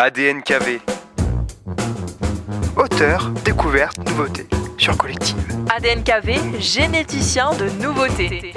ADNKV. 0.00 0.78
Auteur, 2.76 3.30
découverte, 3.44 3.98
nouveauté 4.08 4.46
sur 4.76 4.96
Collective. 4.96 5.36
ADNKV, 5.76 6.60
généticien 6.60 7.50
de 7.54 7.68
nouveautés. 7.82 8.52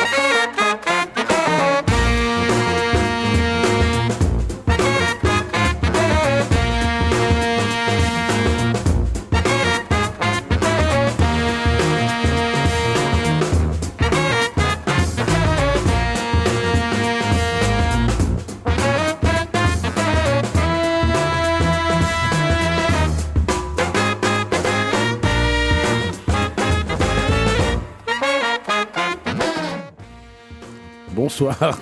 Bonsoir. 31.32 31.80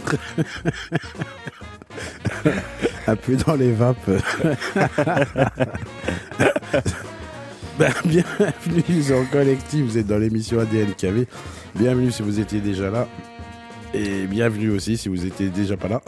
Un 3.07 3.15
peu 3.15 3.35
dans 3.35 3.55
les 3.55 3.71
vapes. 3.71 3.97
Ben, 7.79 7.91
bienvenue 8.05 9.01
sur 9.01 9.27
Collectif, 9.31 9.85
vous 9.85 9.97
êtes 9.97 10.05
dans 10.05 10.19
l'émission 10.19 10.59
ADNKV. 10.59 11.25
Bienvenue 11.75 12.11
si 12.11 12.21
vous 12.21 12.39
étiez 12.39 12.61
déjà 12.61 12.91
là. 12.91 13.07
Et 13.91 14.27
bienvenue 14.27 14.69
aussi 14.69 14.97
si 14.97 15.09
vous 15.09 15.25
étiez 15.25 15.49
déjà 15.49 15.75
pas 15.77 15.87
là. 15.87 16.01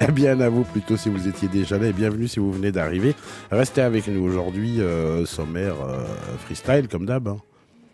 et 0.00 0.10
bien 0.10 0.40
à 0.40 0.48
vous 0.48 0.64
plutôt 0.64 0.96
si 0.96 1.08
vous 1.08 1.28
étiez 1.28 1.46
déjà 1.46 1.78
là. 1.78 1.86
Et 1.86 1.92
bienvenue 1.92 2.26
si 2.26 2.40
vous 2.40 2.50
venez 2.50 2.72
d'arriver. 2.72 3.14
Restez 3.52 3.82
avec 3.82 4.08
nous 4.08 4.24
aujourd'hui, 4.24 4.80
euh, 4.80 5.24
sommaire 5.24 5.76
euh, 5.86 6.04
freestyle 6.46 6.88
comme 6.88 7.06
d'hab. 7.06 7.28
hein. 7.28 7.36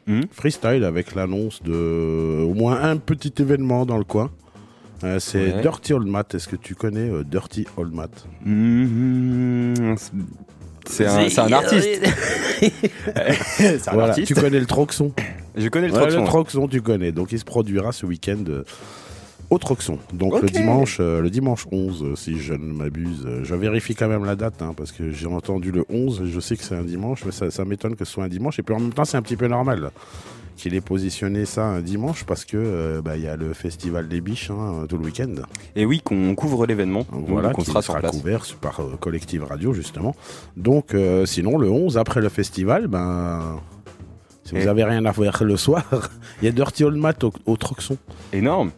Hmm. 0.09 0.23
Freestyle 0.33 0.85
avec 0.85 1.15
l'annonce 1.15 1.63
de 1.63 2.43
au 2.43 2.55
moins 2.55 2.81
un 2.83 2.97
petit 2.97 3.33
événement 3.41 3.85
dans 3.87 3.99
le 3.99 4.05
coin. 4.05 4.31
Euh, 5.05 5.19
c'est 5.21 5.55
Ouais. 5.55 5.61
Dirty 5.63 5.93
Old 5.93 6.09
Matt. 6.09 6.35
Est-ce 6.35 6.49
que 6.49 6.57
tu 6.57 6.75
connais 6.75 7.09
euh, 7.09 7.23
Dirty 7.25 7.67
Old 7.77 7.93
Matt? 7.93 8.27
Mhm. 8.45 9.97
C'est 10.87 11.07
un, 11.07 11.53
artiste. 11.53 11.89
c'est 12.63 13.89
un 13.89 13.93
Voilà, 13.93 14.09
artiste. 14.09 14.27
Tu 14.29 14.35
connais 14.35 14.59
le 14.59 14.65
Troxon? 14.67 15.13
Je 15.55 15.69
connais 15.69 15.89
le 15.89 15.93
Ouais, 15.93 16.01
Troxon. 16.01 16.21
Le 16.21 16.27
Troxon, 16.27 16.69
tu 16.69 16.81
connais. 16.81 17.13
Donc 17.13 17.31
il 17.33 17.39
se 17.39 17.45
produira 17.45 17.93
ce 17.93 18.07
week-end 18.07 18.43
euh, 18.49 18.65
au 19.51 19.59
Troxon. 19.59 19.99
Donc 20.13 20.41
le 20.43 20.49
dimanche, 20.49 20.99
euh, 21.01 21.21
le 21.21 21.31
dimanche 21.31 21.67
11, 21.73 22.03
euh, 22.03 22.17
si 22.17 22.39
je 22.39 22.55
ne 22.55 22.73
m'abuse. 22.73 23.25
Euh, 23.27 23.45
Je 23.45 23.55
vérifie 23.55 23.95
quand 23.95 24.09
même 24.09 24.25
la 24.25 24.37
date 24.37 24.61
hein, 24.63 24.75
parce 24.77 24.93
que 24.93 25.11
j'ai 25.11 25.27
entendu 25.27 25.73
le 25.73 25.85
11. 25.89 26.25
Je 26.27 26.41
sais 26.41 26.57
que 26.57 26.63
c'est 26.65 26.77
un 26.77 26.85
dimanche, 26.85 27.25
mais 27.25 27.33
ça, 27.33 27.51
ça 27.51 27.65
m'étonne 27.65 27.97
que 27.97 28.05
ce 28.05 28.13
soit 28.13 28.25
un 28.25 28.29
dimanche. 28.29 28.59
Et 28.59 28.63
puis 28.63 28.75
en 28.75 28.81
même 28.81 28.93
temps, 28.93 29.05
c'est 29.05 29.17
un 29.17 29.23
petit 29.23 29.37
peu 29.37 29.47
normal 29.49 29.91
qu'il 30.59 30.75
ait 30.75 30.81
positionné 30.81 31.47
ça 31.47 31.65
un 31.65 31.81
dimanche 31.81 32.25
parce 32.25 32.45
que 32.45 32.57
euh, 32.57 33.01
bah, 33.01 33.17
il 33.17 33.23
y 33.23 33.29
a 33.29 33.37
le 33.37 33.55
festival 33.55 34.09
des 34.09 34.21
biches 34.21 34.51
hein, 34.51 34.85
tout 34.89 34.99
le 34.99 35.05
week-end. 35.05 35.35
Et 35.77 35.87
oui, 35.87 36.01
qu'on 36.03 36.35
couvre 36.35 36.67
l'événement. 36.67 37.07
Voilà, 37.11 37.51
qu'on 37.53 37.63
qui 37.63 37.71
sera 37.71 37.81
sur 37.81 37.97
place. 37.97 38.11
couvert 38.11 38.45
par 38.61 38.81
euh, 38.81 38.97
Collective 39.01 39.45
Radio 39.45 39.73
justement. 39.73 40.15
Donc 40.57 40.95
euh, 40.95 41.25
sinon 41.25 41.57
le 41.57 41.71
11 41.71 41.97
après 41.97 42.21
le 42.21 42.29
festival, 42.29 42.89
ben 42.89 43.61
si 44.45 44.55
vous 44.55 44.67
avez 44.67 44.85
rien 44.85 45.05
à 45.05 45.13
faire 45.13 45.45
le 45.45 45.57
soir, 45.57 45.85
il 46.43 46.47
y 46.47 46.49
a 46.49 46.53
Dirty 46.53 46.85
Old 46.85 46.97
Matt 46.97 47.23
au, 47.23 47.33
au 47.47 47.57
Troxon. 47.57 47.97
Énorme. 48.33 48.73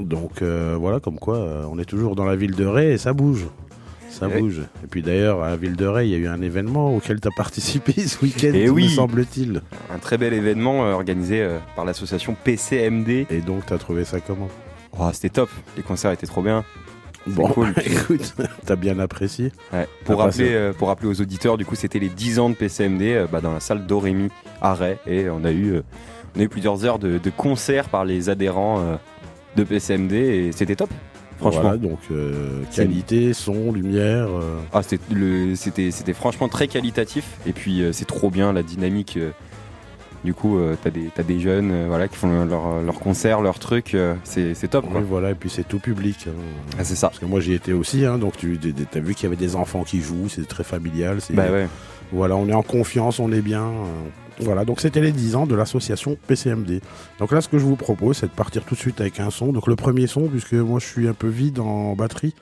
Donc 0.00 0.42
euh, 0.42 0.76
voilà, 0.78 1.00
comme 1.00 1.18
quoi 1.18 1.36
euh, 1.36 1.64
on 1.70 1.78
est 1.78 1.84
toujours 1.84 2.16
dans 2.16 2.24
la 2.24 2.36
ville 2.36 2.54
de 2.54 2.64
Ray 2.66 2.92
et 2.92 2.98
ça 2.98 3.12
bouge. 3.12 3.46
Ça 4.10 4.26
bouge. 4.28 4.60
Et 4.82 4.86
puis 4.88 5.02
d'ailleurs, 5.02 5.42
à 5.42 5.50
la 5.50 5.56
ville 5.56 5.76
de 5.76 5.86
Ray, 5.86 6.08
il 6.08 6.12
y 6.12 6.14
a 6.16 6.18
eu 6.18 6.26
un 6.26 6.42
événement 6.42 6.94
auquel 6.96 7.20
tu 7.20 7.28
as 7.28 7.30
participé 7.36 7.92
ce 7.92 8.20
week-end, 8.24 8.50
Eh 8.54 8.66
me 8.66 8.70
oui. 8.70 8.88
semble-t-il. 8.90 9.62
Un 9.94 9.98
très 9.98 10.18
bel 10.18 10.32
événement 10.34 10.84
euh, 10.84 10.92
organisé 10.94 11.48
par 11.76 11.84
l'association 11.84 12.34
PCMD. 12.44 13.26
Et 13.30 13.40
donc, 13.40 13.66
tu 13.66 13.72
as 13.72 13.78
trouvé 13.78 14.04
ça 14.04 14.18
comment? 14.20 14.48
Oh, 14.98 15.08
C'était 15.12 15.28
top. 15.28 15.48
Les 15.76 15.82
concerts 15.84 16.10
étaient 16.10 16.26
trop 16.26 16.42
bien. 16.42 16.64
Bon, 17.28 17.48
cool. 17.48 17.72
écoute, 17.84 18.34
t'as 18.66 18.76
bien 18.76 18.98
apprécié. 18.98 19.52
Ouais. 19.72 19.86
Pour, 20.04 20.18
rappeler, 20.18 20.44
passé. 20.46 20.54
euh, 20.54 20.72
pour 20.72 20.88
rappeler 20.88 21.08
aux 21.08 21.20
auditeurs, 21.20 21.56
du 21.56 21.64
coup, 21.64 21.76
c'était 21.76 22.00
les 22.00 22.08
10 22.08 22.40
ans 22.40 22.50
de 22.50 22.54
PCMD 22.56 23.02
euh, 23.02 23.26
bah, 23.30 23.40
dans 23.40 23.52
la 23.52 23.60
salle 23.60 23.86
d'Orémy 23.86 24.28
à 24.60 24.74
Ray. 24.74 24.96
Et 25.06 25.30
on 25.30 25.44
a 25.44 25.52
eu, 25.52 25.74
euh, 25.74 25.82
on 26.36 26.40
a 26.40 26.42
eu 26.42 26.48
plusieurs 26.48 26.84
heures 26.84 26.98
de, 26.98 27.18
de 27.18 27.30
concerts 27.30 27.88
par 27.90 28.04
les 28.04 28.28
adhérents 28.28 28.98
de 29.56 29.64
PCMD 29.64 30.12
et 30.12 30.52
c'était 30.52 30.76
top. 30.76 30.90
Franchement. 31.38 31.60
Voilà, 31.62 31.76
donc 31.78 31.98
euh, 32.10 32.62
qualité, 32.74 33.32
son, 33.32 33.72
lumière. 33.72 34.28
euh, 34.28 34.60
Ah, 34.74 34.82
c'était 34.82 35.14
le- 35.14 35.54
c'était 35.54 35.90
c'était 35.90 36.12
franchement 36.12 36.48
très 36.48 36.68
qualitatif 36.68 37.24
et 37.46 37.52
puis 37.52 37.80
euh, 37.82 37.92
c'est 37.92 38.04
trop 38.04 38.30
bien 38.30 38.52
la 38.52 38.62
dynamique. 38.62 39.18
du 40.22 40.34
coup, 40.34 40.58
t'as 40.82 40.90
des 40.90 41.08
t'as 41.14 41.22
des 41.22 41.40
jeunes 41.40 41.86
voilà 41.86 42.06
qui 42.06 42.16
font 42.16 42.44
leur 42.44 42.82
leur 42.82 43.00
concert, 43.00 43.40
leur 43.40 43.58
truc, 43.58 43.96
c'est 44.22 44.52
c'est 44.54 44.68
top 44.68 44.84
quoi. 44.90 45.00
oui, 45.00 45.06
voilà, 45.08 45.30
et 45.30 45.34
puis 45.34 45.48
c'est 45.48 45.66
tout 45.66 45.78
public. 45.78 46.26
hein. 46.28 46.32
Ah, 46.78 46.84
c'est 46.84 46.94
ça. 46.94 47.08
Parce 47.08 47.18
que 47.20 47.24
moi 47.24 47.40
j'y 47.40 47.54
étais 47.54 47.72
aussi, 47.72 48.04
hein, 48.04 48.18
donc 48.18 48.36
tu 48.36 48.58
as 48.94 49.00
vu 49.00 49.14
qu'il 49.14 49.22
y 49.24 49.26
avait 49.28 49.36
des 49.36 49.56
enfants 49.56 49.82
qui 49.82 50.02
jouent, 50.02 50.28
c'est 50.28 50.46
très 50.46 50.62
familial. 50.64 51.22
c'est- 51.22 51.32
Bah 51.32 51.50
ouais. 51.50 51.66
Voilà, 52.12 52.36
on 52.36 52.46
est 52.48 52.52
en 52.54 52.62
confiance, 52.62 53.18
on 53.18 53.32
est 53.32 53.40
bien. 53.40 53.70
Voilà, 54.40 54.64
donc 54.64 54.80
c'était 54.80 55.00
les 55.00 55.12
10 55.12 55.36
ans 55.36 55.46
de 55.46 55.54
l'association 55.54 56.16
PCMD. 56.26 56.80
Donc 57.18 57.32
là, 57.32 57.40
ce 57.40 57.48
que 57.48 57.58
je 57.58 57.64
vous 57.64 57.76
propose, 57.76 58.16
c'est 58.18 58.26
de 58.26 58.32
partir 58.32 58.64
tout 58.64 58.74
de 58.74 58.80
suite 58.80 59.00
avec 59.00 59.20
un 59.20 59.30
son. 59.30 59.52
Donc 59.52 59.66
le 59.66 59.76
premier 59.76 60.06
son, 60.06 60.28
puisque 60.28 60.54
moi 60.54 60.78
je 60.80 60.86
suis 60.86 61.08
un 61.08 61.12
peu 61.14 61.28
vide 61.28 61.58
en 61.60 61.94
batterie. 61.94 62.34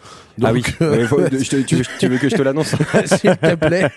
ah 0.42 0.52
oui. 0.52 0.62
euh, 0.82 0.90
Ouais, 0.98 1.06
faut- 1.06 1.20
je 1.20 1.48
te- 1.50 1.56
tu, 1.62 1.76
veux, 1.76 1.84
tu 1.98 2.08
veux 2.08 2.18
que 2.18 2.28
je 2.28 2.36
te 2.36 2.42
l'annonce 2.42 2.74
S'il 3.04 3.36
te 3.36 3.54
plaît, 3.54 3.88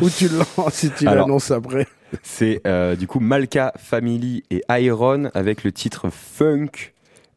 ou 0.00 0.10
tu 0.10 0.28
le 0.28 0.38
lances 0.38 0.74
si 0.74 0.90
tu 0.90 1.04
l'annonces 1.04 1.50
après. 1.50 1.86
C'est 2.22 2.60
euh, 2.66 2.94
du 2.96 3.06
coup 3.06 3.18
Malka 3.20 3.72
Family 3.76 4.42
et 4.50 4.62
Iron 4.70 5.30
avec 5.34 5.64
le 5.64 5.72
titre 5.72 6.10
Funk. 6.10 6.92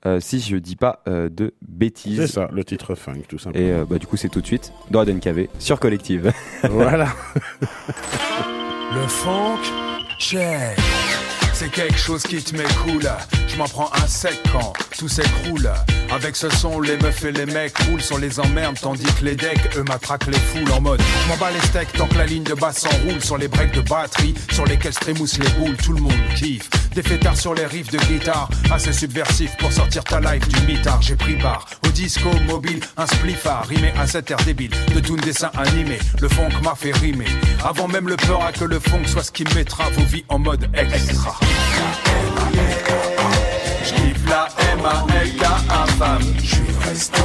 euh, 0.05 0.19
si 0.19 0.39
je 0.39 0.55
dis 0.57 0.75
pas 0.75 1.01
euh, 1.07 1.29
de 1.29 1.53
C'est 1.61 1.67
bêtises. 1.67 2.25
ça, 2.28 2.47
le 2.53 2.63
titre 2.63 2.94
funk, 2.94 3.22
tout 3.28 3.39
simplement. 3.39 3.66
Et 3.66 3.72
euh, 3.72 3.85
bah, 3.89 3.97
du 3.97 4.05
coup, 4.05 4.17
c'est 4.17 4.29
tout 4.29 4.39
de 4.41 4.45
suite 4.45 4.72
dans 4.91 4.99
ADNKV 4.99 5.49
sur 5.57 5.79
Collective. 5.79 6.31
voilà. 6.69 7.07
Le 8.94 9.07
funk, 9.07 9.57
check. 10.17 10.97
C'est 11.59 11.72
quelque 11.72 11.97
chose 11.97 12.22
qui 12.22 12.38
te 12.38 12.56
cool. 12.84 13.09
Je 13.47 13.56
m'en 13.56 13.66
prends 13.66 13.90
un 13.91 14.06
sec 14.06 14.40
quand 14.51 14.73
tout 14.95 15.07
s'écroule. 15.07 15.68
Avec 16.12 16.35
ce 16.35 16.51
son, 16.51 16.79
les 16.79 16.97
meufs 16.97 17.25
et 17.25 17.31
les 17.31 17.47
mecs 17.47 17.75
roulent 17.79 18.01
sur 18.01 18.19
les 18.19 18.40
emmerdes, 18.40 18.78
tandis 18.79 19.12
que 19.19 19.25
les 19.25 19.35
decks, 19.35 19.75
eux, 19.75 19.84
matraquent 19.84 20.28
les 20.28 20.38
foules 20.38 20.72
en 20.72 20.81
mode. 20.81 21.01
Je 21.01 21.28
m'en 21.28 21.38
bats 21.38 21.50
les 21.50 21.59
steaks 21.67 21.94
tant 21.94 22.06
que 22.07 22.17
la 22.17 22.28
ligne 22.28 22.44
de 22.44 22.53
basse 22.53 22.81
s'enroule 22.81 23.22
sur 23.23 23.40
les 23.40 23.47
breaks 23.47 23.73
de 23.73 23.81
batterie, 23.81 24.35
sur 24.51 24.66
lesquels 24.66 24.94
se 24.94 25.00
trémoussent 25.00 25.40
les 25.40 25.50
boules. 25.50 25.75
Tout 25.78 25.94
le 25.94 26.01
monde 26.01 26.13
kiffe. 26.35 26.69
Des 26.94 27.01
fêtards 27.01 27.38
sur 27.38 27.56
les 27.56 27.66
riffs 27.66 27.91
de 27.91 27.97
guitare, 28.00 28.50
assez 28.72 28.94
subversif 28.94 29.56
pour 29.57 29.72
sortir 29.72 30.03
ta 30.03 30.19
life 30.19 30.47
du 30.47 30.62
mitard. 30.62 31.01
J'ai 31.01 31.16
pris 31.16 31.38
part 31.38 31.66
au 31.88 31.90
disco 31.90 32.29
mobile, 32.46 32.79
un 32.97 33.07
spliffard, 33.07 33.67
rimé 33.67 33.91
à 34.00 34.06
cet 34.06 34.29
air 34.29 34.38
débile 34.46 34.72
de 34.94 35.00
tout 35.00 35.17
dessin 35.17 35.51
animé. 35.57 35.97
Le 36.22 36.29
funk 36.29 36.50
m'a 36.63 36.75
fait 36.75 36.91
rimer. 36.91 37.28
Avant 37.63 37.88
même 37.88 38.07
le 38.07 38.16
peur 38.16 38.44
à 38.44 38.51
que 38.51 38.63
le 38.63 38.79
funk 38.79 39.06
soit 39.07 39.23
ce 39.23 39.31
qui 39.31 39.44
mettra 39.56 39.90
vos 39.90 40.03
vies 40.03 40.25
en 40.29 40.40
mode 40.40 40.67
extra. 40.73 41.40
J'kiffe 43.84 44.30
la 44.30 44.47
M-A-L-K-A 44.74 45.85
femme. 45.97 46.22
J'suis 46.44 46.72
resté 46.88 47.22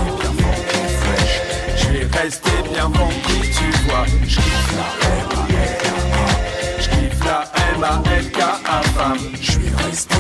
rester 2.23 2.51
bien 2.73 2.91
funky, 2.93 3.41
tu 3.51 3.69
vois. 3.89 4.07
M-A-L-K-A. 4.09 6.03
J'kiffe 6.79 7.25
la. 7.25 7.39
J'suis 9.41 9.71
resté 9.87 10.17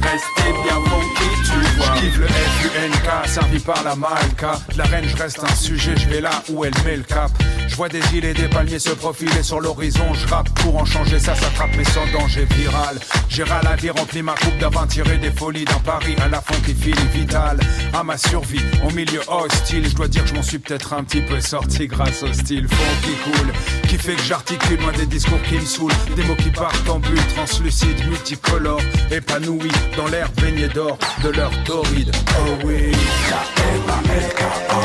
resté 0.00 0.42
bien 0.62 0.78
funky, 0.86 1.28
tu 1.44 1.58
vois. 1.76 1.94
Le 2.18 2.26
F-U-N-K, 2.26 3.28
servi 3.28 3.58
par 3.58 3.82
la 3.84 3.94
Malka. 3.94 4.58
La 4.76 4.84
reine, 4.84 5.04
j'reste 5.06 5.42
un 5.42 5.54
sujet, 5.54 5.94
j'vais 5.96 6.20
là 6.20 6.30
où 6.50 6.64
elle 6.64 6.74
met 6.84 6.96
le 6.96 7.02
cap. 7.02 7.30
Je 7.72 7.76
vois 7.78 7.88
des 7.88 8.02
îles 8.14 8.26
et 8.26 8.34
des 8.34 8.48
palmiers 8.48 8.78
se 8.78 8.90
profiler 8.90 9.42
sur 9.42 9.58
l'horizon. 9.58 10.12
Je 10.12 10.28
rappe 10.28 10.50
pour 10.60 10.76
en 10.76 10.84
changer, 10.84 11.18
ça 11.18 11.34
s'attrape 11.34 11.70
mais 11.74 11.84
sans 11.84 12.04
danger 12.12 12.46
viral. 12.50 13.00
J'ai 13.30 13.44
la 13.46 13.76
vie, 13.76 13.88
rempli 13.88 14.20
ma 14.20 14.34
coupe 14.34 14.58
d'avant, 14.58 14.86
tiré 14.86 15.16
des 15.16 15.30
folies 15.30 15.64
d'un 15.64 15.78
pari 15.78 16.14
à 16.22 16.28
la 16.28 16.42
fin 16.42 16.54
qui 16.66 16.74
file 16.74 16.94
vital. 17.14 17.58
À 17.94 18.02
ma 18.04 18.18
survie, 18.18 18.60
au 18.86 18.90
milieu 18.90 19.22
hostile, 19.26 19.88
je 19.88 19.94
dois 19.94 20.06
dire 20.06 20.22
que 20.22 20.28
je 20.28 20.34
m'en 20.34 20.42
suis 20.42 20.58
peut-être 20.58 20.92
un 20.92 21.02
petit 21.02 21.22
peu 21.22 21.40
sorti 21.40 21.86
grâce 21.86 22.22
au 22.22 22.30
style 22.34 22.68
fond 22.68 23.06
qui 23.06 23.14
coule. 23.30 23.52
Qui 23.88 23.96
fait 23.96 24.16
que 24.16 24.22
j'articule 24.22 24.78
loin 24.78 24.92
des 24.92 25.06
discours 25.06 25.40
qui 25.40 25.54
me 25.54 25.64
saoulent. 25.64 25.92
Des 26.14 26.24
mots 26.24 26.36
qui 26.36 26.50
partent 26.50 26.90
en 26.90 26.98
bulle, 26.98 27.26
translucides, 27.34 28.06
multicolores. 28.06 28.82
Épanouis 29.10 29.72
dans 29.96 30.08
l'air 30.08 30.30
baigné 30.42 30.68
d'or 30.68 30.98
de 31.24 31.30
leur 31.30 31.50
torride. 31.64 32.14
Oh 32.38 32.50
oui, 32.66 32.92
la 33.30 33.64
M-A-L-K-A. 33.76 34.82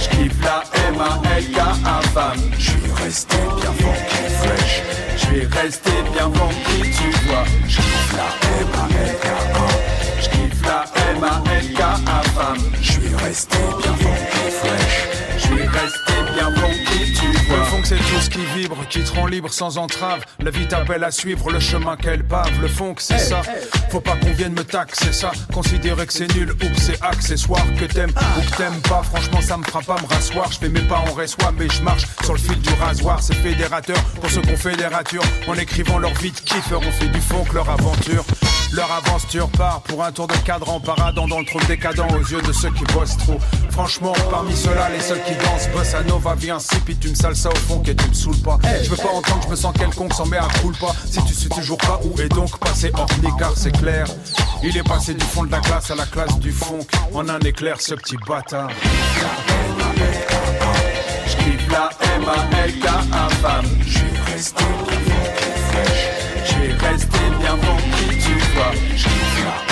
J'kiffe 0.00 0.44
la 0.44 0.75
M-A-L-K-A 0.88 2.00
femme. 2.14 2.40
J'suis 2.58 2.92
resté 3.02 3.36
bien 3.60 3.72
funky 3.72 4.22
fresh. 4.40 4.82
J'vais 5.16 5.46
rester 5.60 5.90
bien 6.12 6.30
funky, 6.32 6.90
tu 6.90 7.10
vois. 7.26 7.44
J'kiffe 7.68 8.12
la 8.16 8.28
M-A-L-K-A. 8.60 9.66
J'kiffe 10.22 10.62
la 10.62 10.84
M-A-L-K-A 11.10 12.22
femme. 12.36 12.64
J'suis 12.80 13.14
resté 13.24 13.58
bien 13.82 13.94
funky 13.94 14.50
fresh. 14.60 14.96
J'vais 17.86 18.28
qui 18.30 18.44
vibre, 18.58 18.76
qui 18.88 19.00
te 19.04 19.14
rend 19.14 19.26
libre 19.26 19.48
sans 19.52 19.78
entrave. 19.78 20.24
La 20.40 20.50
vie 20.50 20.66
t'appelle 20.66 21.04
à 21.04 21.12
suivre 21.12 21.52
le 21.52 21.60
chemin 21.60 21.96
qu'elle 21.96 22.24
pave. 22.24 22.50
Le 22.60 22.66
funk, 22.66 22.96
c'est 22.98 23.18
ça. 23.18 23.42
Faut 23.90 24.00
pas 24.00 24.16
qu'on 24.16 24.32
vienne 24.32 24.54
me 24.54 24.64
taxer 24.64 25.12
ça. 25.12 25.30
Considérer 25.52 26.04
que 26.06 26.12
c'est 26.12 26.32
nul 26.34 26.50
ou 26.50 26.56
que 26.56 26.80
c'est 26.80 27.00
accessoire. 27.02 27.64
Que 27.78 27.84
t'aimes 27.84 28.10
ou 28.10 28.50
que 28.50 28.56
t'aimes 28.56 28.80
pas. 28.82 29.02
Franchement, 29.04 29.40
ça 29.40 29.56
me 29.56 29.62
fera 29.62 29.82
pas 29.82 30.02
me 30.02 30.06
rasseoir. 30.06 30.50
Je 30.50 30.58
fais 30.58 30.68
mes 30.68 30.80
pas 30.80 30.98
en 30.98 31.12
reçoit, 31.12 31.52
mais 31.56 31.68
je 31.68 31.82
marche 31.82 32.06
sur 32.24 32.32
le 32.32 32.40
fil 32.40 32.60
du 32.60 32.74
rasoir. 32.74 33.22
C'est 33.22 33.34
fédérateur 33.34 34.02
pour 34.20 34.30
ceux 34.30 34.42
qu'on 34.42 34.56
fédérature. 34.56 35.22
En 35.46 35.54
écrivant 35.54 35.98
leur 35.98 36.14
vie 36.14 36.32
de 36.32 36.40
kiff, 36.40 36.72
on 36.72 36.92
fait 36.92 37.08
du 37.08 37.20
funk 37.20 37.46
leur 37.54 37.70
aventure. 37.70 38.24
Leur 38.72 38.90
aventure 38.92 39.48
part 39.50 39.80
pour 39.82 40.04
un 40.04 40.12
tour 40.12 40.26
de 40.26 40.36
cadre 40.38 40.68
en 40.68 40.80
paradant 40.80 41.26
dans 41.26 41.38
le 41.38 41.46
trou 41.46 41.58
décadent 41.66 42.00
aux 42.00 42.18
yeux 42.18 42.42
de 42.42 42.52
ceux 42.52 42.70
qui 42.70 42.84
bossent 42.92 43.16
trop. 43.16 43.38
Franchement, 43.70 44.12
parmi 44.30 44.54
ceux-là, 44.54 44.90
les 44.90 45.00
seuls 45.00 45.22
qui 45.24 45.34
dansent, 45.34 45.68
bossa 45.72 46.02
nova, 46.02 46.34
viens, 46.34 46.58
si 46.58 46.76
puis 46.80 46.96
tu 46.96 47.08
me 47.10 47.14
salsa 47.14 47.48
au 47.50 47.54
fond 47.54 47.82
et 47.86 47.94
tu 47.94 48.08
me 48.08 48.14
saoules 48.14 48.42
pas. 48.42 48.58
Je 48.82 48.90
veux 48.90 48.96
pas 48.96 49.10
entendre, 49.10 49.42
je 49.44 49.50
me 49.50 49.56
sens 49.56 49.74
quelconque, 49.78 50.12
s'en 50.14 50.26
met 50.26 50.38
à 50.38 50.48
coule 50.60 50.76
pas. 50.76 50.94
Si 51.04 51.22
tu 51.24 51.32
sais 51.32 51.48
toujours 51.48 51.78
pas 51.78 52.00
où 52.04 52.20
est 52.20 52.28
donc 52.28 52.58
passé 52.58 52.90
hors 52.94 53.08
car 53.38 53.52
c'est 53.56 53.72
clair. 53.72 54.06
Il 54.62 54.76
est 54.76 54.86
passé 54.86 55.14
du 55.14 55.24
fond 55.24 55.44
de 55.44 55.52
la 55.52 55.60
classe 55.60 55.90
à 55.90 55.94
la 55.94 56.06
classe 56.06 56.38
du 56.38 56.52
fond. 56.52 56.80
En 57.14 57.28
un 57.28 57.40
éclair, 57.40 57.80
ce 57.80 57.94
petit 57.94 58.16
bâtard. 58.26 58.70
Je 61.26 61.36
kiffe 61.36 61.70
la 61.70 61.90
M-A-L-K-A 62.16 63.28
femme. 63.42 63.66
Je 63.80 63.90
suis 63.90 64.32
resté 64.32 64.64
funky, 68.56 69.65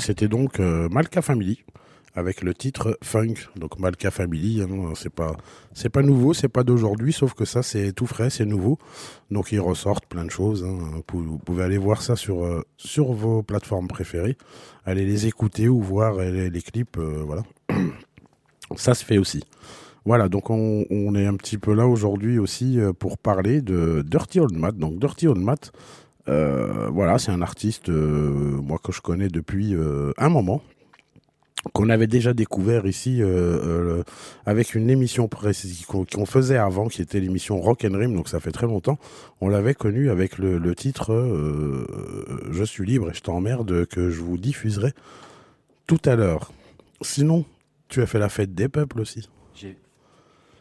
C'était 0.00 0.28
donc 0.28 0.60
euh, 0.60 0.88
Malka 0.90 1.22
Family 1.22 1.64
avec 2.14 2.42
le 2.42 2.54
titre 2.54 2.98
Funk. 3.02 3.34
Donc 3.56 3.78
Malka 3.78 4.10
Family, 4.10 4.62
hein, 4.62 4.92
c'est 4.96 5.12
pas 5.12 5.36
c'est 5.74 5.88
pas 5.90 6.02
nouveau, 6.02 6.34
c'est 6.34 6.48
pas 6.48 6.64
d'aujourd'hui, 6.64 7.12
sauf 7.12 7.34
que 7.34 7.44
ça 7.44 7.62
c'est 7.62 7.92
tout 7.92 8.06
frais, 8.06 8.30
c'est 8.30 8.44
nouveau. 8.46 8.78
Donc 9.30 9.52
ils 9.52 9.60
ressortent 9.60 10.06
plein 10.06 10.24
de 10.24 10.30
choses. 10.30 10.64
hein. 10.64 10.78
Vous 11.12 11.38
pouvez- 11.38 11.62
aller 11.62 11.78
voir 11.78 12.02
ça 12.02 12.16
sur 12.16 12.44
euh, 12.44 12.62
sur 12.76 13.12
vos 13.12 13.42
plateformes 13.42 13.86
préférées, 13.88 14.36
aller 14.84 15.04
les 15.04 15.26
écouter 15.26 15.68
ou 15.68 15.80
voir 15.80 16.14
euh, 16.18 16.48
les, 16.48 16.62
clips, 16.62 16.96
voilà. 16.98 17.42
Ça 18.76 18.94
se 18.94 19.04
fait 19.04 19.18
aussi. 19.18 19.42
Voilà, 20.06 20.28
donc 20.28 20.48
on, 20.48 20.84
on 20.90 21.14
est 21.14 21.26
un 21.26 21.34
petit 21.34 21.58
peu 21.58 21.74
là 21.74 21.86
aujourd'hui 21.86 22.38
aussi 22.38 22.78
pour 22.98 23.18
parler 23.18 23.60
de 23.60 24.02
Dirty 24.06 24.40
Old 24.40 24.56
Matt. 24.56 24.76
Donc 24.76 24.98
Dirty 24.98 25.26
Old 25.28 25.40
euh, 25.42 25.62
voilà, 26.26 27.18
c'est 27.18 27.32
un 27.32 27.42
artiste, 27.42 27.88
euh, 27.88 28.60
moi 28.62 28.78
que 28.82 28.92
je 28.92 29.00
connais 29.00 29.28
depuis 29.28 29.74
euh, 29.74 30.12
un 30.18 30.28
moment, 30.28 30.62
qu'on 31.72 31.88
avait 31.88 32.06
déjà 32.06 32.32
découvert 32.32 32.86
ici 32.86 33.22
euh, 33.22 33.26
euh, 33.28 34.02
avec 34.46 34.74
une 34.74 34.88
émission 34.88 35.28
qu'on 35.28 36.26
faisait 36.26 36.56
avant, 36.56 36.88
qui 36.88 37.02
était 37.02 37.20
l'émission 37.20 37.60
Rock 37.60 37.84
and 37.84 37.96
Rim, 37.96 38.14
donc 38.14 38.28
ça 38.28 38.40
fait 38.40 38.52
très 38.52 38.66
longtemps. 38.66 38.98
On 39.40 39.48
l'avait 39.48 39.74
connu 39.74 40.10
avec 40.10 40.38
le, 40.38 40.74
titre 40.74 41.12
euh, 41.12 41.86
Je 42.50 42.64
suis 42.64 42.86
libre 42.86 43.10
et 43.10 43.14
je 43.14 43.20
t'emmerde 43.20 43.86
que 43.86 44.10
je 44.10 44.20
vous 44.20 44.38
diffuserai 44.38 44.92
tout 45.86 46.00
à 46.04 46.16
l'heure. 46.16 46.52
Sinon, 47.02 47.44
tu 47.88 48.00
as 48.02 48.06
fait 48.06 48.18
la 48.18 48.28
fête 48.28 48.54
des 48.54 48.68
peuples 48.68 49.00
aussi. 49.00 49.28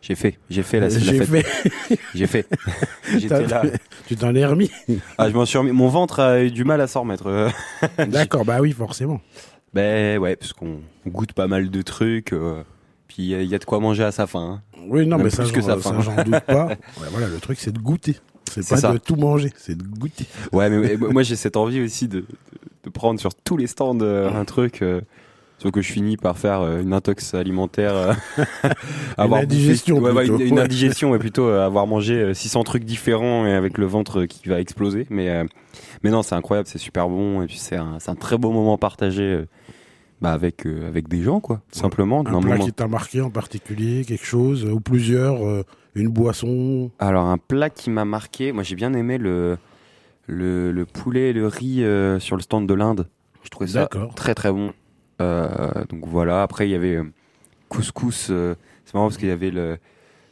J'ai 0.01 0.15
fait, 0.15 0.39
j'ai 0.49 0.63
fait 0.63 0.79
la, 0.79 0.89
J'ai 0.89 1.23
fête. 1.25 1.45
fait. 1.45 1.99
J'ai 2.15 2.27
fait. 2.27 2.47
J'étais 3.17 3.45
là. 3.47 3.63
Tu 4.07 4.15
t'en 4.15 4.33
es 4.33 4.45
remis. 4.45 4.71
Ah, 5.17 5.29
je 5.29 5.35
m'en 5.35 5.45
suis 5.45 5.57
remis. 5.57 5.71
Mon 5.71 5.89
ventre 5.89 6.19
a 6.21 6.41
eu 6.41 6.51
du 6.51 6.63
mal 6.63 6.79
à 6.81 6.87
s'en 6.87 7.01
remettre. 7.01 7.49
D'accord, 8.07 8.45
bah 8.45 8.59
oui, 8.61 8.71
forcément. 8.71 9.19
Ben 9.73 10.17
ouais, 10.17 10.35
parce 10.35 10.53
qu'on 10.53 10.79
on 11.05 11.09
goûte 11.09 11.33
pas 11.33 11.47
mal 11.47 11.69
de 11.69 11.81
trucs. 11.81 12.33
euh, 12.33 12.63
puis 13.07 13.31
il 13.31 13.43
y, 13.43 13.55
a- 13.55 13.59
de 13.59 13.65
quoi 13.65 13.79
manger 13.79 14.03
à 14.03 14.11
sa 14.11 14.25
faim. 14.25 14.61
hein. 14.77 14.79
Oui, 14.87 15.05
non, 15.05 15.17
Même 15.17 15.25
mais 15.25 15.29
ça, 15.31 15.43
que 15.43 15.61
ça, 15.61 15.79
ça, 15.81 15.99
j'en 15.99 16.23
doute 16.23 16.39
pas. 16.41 16.65
Ouais, 17.01 17.07
voilà, 17.11 17.27
le 17.27 17.37
truc, 17.39 17.59
c'est 17.59 17.71
de 17.73 17.79
goûter. 17.79 18.15
C'est 18.49 18.67
pas 18.67 18.77
ça. 18.77 18.93
de 18.93 18.97
tout 18.97 19.15
manger, 19.15 19.51
c'est 19.57 19.77
de 19.77 19.83
goûter. 19.83 20.25
Ouais, 20.53 20.69
mais, 20.71 20.95
mais 20.97 21.07
moi 21.09 21.21
j'ai 21.21 21.35
cette 21.35 21.55
envie 21.55 21.81
aussi 21.81 22.07
de, 22.07 22.21
de, 22.21 22.25
de 22.85 22.89
prendre 22.89 23.19
sur 23.19 23.35
tous 23.35 23.57
les 23.57 23.67
stands 23.67 23.99
euh, 24.01 24.31
un 24.33 24.43
truc. 24.45 24.81
euh, 24.81 25.01
sauf 25.59 25.71
que 25.71 25.81
je 25.81 25.91
finis 25.91 26.17
par 26.17 26.37
faire 26.37 26.61
euh, 26.61 26.81
une 26.81 26.93
intox 26.93 27.33
alimentaire. 27.35 27.93
euh, 27.95 28.13
avoir 29.17 29.41
bouffé- 29.41 29.43
indigestion, 29.43 29.99
ouais, 29.99 30.11
ouais, 30.11 30.25
une, 30.25 30.35
plutôt, 30.35 30.49
une 30.49 30.55
ouais. 30.57 30.63
indigestion, 30.65 31.15
et 31.15 31.19
plutôt 31.19 31.47
euh, 31.47 31.63
avoir 31.65 31.85
mangé 31.85 32.15
euh, 32.15 32.33
600 32.33 32.63
trucs 32.63 32.83
différents 32.85 33.45
et 33.45 33.53
avec 33.53 33.77
le 33.77 33.85
ventre 33.85 34.25
qui 34.25 34.47
va 34.49 34.59
exploser. 34.59 35.05
Mais, 35.09 35.43
mais 36.03 36.09
non, 36.09 36.23
c'est 36.23 36.35
incroyable, 36.35 36.67
c'est 36.67 36.77
super 36.79 37.07
bon. 37.07 37.41
Et 37.43 37.45
puis 37.47 37.57
c'est 37.57 37.75
un, 37.75 37.97
un 38.05 38.15
très 38.15 38.37
beau 38.37 38.51
moment 38.51 38.77
partagé 38.77 39.43
bah, 40.21 40.31
avec, 40.33 40.65
euh, 40.65 40.87
avec 40.87 41.07
des 41.07 41.21
gens, 41.23 41.39
quoi. 41.39 41.61
tout 41.71 41.79
Simplement. 41.79 42.21
Un 42.21 42.23
plat 42.23 42.33
moment. 42.39 42.65
qui 42.65 42.73
t'a 42.73 42.87
marqué 42.87 43.21
en 43.21 43.29
particulier, 43.29 44.03
quelque 44.05 44.25
chose, 44.25 44.65
euh, 44.65 44.71
ou 44.71 44.79
plusieurs, 44.79 45.45
euh, 45.45 45.63
une 45.95 46.09
boisson? 46.09 46.91
Alors 46.99 47.25
un 47.25 47.37
plat 47.37 47.69
qui 47.69 47.89
m'a 47.89 48.05
marqué, 48.05 48.51
moi 48.51 48.63
j'ai 48.63 48.75
bien 48.75 48.93
aimé 48.93 49.17
le, 49.17 49.57
le, 50.27 50.71
le 50.71 50.85
poulet 50.85 51.29
et 51.29 51.33
le 51.33 51.47
riz 51.47 51.83
sur 52.19 52.35
le 52.35 52.41
stand 52.41 52.67
de 52.67 52.73
l'Inde. 52.73 53.07
Je 53.43 53.49
trouvais 53.49 53.69
ça 53.69 53.89
très 54.15 54.35
très 54.35 54.51
bon. 54.51 54.71
Euh, 55.21 55.83
donc 55.89 56.05
voilà, 56.05 56.43
après 56.43 56.67
il 56.67 56.71
y 56.71 56.75
avait 56.75 56.95
euh, 56.95 57.03
couscous, 57.67 58.27
euh, 58.29 58.55
c'est 58.85 58.93
marrant 58.93 59.07
parce 59.07 59.17
qu'il 59.17 59.27
y 59.27 59.31
avait 59.31 59.51
le 59.51 59.77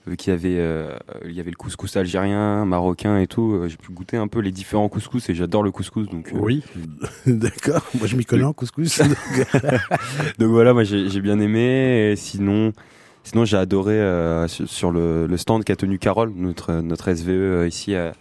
vu 0.06 0.15
qu'il 0.15 0.32
y 0.32 0.34
avait 0.34 0.58
euh, 0.58 0.98
il 1.25 1.34
y 1.34 1.39
avait 1.39 1.51
le 1.51 1.58
couscous 1.58 1.98
algérien, 1.98 2.65
marocain 2.65 3.20
et 3.20 3.27
tout, 3.27 3.53
euh, 3.53 3.67
j'ai 3.67 3.77
pu 3.77 3.91
goûter 3.91 4.17
un 4.17 4.27
peu 4.27 4.39
les 4.39 4.51
différents 4.51 4.88
couscous 4.89 5.29
et 5.29 5.36
j'adore 5.36 5.63
le 5.63 5.72
couscous 5.72 6.08
donc 6.10 6.32
euh, 6.34 6.38
Oui, 6.39 6.63
d'accord. 7.27 7.82
Moi, 7.98 8.08
je 8.08 8.15
m'y 8.15 8.25
connais 8.25 8.44
en 8.44 8.53
couscous. 8.53 9.01
Donc 10.39 10.50
voilà, 10.50 10.74
moi 10.74 10.84
j'ai 10.84 11.22
bien 11.22 11.39
aimé. 11.39 12.12
Et 12.12 12.15
sinon, 12.15 12.72
sinon 13.24 13.44
j'ai 13.46 13.58
adoré 13.58 13.94
euh, 13.94 14.48
sur, 14.48 14.91
le, 14.91 15.27
le 15.27 15.38
stand 15.38 15.63
qu'a 15.63 15.75
tenu 15.75 16.00
Carole, 16.00 16.32
notre 16.36 16.75
notre 16.75 17.13
SVE 17.13 17.67
ici 17.67 17.94
à, 17.96 18.13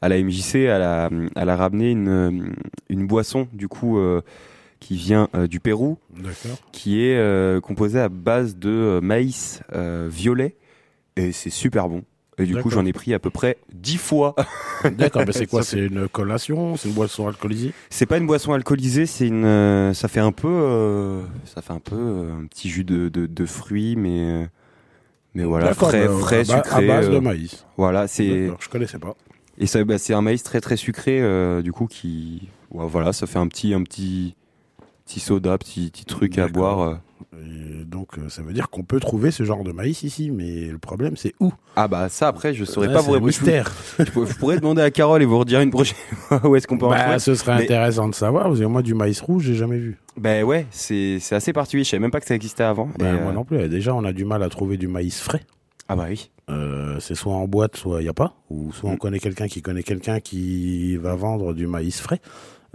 à 0.00 0.08
la 0.08 0.22
MJC. 0.22 0.54
Elle 0.56 0.82
a, 0.82 1.10
elle 1.36 1.48
a 1.50 1.56
ramené 1.56 1.90
une 1.90 2.54
une 2.88 3.06
boisson 3.06 3.46
du 3.52 3.68
coup 3.68 3.98
euh, 3.98 4.22
qui 4.80 4.96
vient 4.96 5.28
euh, 5.34 5.46
du 5.46 5.60
Pérou, 5.60 5.98
qui 6.72 7.02
est 7.02 7.16
euh, 7.16 7.60
composée 7.60 8.00
à 8.00 8.08
base 8.08 8.56
de 8.56 8.70
euh, 8.70 9.00
maïs 9.00 9.60
violet 10.08 10.56
et 11.16 11.32
c'est 11.32 11.50
super 11.50 11.88
bon. 11.88 12.02
Et 12.38 12.44
du 12.44 12.56
coup, 12.56 12.68
j'en 12.70 12.84
ai 12.84 12.92
pris 12.92 13.14
à 13.14 13.18
peu 13.18 13.30
près 13.30 13.56
10 13.72 13.96
fois. 13.96 14.34
D'accord, 14.98 15.22
mais 15.26 15.32
c'est 15.32 15.46
quoi? 15.50 15.62
C'est 15.62 15.78
une 15.86 16.06
collation? 16.08 16.76
C'est 16.76 16.88
une 16.88 16.94
boisson 16.94 17.26
alcoolisée? 17.26 17.72
C'est 17.88 18.04
pas 18.04 18.18
une 18.18 18.26
boisson 18.26 18.52
alcoolisée, 18.52 19.06
c'est 19.06 19.26
une. 19.26 19.44
euh, 19.46 19.94
ça 19.94 20.08
fait 20.08 20.20
un 20.20 20.32
peu, 20.32 20.48
euh, 20.48 21.22
ça 21.46 21.62
fait 21.62 21.72
un 21.72 21.80
peu 21.80 21.96
euh, 21.96 22.34
un 22.42 22.46
petit 22.46 22.68
jus 22.68 22.84
de, 22.84 23.08
de, 23.08 23.26
de 23.26 23.46
fruits, 23.46 23.96
mais 23.96 24.48
mais 25.34 25.44
voilà, 25.44 25.72
frais, 25.74 26.08
frais, 26.08 26.40
à, 26.40 26.44
sucré. 26.44 26.84
À 26.84 26.96
base 26.96 27.10
de 27.10 27.18
maïs. 27.18 27.64
voilà, 27.76 28.06
c'est 28.06 28.50
Je 28.60 28.68
connaissais 28.68 28.98
pas. 28.98 29.14
et 29.58 29.84
bah, 29.84 29.98
c'est 29.98 30.14
un 30.14 30.22
maïs 30.22 30.42
très 30.42 30.60
très 30.60 30.76
sucré, 30.76 31.22
du 31.62 31.72
coup 31.72 31.86
qui, 31.86 32.48
ouais, 32.70 32.86
voilà, 32.86 33.14
ça 33.14 33.26
fait 33.26 33.38
un 33.38 33.48
petit 33.48 33.72
un 33.72 33.82
petit 33.82 34.34
petit 35.06 35.20
soda, 35.20 35.56
petit 35.58 35.90
petit 35.90 36.04
truc 36.04 36.36
à 36.38 36.48
boire. 36.48 36.80
euh. 36.80 36.94
Et 37.38 37.84
donc, 37.84 38.18
euh, 38.18 38.28
ça 38.28 38.42
veut 38.42 38.52
dire 38.52 38.68
qu'on 38.70 38.82
peut 38.82 39.00
trouver 39.00 39.30
ce 39.30 39.42
genre 39.42 39.62
de 39.64 39.72
maïs 39.72 40.02
ici, 40.02 40.30
mais 40.30 40.66
le 40.68 40.78
problème, 40.78 41.16
c'est 41.16 41.34
où? 41.40 41.52
Ah 41.76 41.86
bah 41.88 42.08
ça 42.08 42.28
après, 42.28 42.54
je 42.54 42.64
saurais 42.64 42.88
Là, 42.88 42.94
pas 42.94 43.00
vous 43.00 43.12
répondre. 43.12 43.26
Mystère. 43.26 43.70
je 43.98 44.04
pourrais- 44.04 44.26
je 44.32 44.34
pourrais 44.38 44.56
demander 44.58 44.82
à 44.82 44.90
Carole 44.90 45.22
et 45.22 45.26
vous 45.26 45.38
redire 45.38 45.60
une 45.60 45.70
prochaine 45.70 45.96
fois 46.28 46.46
où 46.46 46.56
est-ce 46.56 46.66
qu'on 46.66 46.78
peut 46.78 46.86
en 46.86 46.90
Bah, 46.90 47.00
trouver. 47.02 47.18
ce 47.18 47.34
serait 47.34 47.56
Mais- 47.56 47.64
intéressant 47.64 48.08
de 48.08 48.14
savoir, 48.14 48.44
parce 48.44 48.58
que 48.60 48.64
moi, 48.64 48.82
du 48.82 48.94
maïs 48.94 49.20
rouge, 49.20 49.44
j'ai 49.44 49.54
jamais 49.54 49.78
vu. 49.78 49.98
Ben 50.16 50.44
ouais, 50.44 50.66
c'est 50.70 51.18
c'est 51.20 51.34
assez 51.34 51.52
particulier. 51.52 51.84
Je 51.84 51.90
savais 51.90 52.00
même 52.00 52.10
pas 52.10 52.20
que 52.20 52.26
ça 52.26 52.34
existait 52.34 52.64
avant. 52.64 52.88
Bah, 52.98 53.08
et, 53.10 53.20
Moi 53.20 53.30
euh, 53.30 53.34
non 53.34 53.44
plus. 53.44 53.68
Déjà, 53.68 53.94
on 53.94 54.04
a 54.04 54.12
du 54.12 54.24
mal 54.24 54.42
à 54.42 54.48
trouver 54.48 54.76
du 54.76 54.88
maïs 54.88 55.20
frais. 55.20 55.42
Ah 55.88 55.94
bah 55.96 56.06
oui. 56.08 56.30
euh, 56.50 56.98
c'est 57.00 57.14
soit 57.14 57.34
en 57.34 57.46
boîte, 57.46 57.76
soit 57.76 58.00
il 58.00 58.04
n'y 58.04 58.08
a 58.08 58.12
pas, 58.14 58.34
ou 58.50 58.72
soit 58.72 58.90
on 58.90 58.94
Mm. 58.94 58.98
connaît 58.98 59.18
quelqu'un 59.20 59.46
qui 59.48 59.62
connaît 59.62 59.82
quelqu'un 59.84 60.20
qui 60.20 60.96
va 60.96 61.14
vendre 61.16 61.54
du 61.54 61.66
maïs 61.66 62.00
frais. 62.00 62.20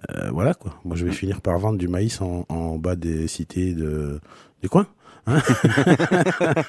Euh, 0.10 0.29
voilà 0.31 0.53
quoi. 0.53 0.74
Moi, 0.84 0.96
je 0.96 1.05
vais 1.05 1.12
finir 1.12 1.41
par 1.41 1.58
vendre 1.60 1.77
du 1.77 1.88
maïs 1.88 2.22
en, 2.22 2.46
en 2.50 2.77
bas 2.77 2.96
des 2.96 3.27
cités 3.27 3.74
de, 3.74 4.20
des 4.63 4.67
coins. 4.70 4.88
hein. 5.27 5.38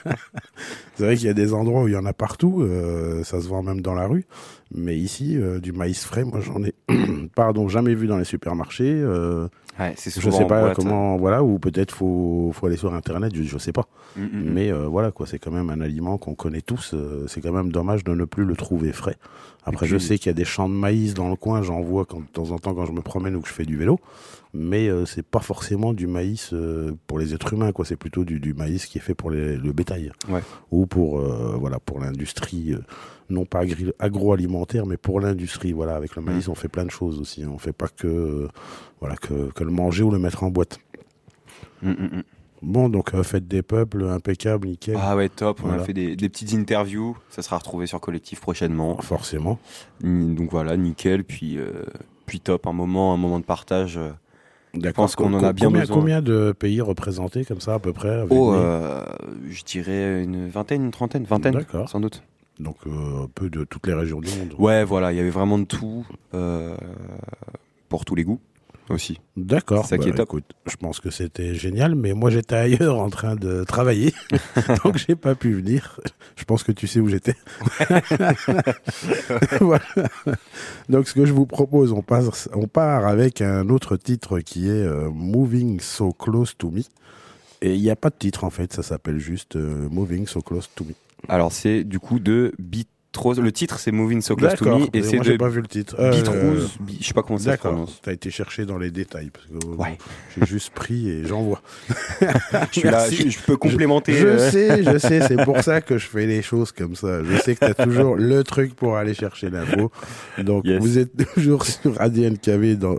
c'est 0.95 1.05
vrai 1.05 1.17
qu'il 1.17 1.27
y 1.27 1.31
a 1.31 1.35
des 1.35 1.55
endroits 1.55 1.83
où 1.85 1.89
il 1.89 1.95
y 1.95 1.97
en 1.97 2.05
a 2.07 2.13
partout, 2.13 2.61
euh, 2.63 3.25
ça 3.25 3.41
se 3.41 3.49
vend 3.49 3.63
même 3.63 3.81
dans 3.81 3.95
la 3.95 4.07
rue. 4.07 4.27
Mais 4.75 4.97
ici, 4.97 5.37
euh, 5.39 5.61
du 5.61 5.73
maïs 5.73 6.05
frais, 6.05 6.25
moi 6.25 6.41
j'en 6.41 6.63
ai, 6.63 6.75
pardon, 7.35 7.69
jamais 7.69 7.95
vu 7.95 8.07
dans 8.07 8.19
les 8.19 8.25
supermarchés. 8.25 8.93
euh, 8.95 9.49
Ouais, 9.79 9.95
je 9.97 10.11
sais 10.31 10.47
pas 10.47 10.61
boîte. 10.61 10.77
comment, 10.77 11.17
voilà, 11.17 11.43
ou 11.43 11.59
peut-être 11.59 11.95
faut, 11.95 12.51
faut 12.53 12.67
aller 12.67 12.77
sur 12.77 12.93
internet, 12.93 13.35
je, 13.35 13.43
je 13.43 13.57
sais 13.57 13.73
pas. 13.73 13.87
Mm, 14.17 14.21
mm, 14.23 14.27
mm. 14.27 14.53
Mais 14.53 14.71
euh, 14.71 14.87
voilà, 14.87 15.11
quoi, 15.13 15.27
c'est 15.27 15.39
quand 15.39 15.51
même 15.51 15.71
un 15.71 15.81
aliment 15.81 16.19
qu'on 16.19 16.35
connaît 16.35 16.61
tous. 16.61 16.93
euh, 16.93 17.25
c'est 17.27 17.41
quand 17.41 17.53
même 17.53 17.73
dommage 17.73 18.05
de 18.05 18.13
ne 18.15 18.27
plus 18.27 18.45
le 18.45 18.55
trouver 18.55 18.93
frais. 18.93 19.17
Après, 19.65 19.87
je 19.87 19.97
sais 19.99 20.19
qu'il 20.19 20.27
y 20.27 20.31
a 20.31 20.35
des 20.35 20.45
champs 20.45 20.69
de 20.69 20.75
maïs 20.75 21.15
dans 21.15 21.29
le 21.31 21.37
coin, 21.37 21.63
j'en 21.63 21.81
vois 21.81 22.05
quand, 22.05 22.21
de 22.21 22.27
temps 22.27 22.51
en 22.51 22.59
temps 22.59 22.75
quand 22.75 22.85
je 22.87 22.93
me 22.93 23.01
promène 23.03 23.37
ou 23.37 23.41
que 23.41 23.49
je 23.49 23.53
fais 23.53 23.65
du 23.65 23.77
vélo. 23.77 24.01
Mais 24.55 24.89
euh, 24.89 25.07
c'est 25.07 25.23
pas 25.25 25.39
forcément 25.41 25.93
du 25.93 26.07
maïs 26.07 26.51
euh, 26.53 26.93
pour 27.07 27.19
les 27.19 27.33
êtres 27.33 27.53
humains, 27.55 27.73
quoi. 27.73 27.85
C'est 27.85 27.97
plutôt 27.97 28.25
du, 28.25 28.41
du 28.41 28.55
maïs 28.55 28.87
qui 28.87 28.99
est 28.99 29.01
fait 29.01 29.15
pour 29.15 29.31
les- 29.31 29.57
le 29.57 29.73
bétail. 29.73 30.13
Ouais. 30.29 30.41
Ou 30.73 30.87
pour, 30.87 31.21
euh, 31.21 31.57
voilà, 31.59 31.79
pour 31.79 32.01
l'industrie, 32.01 32.73
euh, 32.75 32.81
non 33.31 33.45
pas 33.47 33.63
agroalimentaire, 33.99 34.85
mais 34.85 34.97
pour 34.97 35.21
l'industrie. 35.21 35.73
Voilà, 35.73 35.95
avec 35.97 36.17
le 36.17 36.23
maïs, 36.23 36.49
on 36.49 36.55
fait 36.55 36.69
plein 36.69 36.85
de 36.85 36.91
choses 36.91 37.21
aussi. 37.21 37.45
On 37.47 37.57
fait 37.59 37.73
pas 37.73 37.89
que, 37.89 38.49
voilà, 39.01 39.17
que, 39.17 39.51
que 39.53 39.65
le 39.65 39.71
manger 39.71 40.03
ou 40.03 40.11
le 40.11 40.19
mettre 40.19 40.43
en 40.43 40.51
boîte. 40.51 40.81
Mm, 41.83 41.91
mm, 41.91 42.17
mm. 42.19 42.23
Bon, 42.63 42.89
donc 42.89 43.13
euh, 43.15 43.23
fête 43.25 43.49
des 43.49 43.63
peuples, 43.63 44.05
impeccable, 44.05 44.69
nickel. 44.69 44.97
Ah 44.99 45.17
ouais, 45.17 45.29
top. 45.29 45.61
On 45.65 45.71
a 45.71 45.81
fait 45.81 45.93
des, 45.93 46.15
des 46.15 46.29
petites 46.29 46.55
interviews. 46.55 47.17
Ça 47.29 47.43
sera 47.43 47.59
retrouvé 47.59 47.87
sur 47.87 48.01
Collectif 48.01 48.41
prochainement. 48.41 48.97
Forcément. 49.03 49.59
Donc 50.01 50.51
voilà, 50.51 50.77
nickel. 50.77 51.25
Puis, 51.25 51.59
euh, 51.59 51.71
puis 52.27 52.39
top. 52.41 52.67
Un 52.67 52.73
moment, 52.73 53.13
un 53.13 53.17
moment 53.17 53.41
de 53.41 53.45
partage. 53.45 53.99
euh. 53.99 54.11
D'accord. 54.75 55.05
pense 55.05 55.17
qu'on 55.17 55.35
en 55.35 55.43
a 55.45 55.53
bien 55.53 55.67
combien, 55.67 55.81
besoin. 55.81 55.97
Combien 55.97 56.23
de 56.23 56.55
pays 56.59 56.81
représentés 56.81 57.45
comme 57.45 57.61
ça 57.61 57.75
à 57.75 57.79
peu 57.79 57.93
près 57.93 58.09
avec 58.11 58.29
Oh, 58.33 58.55
euh, 58.55 59.05
je 59.51 59.65
dirais 59.65 60.23
une 60.23 60.49
vingtaine, 60.49 60.85
une 60.85 60.91
trentaine, 60.93 61.25
vingtaine, 61.25 61.53
D'accord. 61.55 61.91
sans 61.91 62.01
doute. 62.01 62.23
Donc 62.59 62.77
un 62.87 63.27
peu 63.35 63.51
de 63.51 63.65
toutes 63.65 63.87
les 63.87 63.93
régions 63.93 64.21
du 64.21 64.29
monde. 64.39 64.55
Ouais, 64.59 64.83
voilà, 64.85 65.13
il 65.13 65.17
y 65.17 65.21
avait 65.21 65.29
vraiment 65.31 65.59
de 65.59 65.65
tout. 65.65 66.07
pour 67.91 68.05
tous 68.07 68.15
les 68.15 68.25
goûts 68.25 68.41
aussi. 68.89 69.21
D'accord. 69.37 69.87
Ça 69.87 69.99
qui 69.99 70.09
est 70.09 70.13
top. 70.13 70.29
Écoute, 70.29 70.53
je 70.67 70.77
pense 70.77 71.01
que 71.01 71.11
c'était 71.11 71.55
génial, 71.55 71.95
mais 71.95 72.13
moi 72.13 72.31
j'étais 72.31 72.57
ailleurs 72.57 72.99
en 72.99 73.11
train 73.11 73.37
de 73.37 73.65
travailler, 73.65 74.13
donc 74.85 74.97
j'ai 74.97 75.17
pas 75.17 75.35
pu 75.35 75.55
venir. 75.55 76.01
Je 76.37 76.45
pense 76.45 76.63
que 76.63 76.73
tu 76.73 76.87
sais 76.87 77.01
où 77.01 77.09
j'étais. 77.09 77.37
voilà. 79.61 79.85
Donc 80.89 81.09
ce 81.09 81.15
que 81.15 81.25
je 81.25 81.33
vous 81.33 81.47
propose, 81.47 81.93
on, 81.93 82.03
passe, 82.03 82.49
on 82.53 82.67
part 82.67 83.07
avec 83.07 83.41
un 83.41 83.69
autre 83.69 83.97
titre 83.97 84.41
qui 84.41 84.69
est 84.69 84.71
euh, 84.71 85.11
Moving 85.11 85.81
So 85.81 86.13
Close 86.13 86.57
to 86.57 86.71
Me. 86.71 86.83
Et 87.61 87.75
il 87.75 87.81
n'y 87.81 87.91
a 87.91 87.97
pas 87.97 88.11
de 88.11 88.17
titre 88.19 88.45
en 88.45 88.51
fait, 88.51 88.73
ça 88.73 88.83
s'appelle 88.83 89.19
juste 89.19 89.57
euh, 89.57 89.89
Moving 89.89 90.27
So 90.27 90.41
Close 90.41 90.69
to 90.75 90.85
Me. 90.85 90.95
Alors, 91.29 91.53
c'est 91.53 91.85
du 91.85 92.01
coup 92.01 92.19
de 92.19 92.53
Le 93.15 93.53
titre, 93.53 93.79
c'est 93.79 93.93
Moving 93.93 94.23
So 94.23 94.37
Close 94.37 94.55
to. 94.55 94.65
Me. 94.79 94.87
Et 94.95 95.03
c'est 95.03 95.19
de 95.19 95.37
pas 95.37 95.49
vu 95.49 95.61
le 95.61 95.67
titre. 95.69 95.97
Euh, 95.99 96.11
Beatrose. 96.13 96.71
Bi- 96.81 96.97
Je 97.01 97.07
sais 97.07 97.13
pas 97.15 97.23
comment 97.23 97.39
ça 97.39 97.53
se 97.53 97.59
prononce. 97.59 98.01
T'as 98.03 98.13
été 98.13 98.31
chercher 98.31 98.65
dans 98.65 98.79
les 98.79 98.91
détails 98.91 99.31
parce 99.31 99.45
que 99.47 99.67
euh, 99.69 99.75
Ouais. 99.77 99.99
j'ai 100.39 100.47
juste 100.47 100.71
pris 100.71 101.11
et 101.11 101.25
j'envoie. 101.27 101.61
Je 102.73 102.81
suis 102.81 102.89
là, 102.89 103.09
je, 103.11 103.29
je 103.29 103.39
peux 103.41 103.57
complémenter. 103.57 104.15
Je 104.15 104.27
euh, 104.27 104.51
sais, 104.51 104.83
je 104.83 104.97
sais, 104.99 105.21
c'est 105.29 105.45
pour 105.45 105.61
ça 105.63 105.81
que 105.83 105.99
je 105.99 106.07
fais 106.07 106.27
les 106.27 106.41
choses 106.43 106.73
comme 106.73 106.97
ça. 106.97 107.23
Je 107.23 107.37
sais 107.37 107.55
que 107.55 107.67
t'as 107.67 107.75
toujours 107.85 108.17
le 108.17 108.43
truc 108.45 108.75
pour 108.75 108.97
aller 108.97 109.15
chercher 109.15 109.51
l'info. 109.51 109.93
Donc 110.39 110.65
Yes. 110.65 110.81
vous 110.81 110.97
êtes 110.99 111.13
toujours 111.35 111.65
sur 111.67 112.01
ADNKV 112.01 112.77
dans 112.77 112.97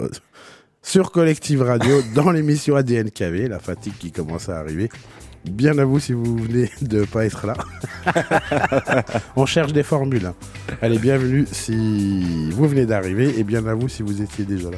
sur 0.84 1.12
Collective 1.12 1.62
Radio 1.64 2.02
dans 2.14 2.30
l'émission 2.32 2.76
ADNKV, 2.76 3.48
la 3.48 3.60
fatigue 3.60 3.94
qui 3.98 4.12
commence 4.12 4.50
à 4.50 4.60
arriver. 4.60 4.90
Bien 5.46 5.78
à 5.78 5.84
vous 5.86 6.00
si 6.00 6.14
vous 6.14 6.38
venez 6.38 6.70
de 6.82 7.04
pas 7.04 7.26
être 7.26 7.46
là. 7.46 7.56
On 9.36 9.46
cherche 9.46 9.74
des 9.74 9.84
formules. 9.84 10.26
hein. 10.26 10.36
Allez, 10.82 10.98
bienvenue 11.00 11.46
si 11.52 12.50
vous 12.52 12.68
venez 12.68 12.86
d'arriver 12.86 13.38
et 13.38 13.44
bien 13.44 13.66
à 13.68 13.74
vous 13.74 13.90
si 13.90 14.04
vous 14.04 14.22
étiez 14.22 14.46
déjà 14.46 14.72
là. 14.72 14.78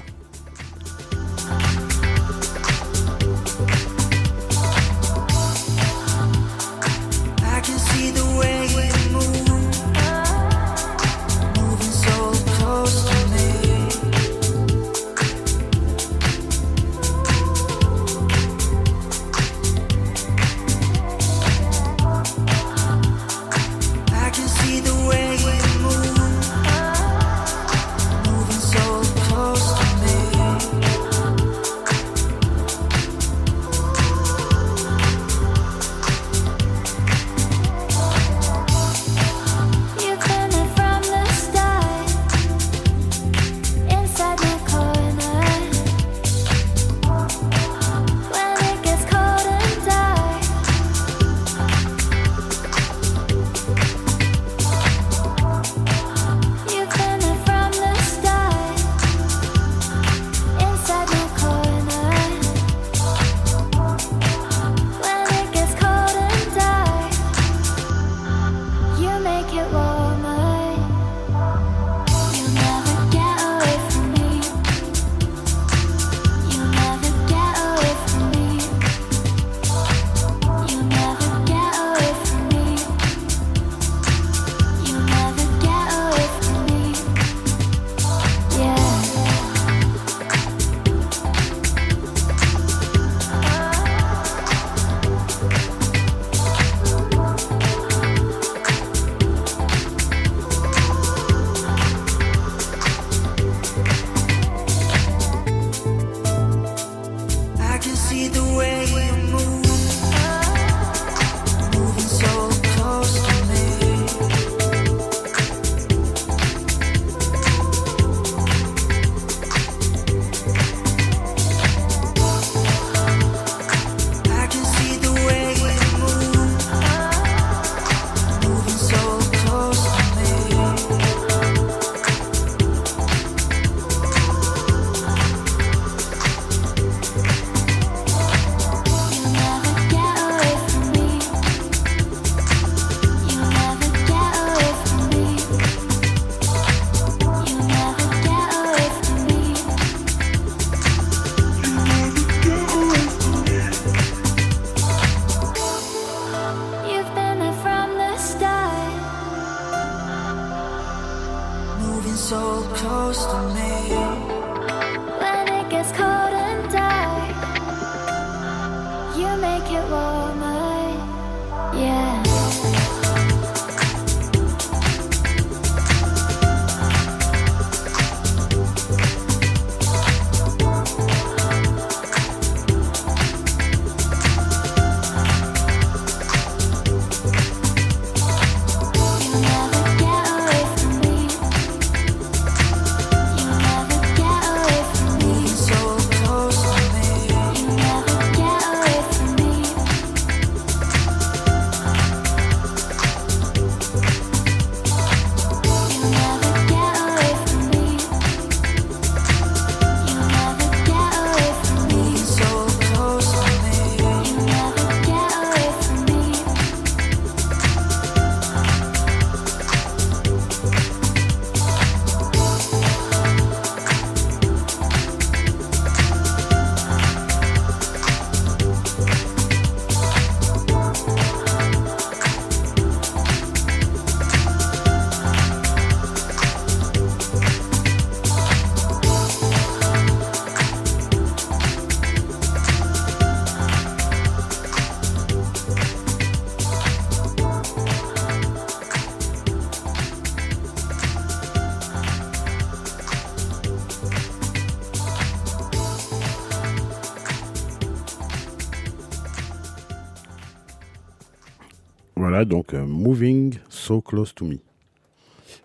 Donc 262.45 262.73
euh, 262.73 262.85
Moving 262.85 263.55
So 263.69 264.01
Close 264.01 264.33
to 264.35 264.45
Me. 264.45 264.55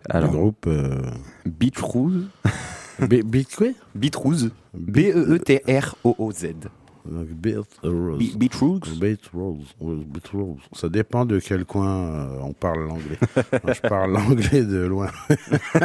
Alors, 0.08 0.30
Le 0.32 0.37
groupe 0.38 0.68
Beat 1.46 1.78
Rouge. 1.78 2.22
B- 3.00 3.22
Beat 3.25 3.54
quoi? 3.56 3.68
Beat 3.94 4.16
Rouge. 4.16 4.44
E 4.44 4.50
Beat- 4.75 5.14
B-E-E-T-R-O-O-Z. 5.14 6.46
Donc, 7.10 7.26
Beat 7.28 7.56
Rose. 7.82 8.18
Be- 8.18 8.37
Beat 8.38 8.54
Rouge. 8.54 8.99
Beat 9.00 9.26
Rose. 9.32 9.75
Beat 9.80 10.28
Rose. 10.28 10.58
Ça 10.75 10.88
dépend 10.90 11.25
de 11.25 11.38
quel 11.40 11.64
coin 11.64 11.88
euh, 11.88 12.38
on 12.42 12.52
parle 12.52 12.87
l'anglais. 12.87 13.18
Moi, 13.64 13.72
je 13.72 13.80
parle 13.80 14.12
l'anglais 14.12 14.62
de 14.64 14.78
loin. 14.84 15.08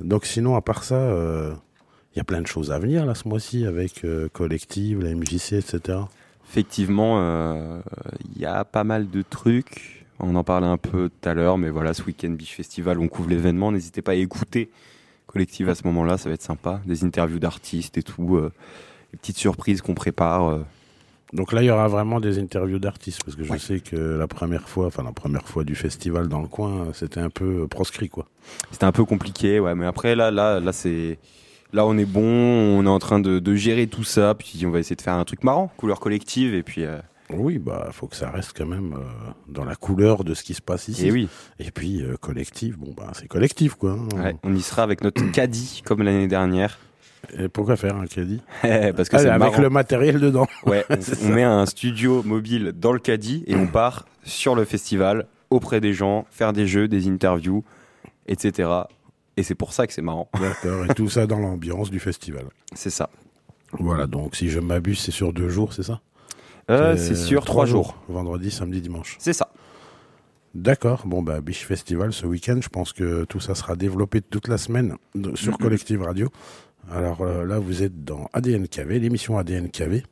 Donc 0.00 0.24
sinon, 0.24 0.54
à 0.56 0.62
part 0.62 0.84
ça, 0.84 0.94
euh, 0.94 1.52
il 2.14 2.18
y 2.18 2.20
a 2.20 2.24
plein 2.24 2.40
de 2.40 2.46
choses 2.46 2.70
à 2.70 2.78
venir 2.78 3.04
là 3.04 3.14
ce 3.14 3.28
mois-ci 3.28 3.66
avec 3.66 4.04
euh, 4.04 4.28
Collective, 4.32 5.02
la 5.02 5.14
MJC, 5.14 5.52
etc. 5.54 5.98
Effectivement, 6.56 7.16
euh, 7.20 7.80
il 8.34 8.40
y 8.40 8.46
a 8.46 8.64
pas 8.64 8.82
mal 8.82 9.10
de 9.10 9.20
trucs. 9.20 10.06
On 10.20 10.34
en 10.36 10.42
parlait 10.42 10.66
un 10.66 10.78
peu 10.78 11.10
tout 11.10 11.28
à 11.28 11.34
l'heure, 11.34 11.58
mais 11.58 11.68
voilà, 11.68 11.92
ce 11.92 12.02
week-end 12.04 12.30
Beach 12.30 12.54
Festival, 12.54 12.98
on 12.98 13.08
couvre 13.08 13.28
l'événement. 13.28 13.70
N'hésitez 13.72 14.00
pas 14.00 14.12
à 14.12 14.14
écouter 14.14 14.70
Collective 15.26 15.68
à 15.68 15.74
ce 15.74 15.82
moment-là, 15.84 16.16
ça 16.16 16.30
va 16.30 16.34
être 16.34 16.40
sympa. 16.42 16.80
Des 16.86 17.04
interviews 17.04 17.38
d'artistes 17.38 17.98
et 17.98 18.02
tout. 18.02 18.36
euh, 18.38 18.50
des 19.12 19.18
petites 19.18 19.36
surprises 19.36 19.82
qu'on 19.82 19.92
prépare. 19.92 20.48
euh. 20.48 20.62
Donc 21.34 21.52
là, 21.52 21.62
il 21.62 21.66
y 21.66 21.70
aura 21.70 21.88
vraiment 21.88 22.20
des 22.20 22.38
interviews 22.38 22.78
d'artistes 22.78 23.22
parce 23.22 23.36
que 23.36 23.44
je 23.44 23.52
Ouais. 23.52 23.58
sais 23.58 23.80
que 23.80 23.96
la 23.96 24.26
première 24.26 24.66
fois, 24.66 24.86
enfin 24.86 25.02
la 25.02 25.12
première 25.12 25.46
fois 25.46 25.62
du 25.62 25.74
festival 25.74 26.28
dans 26.28 26.40
le 26.40 26.48
coin, 26.48 26.86
c'était 26.94 27.20
un 27.20 27.28
peu 27.28 27.66
proscrit 27.68 28.08
quoi. 28.08 28.26
C'était 28.70 28.84
un 28.84 28.92
peu 28.92 29.04
compliqué, 29.04 29.60
ouais, 29.60 29.74
mais 29.74 29.84
après, 29.84 30.16
là, 30.16 30.30
là, 30.30 30.58
là, 30.60 30.72
c'est. 30.72 31.18
Là, 31.72 31.84
on 31.86 31.96
est 31.98 32.04
bon, 32.06 32.22
on 32.22 32.84
est 32.84 32.88
en 32.88 32.98
train 32.98 33.18
de, 33.20 33.38
de 33.38 33.54
gérer 33.54 33.86
tout 33.86 34.04
ça, 34.04 34.34
puis 34.34 34.64
on 34.66 34.70
va 34.70 34.78
essayer 34.78 34.96
de 34.96 35.02
faire 35.02 35.14
un 35.14 35.24
truc 35.24 35.42
marrant, 35.44 35.70
couleur 35.76 36.00
collective, 36.00 36.54
et 36.54 36.62
puis. 36.62 36.84
euh, 36.84 36.98
Oui, 37.30 37.58
bah 37.58 37.88
faut 37.92 38.06
que 38.06 38.16
ça 38.16 38.30
reste 38.30 38.52
quand 38.56 38.66
même 38.66 38.94
euh, 38.94 39.02
dans 39.48 39.64
la 39.64 39.74
couleur 39.74 40.22
de 40.24 40.32
ce 40.34 40.42
qui 40.44 40.54
se 40.54 40.62
passe 40.62 40.88
ici. 40.88 41.08
et 41.08 41.10
oui, 41.12 41.28
Et 41.58 41.70
puis 41.72 42.02
euh, 42.02 42.16
collectif, 42.20 42.78
bon 42.78 42.94
bah 42.96 43.10
c'est 43.14 43.26
collectif 43.28 43.74
quoi. 43.74 43.92
hein. 43.92 44.22
ouais, 44.22 44.36
on 44.44 44.54
y 44.54 44.62
sera 44.62 44.82
avec 44.84 45.02
notre 45.02 45.22
caddie, 45.32 45.82
comme 45.84 46.02
l'année 46.02 46.28
dernière. 46.28 46.78
Et 47.36 47.48
pourquoi 47.48 47.74
faire 47.74 47.96
un 47.96 48.06
caddie? 48.06 48.40
Parce 48.62 49.08
que 49.08 49.18
c'est 49.18 49.28
avec 49.28 49.38
marrant. 49.50 49.60
le 49.60 49.68
matériel 49.70 50.20
dedans. 50.20 50.46
Ouais, 50.66 50.84
on, 50.90 50.96
on 51.26 51.28
met 51.34 51.42
un 51.42 51.66
studio 51.66 52.22
mobile 52.22 52.72
dans 52.76 52.92
le 52.92 53.00
caddie 53.00 53.42
et 53.48 53.56
on 53.56 53.66
part 53.66 54.06
sur 54.22 54.54
le 54.54 54.64
festival 54.64 55.26
auprès 55.50 55.80
des 55.80 55.92
gens, 55.92 56.26
faire 56.30 56.52
des 56.52 56.68
jeux, 56.68 56.86
des 56.86 57.08
interviews, 57.08 57.64
etc. 58.28 58.68
Et 59.36 59.42
c'est 59.42 59.54
pour 59.54 59.72
ça 59.72 59.86
que 59.86 59.92
c'est 59.92 60.02
marrant. 60.02 60.28
D'accord. 60.40 60.84
Et 60.86 60.94
tout 60.94 61.08
ça 61.08 61.26
dans 61.26 61.38
l'ambiance 61.38 61.90
du 61.90 62.00
festival. 62.00 62.44
C'est 62.74 62.90
ça. 62.90 63.10
Voilà. 63.72 64.06
Donc 64.06 64.34
si 64.36 64.48
je 64.48 64.60
m'abuse, 64.60 64.98
c'est 65.00 65.10
sur 65.12 65.32
deux 65.32 65.48
jours, 65.48 65.72
c'est 65.72 65.82
ça? 65.82 66.00
Euh, 66.70 66.96
c'est 66.96 67.14
sur 67.14 67.44
trois 67.44 67.66
jours. 67.66 67.96
Vendredi, 68.08 68.50
samedi, 68.50 68.80
dimanche. 68.80 69.16
C'est 69.20 69.32
ça. 69.32 69.50
D'accord. 70.54 71.02
Bon, 71.06 71.22
bah, 71.22 71.40
Biche 71.42 71.66
Festival 71.66 72.12
ce 72.12 72.24
week-end, 72.26 72.58
je 72.62 72.68
pense 72.68 72.92
que 72.94 73.24
tout 73.24 73.40
ça 73.40 73.54
sera 73.54 73.76
développé 73.76 74.22
toute 74.22 74.48
la 74.48 74.56
semaine 74.56 74.96
de- 75.14 75.36
sur 75.36 75.58
Collective 75.58 76.02
Radio. 76.02 76.28
Alors 76.90 77.20
euh, 77.20 77.44
là, 77.44 77.58
vous 77.58 77.82
êtes 77.82 78.04
dans 78.04 78.28
ADNKV, 78.32 78.98
l'émission 79.00 79.36
ADNKV. 79.38 80.02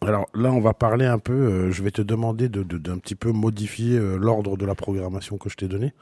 Alors 0.00 0.26
là, 0.34 0.50
on 0.52 0.60
va 0.60 0.72
parler 0.74 1.04
un 1.06 1.18
peu, 1.18 1.32
euh, 1.32 1.70
je 1.70 1.82
vais 1.82 1.90
te 1.90 2.02
demander 2.02 2.48
de- 2.48 2.62
de- 2.62 2.78
d'un 2.78 2.98
petit 2.98 3.14
peu 3.14 3.32
modifier 3.32 3.96
euh, 3.98 4.16
l'ordre 4.16 4.56
de 4.56 4.64
la 4.66 4.74
programmation 4.74 5.36
que 5.38 5.48
je 5.48 5.56
t'ai 5.56 5.68
donné. 5.68 5.92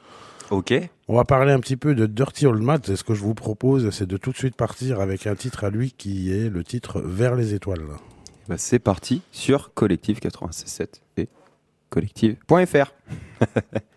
Ok. 0.51 0.73
On 1.07 1.15
va 1.15 1.23
parler 1.23 1.51
un 1.51 1.59
petit 1.59 1.77
peu 1.77 1.95
de 1.95 2.05
Dirty 2.05 2.45
Old 2.45 2.61
Matt. 2.61 2.89
Et 2.89 2.95
ce 2.95 3.03
que 3.03 3.13
je 3.13 3.21
vous 3.21 3.33
propose, 3.33 3.89
c'est 3.91 4.05
de 4.05 4.17
tout 4.17 4.31
de 4.31 4.37
suite 4.37 4.55
partir 4.55 4.99
avec 4.99 5.27
un 5.27 5.35
titre 5.35 5.63
à 5.63 5.69
lui 5.69 5.91
qui 5.91 6.31
est 6.31 6.49
le 6.49 6.63
titre 6.63 7.01
Vers 7.01 7.35
les 7.35 7.53
étoiles. 7.53 7.81
Bah, 8.47 8.57
c'est 8.57 8.79
parti 8.79 9.21
sur 9.31 9.73
Collective 9.73 10.19
967 10.23 11.01
et 11.17 11.29
collective.fr. 11.89 12.93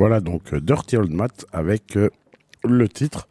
Voilà 0.00 0.20
donc 0.20 0.54
euh, 0.54 0.62
Dirty 0.62 0.96
Old 0.96 1.12
Matt 1.12 1.44
avec 1.52 1.94
euh, 1.98 2.08
le 2.64 2.88
titre 2.88 3.28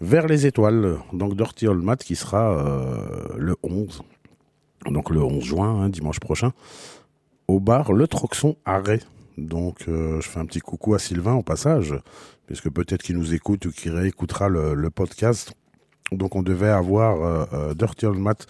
Vers 0.00 0.28
les 0.28 0.46
étoiles. 0.46 0.96
Donc 1.12 1.34
Dirty 1.34 1.66
Old 1.66 1.82
Matt 1.82 2.04
qui 2.04 2.14
sera 2.14 2.52
euh, 2.52 3.34
le 3.36 3.56
11, 3.64 4.02
donc 4.86 5.10
le 5.10 5.20
11 5.20 5.42
juin, 5.42 5.82
hein, 5.82 5.88
dimanche 5.88 6.20
prochain, 6.20 6.52
au 7.48 7.58
bar 7.58 7.92
Le 7.92 8.06
Troxon 8.06 8.54
Arrêt. 8.64 9.00
Donc 9.38 9.88
euh, 9.88 10.20
je 10.20 10.28
fais 10.28 10.38
un 10.38 10.46
petit 10.46 10.60
coucou 10.60 10.94
à 10.94 11.00
Sylvain 11.00 11.34
au 11.34 11.42
passage, 11.42 11.96
puisque 12.46 12.70
peut-être 12.70 13.02
qu'il 13.02 13.16
nous 13.16 13.34
écoute 13.34 13.66
ou 13.66 13.72
qu'il 13.72 13.90
réécoutera 13.90 14.48
le, 14.48 14.90
podcast. 14.90 15.52
Donc 16.12 16.36
on 16.36 16.44
devait 16.44 16.68
avoir 16.68 17.74
Dirty 17.74 18.06
Old 18.06 18.20
Matt 18.20 18.46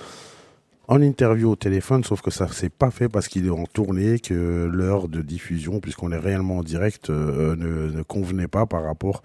en 0.88 1.02
interview 1.02 1.50
au 1.50 1.56
téléphone, 1.56 2.02
sauf 2.02 2.22
que 2.22 2.30
ça 2.30 2.48
s'est 2.48 2.70
pas 2.70 2.90
fait 2.90 3.08
parce 3.08 3.28
qu'il 3.28 3.46
est 3.46 3.50
en 3.50 3.66
tournée, 3.66 4.18
que 4.18 4.68
l'heure 4.72 5.08
de 5.08 5.20
diffusion, 5.20 5.80
puisqu'on 5.80 6.12
est 6.12 6.18
réellement 6.18 6.58
en 6.58 6.62
direct, 6.62 7.10
euh, 7.10 7.54
ne, 7.56 7.92
ne 7.92 8.02
convenait 8.02 8.48
pas 8.48 8.64
par 8.66 8.84
rapport 8.84 9.22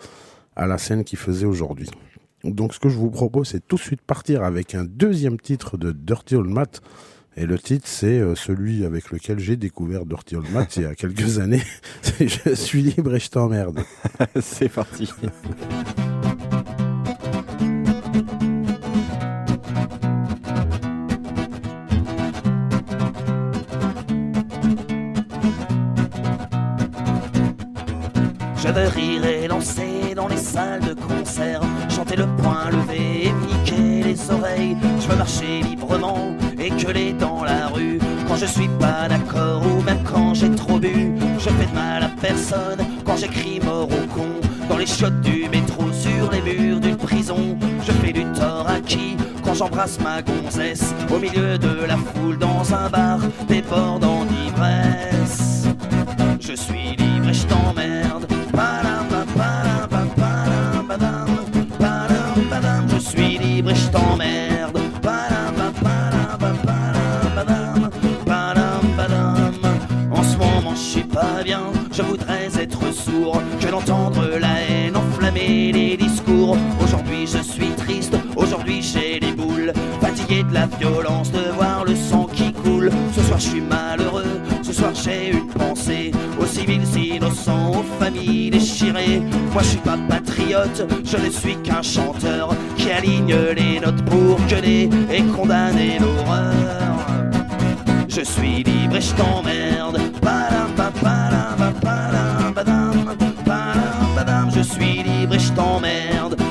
à 0.56 0.68
la 0.68 0.78
scène 0.78 1.06
qu'il 1.06 1.18
faisait 1.18 1.46
aujourd'hui. 1.46 1.90
Donc 2.44 2.74
ce 2.74 2.80
que 2.80 2.90
je 2.90 2.98
vous 2.98 3.10
propose, 3.10 3.48
c'est 3.48 3.66
tout 3.66 3.78
de 3.78 3.82
suite 3.82 4.02
partir 4.02 4.44
avec 4.44 4.76
un 4.76 4.84
deuxième 4.84 5.40
titre 5.40 5.78
de 5.78 5.94
Dirty 5.94 6.36
Old 6.36 6.50
Matt. 6.50 6.82
Et 7.36 7.46
le 7.46 7.58
titre, 7.58 7.88
c'est 7.88 8.20
euh, 8.20 8.36
celui 8.36 8.86
avec 8.86 9.10
lequel 9.10 9.40
j'ai 9.40 9.56
découvert 9.56 10.06
Dirty 10.06 10.36
Old 10.36 10.52
Matt 10.52 10.76
il 10.76 10.84
y 10.84 10.86
a 10.86 10.94
quelques 10.96 11.40
années. 11.40 11.64
Je 12.20 12.54
suis 12.54 12.82
libre 12.82 13.16
et 13.16 13.20
je 13.20 13.30
t'emmerde. 13.30 13.80
C'est 14.42 14.70
parti. 14.70 15.10
Veux 28.76 28.88
rire 28.88 29.24
et 29.24 29.48
lancer 29.48 30.16
dans 30.16 30.28
les 30.28 30.38
salles 30.38 30.82
de 30.82 30.96
concert, 30.96 31.62
chanter 31.90 32.16
le 32.16 32.26
poing 32.38 32.72
levé 32.72 33.28
et 33.28 33.32
niquer 33.32 34.04
les 34.04 34.32
oreilles. 34.32 34.76
Je 35.00 35.08
veux 35.08 35.16
marcher 35.16 35.62
librement 35.62 36.36
et 36.60 36.72
gueuler 36.72 37.14
dans 37.14 37.44
la 37.44 37.68
rue 37.68 38.00
quand 38.28 38.36
je 38.36 38.48
suis 38.48 38.68
pas 38.80 39.08
d'accord 39.08 39.62
ou 39.64 39.84
même 39.84 40.04
quand 40.04 40.34
j'ai 40.34 40.50
trop 40.56 40.80
bu. 40.80 41.14
Je 41.38 41.50
fais 41.50 41.68
de 41.68 41.76
mal 41.76 42.02
à 42.02 42.10
personne 42.20 42.84
quand 43.06 43.16
j'écris 43.16 43.60
mort 43.64 43.90
au 43.90 44.08
con 44.08 44.30
dans 44.68 44.78
les 44.78 44.88
chiottes 44.88 45.22
du 45.22 45.48
métro 45.50 45.92
sur 45.92 46.32
les 46.32 46.42
murs 46.42 46.80
d'une 46.80 46.98
prison. 46.98 47.56
Je 47.86 47.92
fais 47.92 48.12
du 48.12 48.24
tort 48.34 48.68
à 48.68 48.80
qui? 48.80 49.16
Quand 49.44 49.54
j'embrasse 49.54 50.00
ma 50.00 50.24
gonzesse 50.24 50.96
au 51.14 51.20
milieu 51.20 51.60
de 51.60 51.86
la 51.88 51.98
foule 51.98 52.40
dans 52.40 52.74
un 52.74 52.90
bar 52.90 53.20
débordant 53.48 54.26
d'ivresse. 54.26 55.68
Je 56.40 56.56
suis 56.56 56.96
libre 56.98 57.13
libre 63.54 63.72
et 63.72 63.76
je 63.76 63.88
t'emmerde. 63.90 64.78
En 70.12 70.24
ce 70.24 70.38
moment, 70.38 70.76
je 70.76 70.80
suis 70.94 71.04
pas 71.04 71.44
bien. 71.44 71.64
Je 71.92 72.02
voudrais 72.02 72.50
être 72.60 72.94
sourd 72.94 73.42
que 73.60 73.68
d'entendre 73.68 74.24
la 74.40 74.62
haine 74.62 74.96
enflammer 74.96 75.72
les 75.72 75.98
discours. 75.98 76.58
Je 77.26 77.42
suis 77.42 77.70
triste. 77.78 78.16
Aujourd'hui, 78.36 78.82
j'ai 78.82 79.18
les 79.20 79.32
boules. 79.32 79.72
Fatigué 80.02 80.44
de 80.44 80.54
la 80.54 80.66
violence, 80.66 81.32
de 81.32 81.52
voir 81.56 81.86
le 81.86 81.96
sang 81.96 82.28
qui 82.34 82.52
coule. 82.52 82.92
Ce 83.16 83.22
soir, 83.22 83.40
je 83.40 83.50
suis 83.50 83.62
malheureux. 83.62 84.42
Ce 84.62 84.74
soir, 84.74 84.92
j'ai 84.94 85.32
une 85.32 85.48
pensée 85.48 86.12
aux 86.38 86.46
civils 86.46 86.84
innocents, 86.98 87.72
aux 87.80 88.04
familles 88.04 88.50
déchirées. 88.50 89.22
Moi, 89.54 89.62
je 89.62 89.68
suis 89.70 89.78
pas 89.80 89.98
patriote, 90.10 90.86
je 91.06 91.18
ne 91.18 91.30
suis 91.30 91.56
qu'un 91.64 91.82
chanteur 91.82 92.54
qui 92.76 92.92
aligne 92.92 93.36
les 93.56 93.80
notes 93.80 94.04
pour 94.06 94.38
gueuler 94.48 94.90
et 95.10 95.24
condamner 95.24 96.00
l'horreur. 96.00 97.08
Je 98.10 98.22
suis 98.22 98.64
libre 98.64 98.98
et 98.98 99.02
je 99.02 99.14
t'emmerde. 99.14 100.00
Je 104.56 104.62
suis 104.62 105.04
libre 105.04 105.36
et 105.36 105.40
je 105.40 105.52
t'emmerde. 105.54 106.43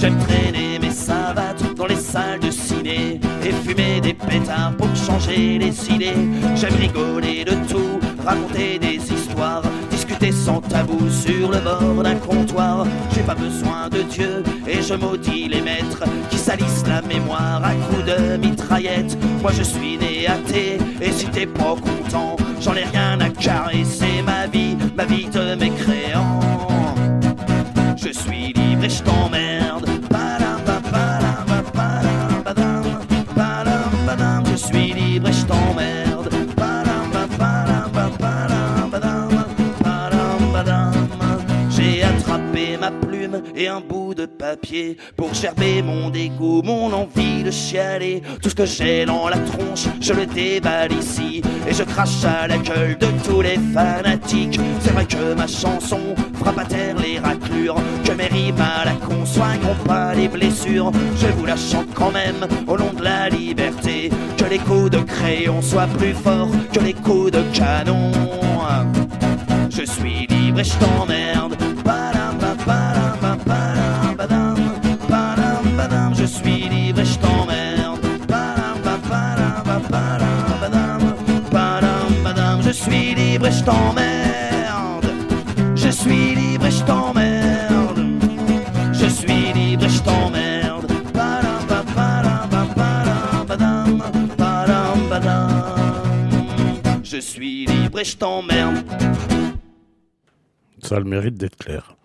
J'aime 0.00 0.18
traîner 0.18 0.78
mes 0.80 0.90
savates 0.90 1.74
dans 1.76 1.86
les 1.86 1.96
salles 1.96 2.40
de 2.40 2.50
ciné 2.50 3.20
et 3.44 3.52
fumer 3.52 4.00
des 4.00 4.14
pétards 4.14 4.72
pour 4.78 4.88
changer 4.96 5.58
les 5.58 5.90
idées. 5.90 6.14
J'aime 6.56 6.74
rigoler 6.74 7.44
de 7.44 7.52
tout, 7.68 8.00
raconter 8.24 8.78
des 8.78 8.96
histoires, 8.96 9.62
discuter 10.20 10.32
sans 10.32 10.60
tabou 10.60 11.08
sur 11.08 11.50
le 11.50 11.58
bord 11.58 12.02
d'un 12.02 12.16
comptoir. 12.16 12.86
J'ai 13.14 13.22
pas 13.22 13.34
besoin 13.34 13.88
de 13.88 14.02
Dieu 14.02 14.42
et 14.66 14.82
je 14.82 14.94
maudis 14.94 15.48
les 15.48 15.60
maîtres 15.60 16.04
qui 16.30 16.38
salissent 16.38 16.86
la 16.86 17.02
mémoire 17.02 17.62
à 17.64 17.72
coups 17.72 18.04
de 18.04 18.36
mitraillette. 18.36 19.16
Moi 19.42 19.52
je 19.56 19.62
suis 19.62 19.96
né 19.98 20.26
athée 20.26 20.78
et 21.00 21.12
si 21.12 21.26
t'es 21.26 21.46
pas 21.46 21.74
content, 21.74 22.36
j'en 22.60 22.74
ai 22.74 22.84
rien 22.84 23.20
à 23.20 23.28
carrer. 23.30 23.84
C'est 23.84 24.22
ma 24.22 24.46
vie, 24.46 24.76
ma 24.96 25.04
vie 25.04 25.28
de 25.28 25.54
mécréant. 25.54 26.40
Je 27.96 28.12
suis 28.12 28.52
libre 28.52 28.84
et 28.84 28.90
je 28.90 29.02
t'emmerde. 29.02 29.29
Et 43.54 43.68
un 43.68 43.80
bout 43.80 44.14
de 44.14 44.26
papier 44.26 44.96
pour 45.16 45.34
gerber 45.34 45.82
mon 45.82 46.10
dégoût, 46.10 46.62
mon 46.62 46.92
envie 46.92 47.42
de 47.42 47.50
chialer. 47.50 48.22
Tout 48.42 48.50
ce 48.50 48.54
que 48.54 48.66
j'ai 48.66 49.04
dans 49.04 49.28
la 49.28 49.38
tronche, 49.38 49.86
je 50.00 50.12
le 50.12 50.26
déballe 50.26 50.92
ici 50.92 51.42
et 51.68 51.72
je 51.72 51.82
crache 51.82 52.24
à 52.24 52.46
la 52.46 52.58
gueule 52.58 52.98
de 52.98 53.06
tous 53.24 53.42
les 53.42 53.58
fanatiques. 53.74 54.58
C'est 54.80 54.92
vrai 54.92 55.04
que 55.04 55.34
ma 55.34 55.46
chanson 55.46 56.00
frappe 56.34 56.58
à 56.58 56.64
terre 56.64 56.96
les 56.96 57.18
raclures, 57.18 57.76
que 58.04 58.12
mes 58.12 58.26
rimes 58.26 58.60
à 58.60 58.84
la 58.84 58.92
con 58.92 59.20
pas 59.86 60.14
les 60.14 60.28
blessures. 60.28 60.90
Je 61.16 61.26
vous 61.28 61.46
la 61.46 61.56
chante 61.56 61.92
quand 61.94 62.10
même 62.10 62.46
au 62.66 62.76
nom 62.76 62.92
de 62.92 63.02
la 63.02 63.28
liberté, 63.28 64.10
que 64.36 64.44
les 64.44 64.58
coups 64.58 64.90
de 64.90 64.98
crayon 64.98 65.62
soient 65.62 65.86
plus 65.98 66.14
forts 66.14 66.50
que 66.72 66.80
les 66.80 66.94
coups 66.94 67.32
de 67.32 67.42
canon. 67.52 68.10
Je 69.70 69.84
suis 69.84 70.26
libre 70.26 70.60
et 70.60 70.64
je 70.64 70.74
t'emmerde. 70.78 71.56
Libre 83.50 83.56
et 83.56 83.58
je 83.58 83.64
t'emmerde. 83.64 85.06
Je 85.76 85.88
suis 85.88 86.34
libre 86.34 86.66
et 86.66 86.70
je 86.70 86.84
t'emmerde. 86.84 88.06
Je 88.92 89.06
suis 89.08 89.52
libre 89.52 89.84
et 89.84 89.88
je 89.88 90.02
t'emmerde. 90.02 90.86
Je 97.02 97.16
suis 97.18 97.66
libre 97.66 97.98
et 98.00 98.04
je 98.04 98.16
t'emmerde. 98.16 98.84
Ça 100.82 100.96
a 100.96 100.98
le 100.98 101.04
mérite 101.04 101.34
d'être 101.34 101.56
clair. 101.56 101.96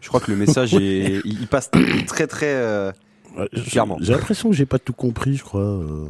Je 0.00 0.08
crois 0.08 0.20
que 0.20 0.30
le 0.30 0.36
message 0.36 0.74
est, 0.80 1.20
il 1.24 1.46
passe 1.46 1.70
très 2.06 2.26
très. 2.26 2.46
euh, 2.54 2.92
Ouais, 3.36 3.48
Clairement. 3.68 3.98
J'ai 4.00 4.12
l'impression 4.12 4.48
que 4.50 4.54
j'ai 4.54 4.64
pas 4.66 4.78
tout 4.78 4.92
compris, 4.92 5.36
je 5.36 5.42
crois. 5.42 5.60
euh. 5.60 6.06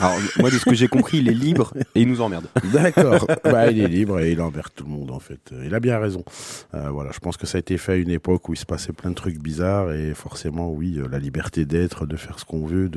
Alors 0.00 0.16
moi 0.38 0.50
de 0.50 0.56
ce 0.56 0.64
que 0.64 0.74
j'ai 0.74 0.88
compris, 0.88 1.18
il 1.18 1.28
est 1.28 1.34
libre 1.34 1.72
et 1.94 2.02
il 2.02 2.08
nous 2.08 2.20
emmerde. 2.20 2.46
D'accord. 2.72 3.26
bah, 3.44 3.70
il 3.70 3.80
est 3.80 3.88
libre 3.88 4.20
et 4.20 4.32
il 4.32 4.40
emmerde 4.40 4.68
tout 4.74 4.84
le 4.84 4.90
monde, 4.90 5.10
en 5.10 5.18
fait. 5.18 5.52
Il 5.64 5.74
a 5.74 5.80
bien 5.80 5.98
raison. 5.98 6.24
Euh, 6.74 6.90
voilà, 6.90 7.10
je 7.12 7.18
pense 7.18 7.36
que 7.36 7.46
ça 7.46 7.58
a 7.58 7.60
été 7.60 7.76
fait 7.78 7.92
à 7.92 7.96
une 7.96 8.10
époque 8.10 8.48
où 8.48 8.52
il 8.52 8.56
se 8.56 8.66
passait 8.66 8.92
plein 8.92 9.10
de 9.10 9.14
trucs 9.14 9.38
bizarres 9.38 9.92
et 9.92 10.14
forcément, 10.14 10.70
oui, 10.70 10.98
euh, 10.98 11.08
la 11.10 11.18
liberté 11.18 11.64
d'être, 11.64 12.06
de 12.06 12.16
faire 12.16 12.38
ce 12.38 12.44
qu'on 12.44 12.66
veut. 12.66 12.90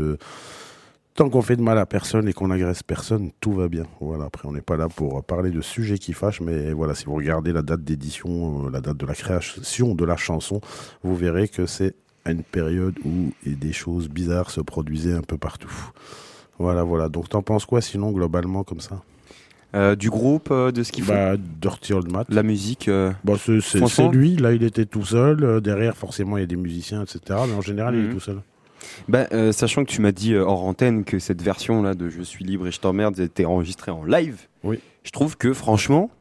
Tant 1.16 1.30
qu'on 1.30 1.44
fait 1.44 1.56
de 1.56 1.62
mal 1.62 1.78
à 1.78 1.86
personne 1.86 2.28
et 2.28 2.34
qu'on 2.34 2.50
agresse 2.50 2.82
personne, 2.82 3.32
tout 3.40 3.54
va 3.54 3.68
bien. 3.68 3.86
Voilà. 4.02 4.26
Après, 4.26 4.48
on 4.48 4.54
n'est 4.54 4.62
pas 4.62 4.78
là 4.78 4.90
pour 4.90 5.24
parler 5.24 5.52
de 5.52 5.62
sujets 5.62 6.00
qui 6.00 6.14
fâchent, 6.14 6.42
mais 6.42 6.74
voilà, 6.74 6.96
si 6.96 7.06
vous 7.06 7.14
regardez 7.14 7.54
la 7.54 7.62
date 7.62 7.84
d'édition, 7.84 8.66
euh, 8.66 8.72
la 8.72 8.82
date 8.82 8.98
de 8.98 9.06
la 9.06 9.14
création 9.14 9.94
de 9.94 10.06
la 10.06 10.18
chanson, 10.18 10.60
vous 11.04 11.16
verrez 11.16 11.48
que 11.48 11.66
c'est 11.66 11.96
à 12.26 12.32
une 12.32 12.44
période 12.44 12.96
où 13.04 13.32
des 13.46 13.74
choses 13.74 14.10
bizarres 14.10 14.50
se 14.50 14.62
produisaient 14.62 15.14
un 15.14 15.22
peu 15.22 15.38
partout. 15.38 15.92
Voilà, 16.64 16.84
voilà. 16.84 17.10
Donc, 17.10 17.28
t'en 17.28 17.42
penses 17.42 17.66
quoi 17.66 17.82
sinon, 17.82 18.12
globalement, 18.12 18.64
comme 18.64 18.80
ça? 18.80 19.02
Euh, 19.76 19.96
du 19.96 20.10
groupe, 20.10 20.50
euh, 20.52 20.72
de 20.72 20.82
ce 20.84 20.92
qu'il 20.94 21.04
fait, 21.04 21.12
Bah, 21.14 21.36
Dirty 21.62 21.94
Old 21.94 22.10
Matt. 22.12 22.28
la 22.30 22.42
musique. 22.44 22.88
euh, 22.88 23.12
Bon, 23.26 23.36
c'est- 23.38 24.08
lui, 24.12 24.38
là, 24.38 24.54
il 24.54 24.64
était 24.64 24.86
tout 24.86 25.04
seul. 25.04 25.60
Derrière, 25.62 25.98
forcément, 25.98 26.38
il 26.38 26.42
y 26.42 26.44
a 26.44 26.48
des 26.48 26.56
musiciens, 26.56 27.02
etc. 27.04 27.20
Mais 27.48 27.54
en 27.54 27.62
général, 27.62 27.96
il 27.96 28.02
Mhm. 28.04 28.10
est 28.10 28.14
tout 28.14 28.20
seul. 28.22 28.38
Bah, 29.10 29.26
sachant 29.52 29.84
que 29.84 29.90
tu 29.92 30.00
m'as 30.02 30.12
dit 30.14 30.36
hors 30.36 30.64
antenne 30.64 31.04
que 31.04 31.18
cette 31.20 31.42
version 31.42 31.82
là 31.84 31.96
de 31.96 32.10
Je 32.10 32.22
suis 32.22 32.46
libre 32.46 32.68
et 32.68 32.72
je 32.72 32.80
t'emmerde 32.80 33.20
était 33.20 33.46
enregistrée 33.46 33.92
en 33.92 34.04
live, 34.06 34.42
Oui. 34.64 34.80
je 35.04 35.12
trouve 35.12 35.36
que 35.38 35.54
franchement, 35.54 36.12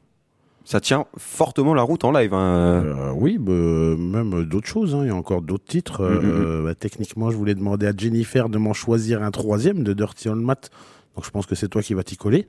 ça 0.65 0.81
tient 0.81 1.07
fortement 1.17 1.75
la 1.75 1.83
route 1.83 2.05
en 2.05 2.13
live. 2.13 2.33
hein. 2.35 2.83
Euh, 2.85 3.13
oui, 3.15 3.39
bah, 3.39 3.53
même 3.53 4.45
d'autres 4.45 4.69
choses. 4.69 4.95
hein. 4.95 5.01
Il 5.03 5.09
y 5.09 5.11
a 5.11 5.15
encore 5.15 5.43
d'autres 5.43 5.65
titres. 5.67 6.03
Euh, 6.03 6.59
Mhm. 6.61 6.65
bah, 6.67 6.75
techniquement, 6.75 7.31
je 7.31 7.37
voulais 7.37 7.55
demander 7.55 7.87
à 7.87 7.93
Jennifer 7.97 8.49
de 8.49 8.59
m'en 8.59 8.73
choisir 8.73 9.23
un 9.23 9.31
troisième 9.31 9.83
de 9.83 9.93
Dirty 9.93 10.29
Old 10.29 10.41
Mat. 10.43 10.71
Donc 11.15 11.27
je 11.27 11.31
pense 11.31 11.45
que 11.45 11.55
c'est 11.55 11.69
toi 11.69 11.83
qui 11.83 11.93
vas 11.93 12.03
t'y 12.05 12.17
coller. 12.17 12.49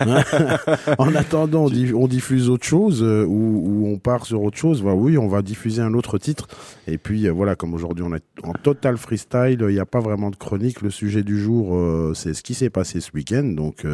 Hein 0.00 0.22
en 0.98 1.14
attendant, 1.16 1.64
on, 1.64 1.68
di- 1.70 1.92
on 1.92 2.06
diffuse 2.06 2.48
autre 2.48 2.64
chose 2.64 3.02
euh, 3.02 3.24
ou, 3.24 3.62
ou 3.84 3.88
on 3.88 3.98
part 3.98 4.24
sur 4.24 4.40
autre 4.42 4.56
chose. 4.56 4.82
Bah 4.82 4.94
oui, 4.94 5.18
on 5.18 5.26
va 5.26 5.42
diffuser 5.42 5.82
un 5.82 5.94
autre 5.94 6.18
titre. 6.18 6.46
Et 6.86 6.96
puis 6.96 7.26
euh, 7.26 7.32
voilà, 7.32 7.56
comme 7.56 7.74
aujourd'hui 7.74 8.04
on 8.06 8.14
est 8.14 8.22
en 8.44 8.52
total 8.52 8.98
freestyle, 8.98 9.58
il 9.68 9.74
n'y 9.74 9.80
a 9.80 9.84
pas 9.86 9.98
vraiment 10.00 10.30
de 10.30 10.36
chronique. 10.36 10.80
Le 10.80 10.90
sujet 10.90 11.24
du 11.24 11.40
jour, 11.40 11.74
euh, 11.74 12.12
c'est 12.14 12.34
ce 12.34 12.42
qui 12.44 12.54
s'est 12.54 12.70
passé 12.70 13.00
ce 13.00 13.10
week-end. 13.14 13.44
Donc 13.44 13.84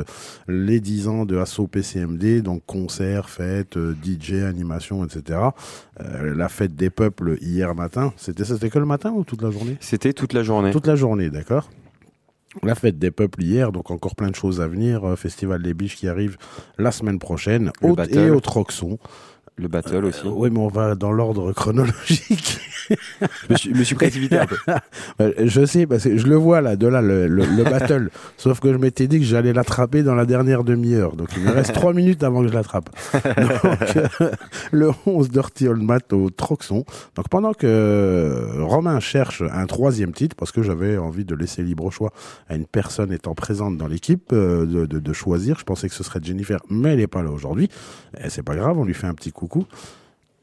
les 0.48 0.80
10 0.80 1.08
ans 1.08 1.24
de 1.24 1.38
Asso 1.38 1.66
PCMD, 1.66 2.42
donc 2.42 2.62
concerts, 2.66 3.30
fêtes, 3.30 3.78
DJ, 4.04 4.34
animation, 4.42 5.04
etc. 5.04 5.38
La 5.98 6.48
fête 6.48 6.74
des 6.76 6.90
peuples 6.90 7.38
hier 7.40 7.74
matin. 7.74 8.12
C'était 8.16 8.44
ça, 8.44 8.54
c'était 8.54 8.70
que 8.70 8.78
le 8.78 8.86
matin 8.86 9.12
ou 9.14 9.24
toute 9.24 9.42
la 9.42 9.50
journée? 9.50 9.76
C'était 9.80 10.12
toute 10.12 10.32
la 10.34 10.42
journée. 10.42 10.70
toute 10.72 10.86
la 10.86 10.96
journée, 10.96 11.30
d'accord 11.30 11.70
la 12.62 12.74
fête 12.74 12.98
des 12.98 13.10
peuples 13.10 13.42
hier, 13.42 13.72
donc 13.72 13.90
encore 13.90 14.14
plein 14.16 14.28
de 14.30 14.34
choses 14.34 14.60
à 14.60 14.66
venir. 14.68 15.04
Euh, 15.04 15.16
Festival 15.16 15.62
des 15.62 15.74
biches 15.74 15.96
qui 15.96 16.08
arrive 16.08 16.36
la 16.78 16.90
semaine 16.90 17.18
prochaine. 17.18 17.70
Au- 17.82 17.94
et 18.26 18.30
au 18.30 18.40
Troxon. 18.40 18.98
Le 19.60 19.68
battle 19.68 20.04
aussi. 20.06 20.26
Euh, 20.26 20.30
oui, 20.32 20.48
mais 20.50 20.58
on 20.58 20.68
va 20.68 20.94
dans 20.94 21.12
l'ordre 21.12 21.52
chronologique. 21.52 22.58
Je 22.90 23.52
me 23.52 23.56
suis, 23.56 23.72
je 23.72 23.78
me 23.78 23.84
suis 23.84 23.94
précipité 23.94 24.36
un 24.38 24.46
peu. 24.46 24.56
Je 25.46 25.64
sais, 25.64 25.86
parce 25.86 26.02
que 26.02 26.16
je 26.16 26.26
le 26.26 26.34
vois 26.34 26.60
là, 26.60 26.74
de 26.74 26.88
là, 26.88 27.00
le, 27.00 27.28
le- 27.28 27.44
le 27.46 27.62
battle. 27.62 28.10
Sauf 28.36 28.58
que 28.58 28.72
je 28.72 28.78
m'étais 28.78 29.06
dit 29.06 29.20
que 29.20 29.24
j'allais 29.24 29.52
l'attraper 29.52 30.02
dans 30.02 30.16
la 30.16 30.26
dernière 30.26 30.64
demi-heure. 30.64 31.14
Donc 31.14 31.28
il 31.36 31.44
me 31.44 31.52
reste 31.52 31.72
trois 31.72 31.92
minutes 31.92 32.24
avant 32.24 32.42
que 32.42 32.48
je 32.48 32.52
l'attrape. 32.52 32.90
Donc, 33.14 33.96
euh, 33.96 34.30
le 34.72 34.90
11 35.06 35.30
Dirty 35.30 35.68
Old 35.68 35.82
Mat 35.82 36.12
au 36.12 36.30
Troxon. 36.30 36.84
Donc 37.14 37.28
pendant 37.28 37.52
que 37.52 37.66
euh, 37.66 38.64
Romain 38.64 38.98
cherche 38.98 39.42
un 39.52 39.66
troisième 39.66 40.12
titre, 40.12 40.34
parce 40.34 40.50
que 40.50 40.62
j'avais 40.62 40.96
envie 40.98 41.24
de 41.24 41.36
laisser 41.36 41.62
libre 41.62 41.92
choix 41.92 42.12
à 42.48 42.56
une 42.56 42.66
personne 42.66 43.12
étant 43.12 43.34
présente 43.34 43.76
dans 43.76 43.86
l'équipe 43.86 44.32
euh, 44.32 44.66
de, 44.66 44.86
de- 44.86 44.98
de 44.98 45.12
choisir. 45.12 45.58
Je 45.60 45.64
pensais 45.64 45.88
que 45.88 45.94
ce 45.94 46.02
serait 46.02 46.18
Jennifer, 46.20 46.58
mais 46.70 46.94
elle 46.94 46.98
n'est 46.98 47.06
pas 47.06 47.22
là 47.22 47.30
aujourd'hui. 47.30 47.68
Et 48.24 48.30
C'est 48.30 48.42
pas 48.42 48.56
grave, 48.56 48.76
on 48.78 48.84
lui 48.84 48.94
fait 48.94 49.06
un 49.06 49.14
petit 49.14 49.30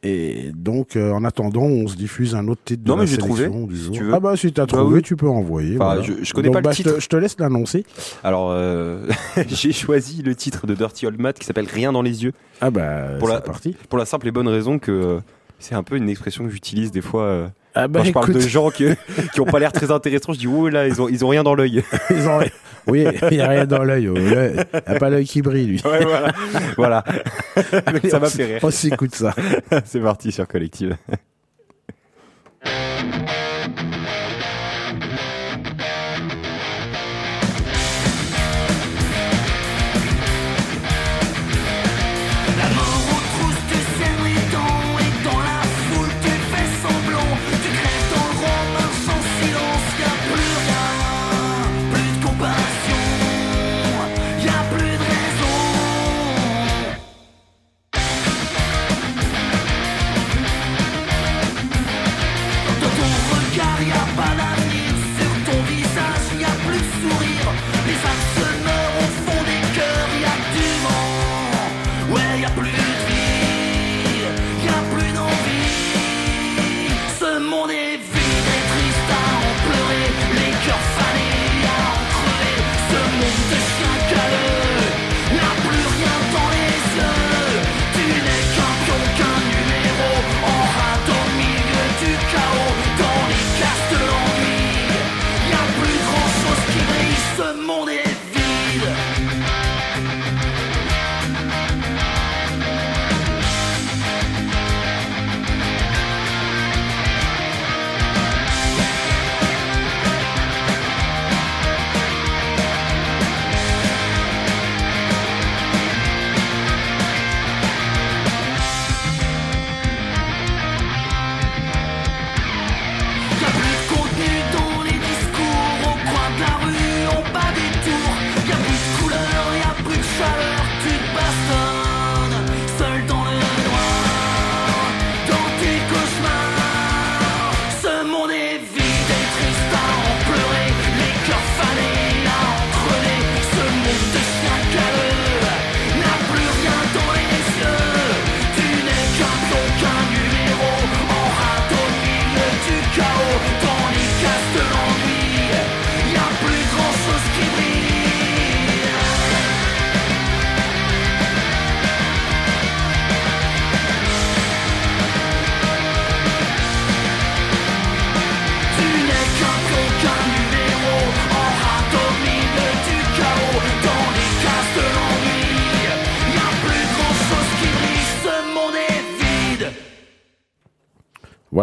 Et 0.04 0.52
donc, 0.54 0.96
euh, 0.96 1.12
en 1.12 1.24
attendant, 1.24 1.64
on 1.64 1.88
se 1.88 1.96
diffuse 1.96 2.36
un 2.36 2.48
autre 2.48 2.62
titre 2.64 2.84
de 2.84 2.88
Non, 2.88 2.96
mais 2.98 3.08
j'ai 3.08 3.18
trouvé, 3.18 3.50
si 3.74 3.90
tu 3.92 4.04
veux. 4.04 4.14
Ah 4.14 4.20
bah 4.20 4.38
si 4.38 4.54
t'as 4.54 4.62
Bah 4.68 4.78
trouvé, 4.78 4.96
oui. 4.98 5.02
tu 5.02 5.16
peux 5.16 5.28
envoyer. 5.28 5.76
Enfin, 5.78 5.86
voilà. 5.96 6.02
je- 6.04 6.24
je 6.24 6.34
connais 6.34 6.50
Donc, 6.50 6.54
pas 6.54 6.60
le 6.60 6.64
bah, 6.66 6.72
je 6.72 6.84
te- 6.84 6.90
titre. 6.90 7.02
Je 7.02 7.08
te 7.10 7.16
laisse 7.16 7.36
l'annoncer. 7.40 7.84
Alors, 8.24 8.50
euh, 8.52 9.08
j'ai 9.48 9.74
choisi 9.74 10.22
le 10.22 10.36
titre 10.36 10.68
de 10.68 10.76
Dirty 10.76 11.08
Old 11.08 11.20
Mat 11.20 11.34
qui 11.40 11.46
s'appelle 11.46 11.66
Rien 11.66 11.92
dans 11.92 12.04
les 12.04 12.24
yeux. 12.24 12.32
Ah 12.62 12.70
bah 12.70 13.18
Pour 13.18 13.28
c'est 13.28 13.34
la- 13.34 13.42
parti. 13.42 13.76
Pour 13.90 13.98
la 13.98 14.06
simple 14.06 14.28
et 14.28 14.32
bonne 14.32 14.48
raison 14.48 14.78
que 14.78 14.92
euh, 14.92 15.20
c'est 15.58 15.74
un 15.76 15.84
peu 15.84 15.98
une 15.98 16.10
expression 16.10 16.44
que 16.46 16.52
j'utilise 16.52 16.92
des 16.92 17.02
fois. 17.02 17.50
Ah 17.84 17.88
bah 17.88 18.00
quand 18.00 18.06
je 18.06 18.12
parle 18.12 18.34
de 18.34 18.40
gens 18.40 18.70
qui, 18.70 18.86
qui 19.34 19.42
ont 19.42 19.46
pas 19.46 19.60
l'air 19.60 19.72
très 19.72 19.92
intéressants, 19.92 20.34
je 20.34 20.40
dis 20.40 20.48
oh 20.48 20.68
là, 20.70 20.88
ils 20.88 21.02
ont, 21.02 21.08
ils 21.10 21.24
ont 21.24 21.28
rien 21.30 21.44
dans 21.44 21.56
l'œil. 21.56 21.84
ils 22.10 22.28
ont- 22.28 22.40
Oui, 22.88 23.06
il 23.32 23.38
n'y 23.38 23.42
a 23.42 23.48
rien 23.50 23.66
dans 23.66 23.84
l'œil. 23.84 24.08
oh, 24.08 24.14
Il 24.16 24.24
n'y 24.24 24.60
a 24.96 25.00
pas 25.00 25.10
l'œil 25.10 25.26
qui 25.26 25.42
brille, 25.42 25.68
lui. 25.68 25.82
Ouais, 25.86 26.04
voilà. 26.06 26.32
voilà. 26.78 27.04
Allez, 27.86 28.10
Ça 28.10 28.20
m'a 28.20 28.30
fait 28.30 28.46
rire. 28.46 28.60
On 28.64 28.72
s'écoute 28.72 29.14
ça. 29.14 29.34
C'est 29.86 30.00
parti 30.00 30.32
sur 30.32 30.48
Collective. 30.48 30.96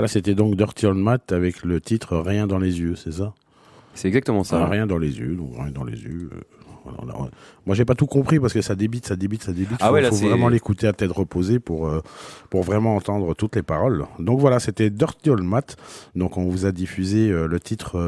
Voilà, 0.04 0.12
c'était 0.12 0.34
donc 0.34 0.54
Dirty 0.54 0.84
Old 0.84 0.98
Mat 0.98 1.32
avec 1.32 1.64
le 1.64 1.80
titre 1.80 2.18
Rien 2.18 2.46
dans 2.46 2.58
les 2.58 2.78
yeux, 2.78 2.94
c'est 2.94 3.12
ça? 3.12 3.32
C'est 3.94 4.06
exactement 4.08 4.44
ça. 4.44 4.62
Ah, 4.62 4.68
Rien 4.68 4.86
dans 4.86 4.98
les 4.98 5.18
yeux, 5.18 5.34
donc 5.34 5.52
rien 5.56 5.70
dans 5.70 5.82
les 5.84 5.98
yeux. 5.98 6.28
euh, 6.30 6.40
voilà, 6.84 7.30
Moi, 7.64 7.74
j'ai 7.74 7.86
pas 7.86 7.94
tout 7.94 8.04
compris 8.06 8.38
parce 8.38 8.52
que 8.52 8.60
ça 8.60 8.74
débite, 8.74 9.06
ça 9.06 9.16
débite, 9.16 9.42
ça 9.44 9.52
débite. 9.54 9.78
Ah 9.80 9.92
ouais, 9.92 10.02
là, 10.02 10.10
faut 10.10 10.16
vraiment 10.16 10.50
l'écouter 10.50 10.86
à 10.88 10.92
tête 10.92 11.10
reposée 11.10 11.58
pour 11.58 11.88
euh, 11.88 12.02
pour 12.50 12.64
vraiment 12.64 12.96
entendre 12.96 13.32
toutes 13.32 13.56
les 13.56 13.62
paroles. 13.62 14.04
Donc 14.18 14.40
voilà, 14.40 14.60
c'était 14.60 14.90
Dirty 14.90 15.30
Old 15.30 15.42
Mat. 15.42 15.78
Donc 16.14 16.36
on 16.36 16.44
vous 16.50 16.66
a 16.66 16.72
diffusé 16.72 17.30
euh, 17.30 17.46
le 17.46 17.58
titre 17.58 17.98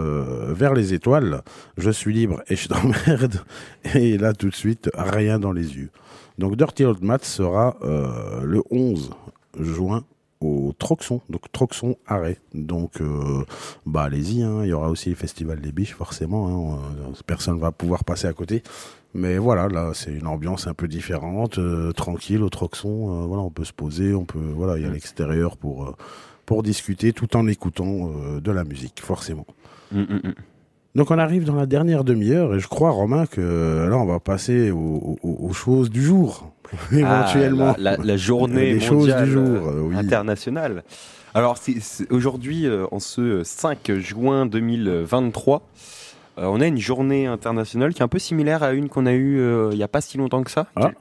Vers 0.52 0.74
les 0.74 0.92
étoiles. 0.92 1.40
Je 1.78 1.90
suis 1.90 2.12
libre 2.12 2.42
et 2.48 2.56
je 2.56 2.68
t'emmerde. 2.68 3.40
Et 3.94 4.18
là, 4.18 4.34
tout 4.34 4.50
de 4.50 4.54
suite, 4.54 4.90
rien 4.94 5.38
dans 5.38 5.52
les 5.52 5.78
yeux. 5.78 5.88
Donc 6.36 6.56
Dirty 6.56 6.84
Old 6.84 7.02
Mat 7.02 7.24
sera 7.24 7.78
le 7.82 8.62
11 8.70 9.12
juin 9.58 10.04
au 10.40 10.74
Troxon, 10.78 11.20
donc 11.30 11.50
Troxon 11.52 11.96
Arrêt. 12.06 12.38
Donc, 12.54 13.00
euh, 13.00 13.44
bah 13.86 14.02
allez-y, 14.04 14.42
hein, 14.42 14.60
il 14.62 14.68
y 14.68 14.72
aura 14.72 14.90
aussi 14.90 15.10
le 15.10 15.16
Festival 15.16 15.60
des 15.60 15.72
Biches, 15.72 15.94
forcément. 15.94 16.74
Hein, 16.74 16.78
euh, 17.08 17.12
personne 17.26 17.58
va 17.58 17.72
pouvoir 17.72 18.04
passer 18.04 18.26
à 18.26 18.32
côté. 18.32 18.62
Mais 19.14 19.38
voilà, 19.38 19.68
là, 19.68 19.92
c'est 19.94 20.12
une 20.12 20.26
ambiance 20.26 20.66
un 20.66 20.74
peu 20.74 20.88
différente, 20.88 21.58
euh, 21.58 21.92
tranquille 21.92 22.42
au 22.42 22.50
Troxon. 22.50 23.22
euh, 23.22 23.26
voilà, 23.26 23.42
on 23.42 23.50
peut 23.50 23.64
se 23.64 23.72
poser, 23.72 24.14
on 24.14 24.24
peut, 24.24 24.38
voilà, 24.38 24.76
il 24.76 24.84
y 24.84 24.86
a 24.86 24.90
l'extérieur 24.90 25.56
pour 25.56 25.94
pour 26.44 26.62
discuter, 26.62 27.12
tout 27.12 27.36
en 27.36 27.48
écoutant 27.48 28.12
de 28.40 28.52
la 28.52 28.62
musique, 28.62 29.00
forcément. 29.02 29.46
Mm, 29.90 30.00
mm, 30.02 30.20
mm. 30.28 30.34
Donc 30.96 31.10
on 31.10 31.18
arrive 31.18 31.44
dans 31.44 31.54
la 31.54 31.66
dernière 31.66 32.02
demi-heure 32.04 32.54
et 32.54 32.58
je 32.58 32.66
crois 32.68 32.90
Romain 32.90 33.26
que 33.26 33.40
euh, 33.40 33.88
là 33.88 33.96
on 33.98 34.06
va 34.06 34.18
passer 34.18 34.70
aux, 34.70 35.18
aux- 35.22 35.46
aux 35.48 35.52
choses 35.52 35.90
du 35.90 36.02
jour 36.02 36.50
éventuellement. 36.90 37.74
Ah, 37.76 37.76
la, 37.78 37.96
la- 37.98 38.02
la 38.02 38.16
journée 38.16 38.72
Les 38.72 38.80
choses 38.80 38.98
mondiale 39.08 39.24
du 39.26 39.30
jour, 39.30 39.44
euh, 39.44 39.70
euh, 39.76 39.80
oui. 39.82 39.96
internationale. 39.96 40.82
Alors 41.34 41.58
aujourd'hui, 42.10 42.66
euh, 42.66 42.86
en 42.92 42.98
ce 42.98 43.42
5 43.44 43.92
juin 43.98 44.46
2023, 44.46 45.62
euh, 46.38 46.44
on 46.46 46.60
a 46.62 46.66
une 46.66 46.78
journée 46.78 47.26
internationale 47.26 47.92
qui 47.92 48.00
est 48.00 48.04
un 48.04 48.08
peu 48.08 48.18
similaire 48.18 48.62
à 48.62 48.72
une 48.72 48.88
qu'on 48.88 49.04
a 49.06 49.12
eue 49.12 49.38
euh, 49.38 49.68
il 49.72 49.76
n'y 49.76 49.82
a 49.82 49.88
pas 49.88 50.00
si 50.00 50.16
longtemps 50.16 50.42
que 50.42 50.50
ça. 50.50 50.66
Ah, 50.76 50.92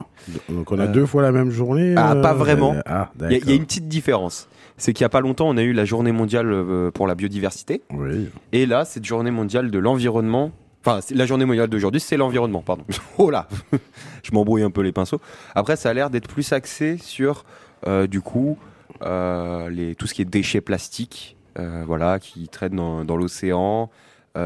Donc 0.50 0.70
on 0.72 0.78
a 0.78 0.82
Euh, 0.84 0.86
deux 0.88 1.06
fois 1.06 1.22
la 1.22 1.32
même 1.32 1.50
journée. 1.50 1.94
Ah, 1.96 2.12
euh, 2.12 2.22
pas 2.22 2.34
vraiment. 2.34 2.74
euh, 2.74 2.80
Ah, 2.84 3.10
Il 3.22 3.32
y, 3.32 3.34
a- 3.36 3.52
y 3.52 3.56
une 3.56 3.64
petite 3.64 3.88
différence. 3.88 4.46
C'est 4.78 4.92
qu'il 4.92 5.04
n'y 5.04 5.06
a 5.06 5.10
pas 5.10 5.20
longtemps, 5.20 5.48
on 5.48 5.56
a 5.56 5.62
eu 5.62 5.72
la 5.72 5.84
journée 5.84 6.12
mondiale 6.12 6.52
euh, 6.52 6.90
pour 6.90 7.06
la 7.06 7.14
biodiversité. 7.14 7.82
Oui. 7.90 8.28
Et 8.52 8.66
là, 8.66 8.84
cette 8.84 9.04
journée 9.04 9.30
mondiale 9.30 9.70
de 9.70 9.78
l'environnement. 9.78 10.52
Enfin, 10.84 11.00
la 11.10 11.26
journée 11.26 11.44
mondiale 11.44 11.68
d'aujourd'hui, 11.68 12.00
c'est 12.00 12.16
l'environnement, 12.16 12.62
pardon. 12.62 12.84
oh 13.18 13.30
là 13.30 13.48
Je 14.22 14.32
m'embrouille 14.32 14.62
un 14.62 14.70
peu 14.70 14.82
les 14.82 14.92
pinceaux. 14.92 15.20
Après, 15.54 15.76
ça 15.76 15.90
a 15.90 15.94
l'air 15.94 16.10
d'être 16.10 16.28
plus 16.28 16.52
axé 16.52 16.98
sur, 16.98 17.44
euh, 17.86 18.06
du 18.06 18.20
coup, 18.20 18.58
euh, 19.02 19.68
les, 19.70 19.94
tout 19.94 20.06
ce 20.06 20.14
qui 20.14 20.22
est 20.22 20.26
déchets 20.26 20.60
plastiques, 20.60 21.36
euh, 21.58 21.82
voilà, 21.86 22.18
qui 22.18 22.48
traînent 22.48 22.76
dans, 22.76 23.04
dans 23.04 23.16
l'océan, 23.16 23.90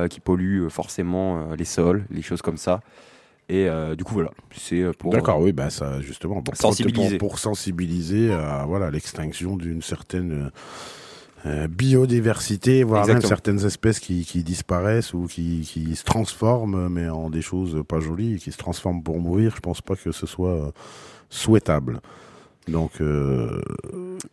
qui 0.08 0.20
polluent 0.20 0.70
forcément 0.70 1.52
les 1.58 1.64
sols, 1.64 2.04
les 2.10 2.22
choses 2.22 2.42
comme 2.42 2.58
ça. 2.58 2.80
Et 3.50 3.68
euh, 3.68 3.96
du 3.96 4.04
coup, 4.04 4.14
voilà, 4.14 4.30
c'est 4.56 4.80
euh, 4.80 4.92
pour. 4.96 5.12
D'accord, 5.12 5.40
oui, 5.40 5.52
bah 5.52 5.70
ça 5.70 6.00
justement 6.00 6.40
pour 6.40 6.56
Sensibiliser. 6.56 7.18
pour, 7.18 7.30
pour 7.30 7.38
sensibiliser 7.40 8.32
à 8.32 8.64
voilà 8.64 8.92
l'extinction 8.92 9.56
d'une 9.56 9.82
certaine 9.82 10.52
euh, 11.46 11.66
biodiversité, 11.66 12.84
voire 12.84 13.06
même 13.08 13.22
certaines 13.22 13.64
espèces 13.66 13.98
qui, 13.98 14.24
qui 14.24 14.44
disparaissent 14.44 15.14
ou 15.14 15.26
qui, 15.26 15.62
qui 15.62 15.96
se 15.96 16.04
transforment, 16.04 16.88
mais 16.88 17.08
en 17.08 17.28
des 17.28 17.42
choses 17.42 17.82
pas 17.88 17.98
jolies, 17.98 18.38
qui 18.38 18.52
se 18.52 18.58
transforment 18.58 19.02
pour 19.02 19.18
mourir. 19.18 19.52
Je 19.56 19.60
pense 19.60 19.80
pas 19.80 19.96
que 19.96 20.12
ce 20.12 20.26
soit 20.26 20.50
euh, 20.50 20.70
souhaitable. 21.28 22.00
Donc, 22.68 23.00
euh, 23.00 23.60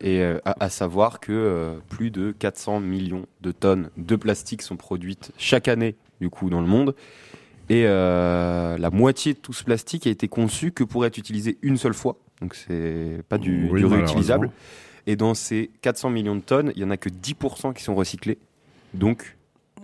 Et 0.00 0.20
euh, 0.20 0.38
à, 0.44 0.64
à 0.64 0.68
savoir 0.68 1.18
que 1.18 1.32
euh, 1.32 1.78
plus 1.88 2.10
de 2.10 2.30
400 2.32 2.80
millions 2.80 3.26
de 3.40 3.52
tonnes 3.52 3.90
de 3.96 4.16
plastique 4.16 4.62
sont 4.62 4.76
produites 4.76 5.32
chaque 5.38 5.66
année, 5.66 5.96
du 6.20 6.30
coup, 6.30 6.50
dans 6.50 6.60
le 6.60 6.66
monde. 6.66 6.94
Et 7.70 7.84
euh, 7.86 8.78
la 8.78 8.90
moitié 8.90 9.34
de 9.34 9.38
tout 9.38 9.52
ce 9.52 9.62
plastique 9.64 10.06
a 10.06 10.10
été 10.10 10.26
conçu 10.28 10.72
que 10.72 10.84
pour 10.84 11.04
être 11.04 11.18
utilisé 11.18 11.58
une 11.62 11.76
seule 11.76 11.94
fois. 11.94 12.16
Donc 12.40 12.54
c'est 12.54 13.20
pas 13.28 13.36
du, 13.38 13.68
Oui, 13.70 13.80
du 13.80 13.86
réutilisable. 13.86 14.50
Et 15.06 15.16
dans 15.16 15.34
ces 15.34 15.70
400 15.82 16.10
millions 16.10 16.36
de 16.36 16.40
tonnes, 16.40 16.72
il 16.76 16.82
y 16.82 16.84
en 16.84 16.90
a 16.90 16.96
que 16.96 17.08
10% 17.08 17.74
qui 17.74 17.82
sont 17.82 17.94
recyclés. 17.94 18.38
Donc 18.94 19.36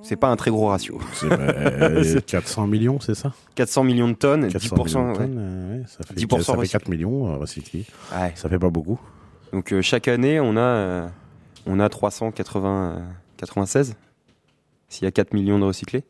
c'est 0.03 0.17
pas 0.17 0.29
un 0.29 0.37
très 0.37 0.51
gros 0.51 0.69
ratio. 0.69 0.99
c'est 1.15 1.27
euh, 1.33 2.03
C'est- 2.05 2.25
400 2.25 2.67
millions, 2.67 3.01
c'est 3.01 3.15
ça? 3.15 3.33
400 3.55 3.85
millions 3.85 4.09
de 4.09 4.15
tonnes, 4.15 4.49
400 4.49 4.77
10%. 4.77 4.85
millions 4.85 5.05
de 5.05 5.11
ouais. 5.13 5.17
tonnes, 5.19 5.37
euh, 5.39 5.79
ouais, 5.81 5.85
ça 5.87 6.05
fait, 6.07 6.15
10% 6.15 6.41
ça 6.43 6.53
fait 6.53 6.59
recyclés. 6.61 6.79
4 6.81 6.89
millions 6.89 7.33
euh, 7.33 7.37
recyclés. 7.37 7.85
Ouais. 8.15 8.33
Ça 8.35 8.49
fait 8.49 8.59
pas 8.59 8.71
beaucoup. 8.71 9.01
Donc 9.53 9.73
euh, 9.73 9.83
chaque 9.83 10.09
année, 10.09 10.41
on 10.41 10.57
a, 10.57 10.61
euh, 10.61 11.09
on 11.67 11.81
a 11.81 11.89
380, 11.89 12.95
euh, 12.99 13.01
96. 13.39 13.95
S'il 14.89 15.05
y 15.05 15.09
a 15.09 15.11
4 15.13 15.33
millions 15.35 15.59
de 15.59 15.65
recyclés. 15.65 16.05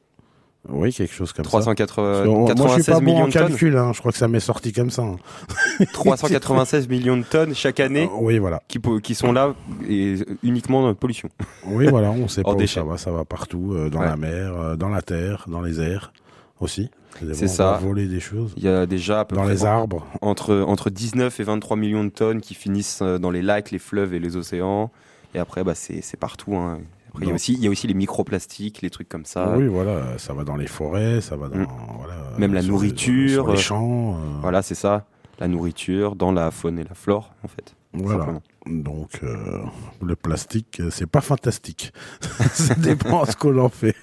Oui, 0.69 0.93
quelque 0.93 1.13
chose 1.13 1.33
comme 1.33 1.45
ça. 1.45 1.49
380, 1.51 2.25
Moi, 2.25 2.47
je 2.49 2.53
suis 2.53 2.55
pas 2.55 2.55
96 2.55 2.95
bon 2.95 3.01
millions 3.03 3.25
en 3.25 3.27
de 3.29 3.33
tonnes. 3.33 3.49
calcul, 3.49 3.77
hein. 3.77 3.93
je 3.93 3.99
crois 4.01 4.13
que 4.13 4.19
ça 4.19 4.29
m'est 4.29 4.41
sorti 4.41 4.73
comme 4.73 4.91
ça. 4.91 5.03
hein. 5.03 5.17
396 5.93 6.89
millions 6.89 7.17
de 7.17 7.23
tonnes 7.23 7.55
chaque 7.55 7.81
année 7.81 8.05
Euh, 8.13 8.17
oui, 8.21 8.39
voilà. 8.39 8.63
qui, 9.03 9.15
sont 9.15 9.33
là 9.33 9.55
et 9.89 10.17
uniquement 10.43 10.83
dans 10.83 10.89
la 10.89 10.95
pollution. 10.95 11.29
Oui, 11.67 11.87
voilà, 11.89 12.11
on 12.11 12.29
sait 12.29 12.43
pas 12.43 12.53
où 12.55 12.67
ça 12.67 12.83
va. 12.83 12.97
Ça 12.99 13.11
va 13.11 13.25
partout, 13.25 13.73
euh, 13.75 13.91
dans 13.91 14.01
Ouais. 14.01 14.07
la 14.07 14.17
mer, 14.17 14.53
euh, 14.59 14.77
dans 14.77 14.89
la 14.89 15.03
terre, 15.03 15.45
dans 15.49 15.61
les 15.61 15.81
airs 15.81 16.13
aussi. 16.61 16.91
C'est 17.35 17.47
ça. 17.49 17.79
voler 17.81 18.07
des 18.09 18.19
choses. 18.21 18.53
Il 18.57 18.65
y 18.65 18.69
a 18.69 18.87
déjà 18.87 19.21
à 19.21 19.25
peu 19.25 19.37
Dans 19.37 19.43
près 19.43 19.53
les 19.53 19.65
arbres. 19.65 20.05
entre, 20.21 20.57
entre 20.67 20.91
19 20.91 21.39
et 21.39 21.43
23 21.45 21.77
millions 21.77 22.03
de 22.05 22.09
tonnes 22.09 22.41
qui 22.41 22.55
finissent 22.55 23.03
dans 23.03 23.31
les 23.31 23.41
lacs, 23.43 23.71
les 23.71 23.79
fleuves 23.79 24.15
et 24.15 24.19
les 24.19 24.37
océans. 24.37 24.91
Et 25.35 25.39
après, 25.39 25.63
bah, 25.63 25.75
c'est 25.77 26.01
c'est 26.03 26.17
partout. 26.17 26.57
hein. 26.57 26.79
Après, 27.15 27.27
il 27.27 27.29
y, 27.29 27.33
a 27.33 27.35
aussi, 27.35 27.53
il 27.55 27.61
y 27.61 27.67
a 27.67 27.71
aussi 27.71 27.87
les 27.87 27.95
microplastiques, 27.95 28.83
les 28.83 28.91
trucs 28.91 29.09
comme 29.09 29.25
ça. 29.25 29.55
Oui, 29.57 29.67
voilà, 29.69 30.19
ça 30.19 30.35
va 30.35 30.43
dans 30.45 30.57
les 30.57 30.67
forêts, 30.67 31.21
ça 31.21 31.37
va 31.37 31.49
dans. 31.49 31.59
Mm. 31.59 31.67
voilà, 31.99 32.15
Même 32.39 32.53
la 32.55 32.61
sur 32.61 32.67
les- 32.67 32.73
nourriture, 32.73 33.31
sur 33.31 33.49
euh, 33.49 33.53
les 33.53 33.57
champs. 33.59 34.15
euh, 34.15 34.41
Voilà, 34.43 34.63
c'est 34.63 34.75
ça. 34.75 35.07
La 35.39 35.47
nourriture, 35.49 36.17
dans 36.17 36.33
la 36.33 36.51
faune 36.51 36.79
et 36.79 36.85
la 36.85 36.95
flore, 36.95 37.33
en 37.45 37.49
fait. 37.49 37.75
Voilà. 37.93 38.19
simplement. 38.25 38.43
Donc, 38.67 39.21
euh, 39.23 39.59
le 40.03 40.17
plastique, 40.17 40.81
euh, 40.81 40.91
c'est 40.91 41.07
pas 41.07 41.21
fantastique. 41.21 41.93
ça 42.53 42.75
dépend 42.75 43.25
ce 43.25 43.37
qu'on 43.37 43.57
en 43.59 43.69
fait. 43.69 43.95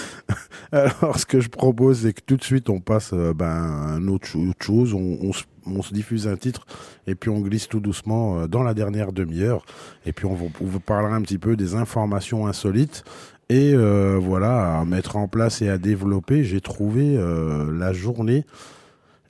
Alors, 0.72 1.18
ce 1.18 1.26
que 1.26 1.40
je 1.40 1.48
propose, 1.48 2.00
c'est 2.00 2.12
que 2.12 2.20
tout 2.24 2.36
de 2.36 2.44
suite, 2.44 2.70
on 2.70 2.80
passe 2.80 3.10
euh, 3.12 3.34
ben, 3.34 3.46
à 3.46 3.98
une 3.98 4.08
autre, 4.08 4.26
cho- 4.26 4.40
autre 4.40 4.64
chose. 4.64 4.94
On, 4.94 5.32
se, 5.32 5.94
diffuse 5.94 6.26
un 6.26 6.36
titre 6.36 6.66
et 7.06 7.14
puis 7.14 7.30
on 7.30 7.40
glisse 7.40 7.68
tout 7.68 7.78
doucement 7.78 8.40
euh, 8.40 8.46
dans 8.46 8.62
la 8.62 8.74
dernière 8.74 9.12
demi-heure. 9.12 9.64
Et 10.06 10.12
puis, 10.12 10.26
on 10.26 10.34
vous, 10.34 10.80
parlera 10.80 11.14
un 11.14 11.22
petit 11.22 11.38
peu 11.38 11.56
des 11.56 11.74
informations 11.74 12.46
insolites. 12.46 13.04
Et 13.48 13.74
euh, 13.74 14.18
voilà, 14.20 14.78
à 14.78 14.84
mettre 14.84 15.16
en 15.16 15.28
place 15.28 15.60
et 15.62 15.68
à 15.68 15.76
développer, 15.76 16.44
j'ai 16.44 16.60
trouvé 16.60 17.18
la 17.70 17.92
journée 17.92 18.46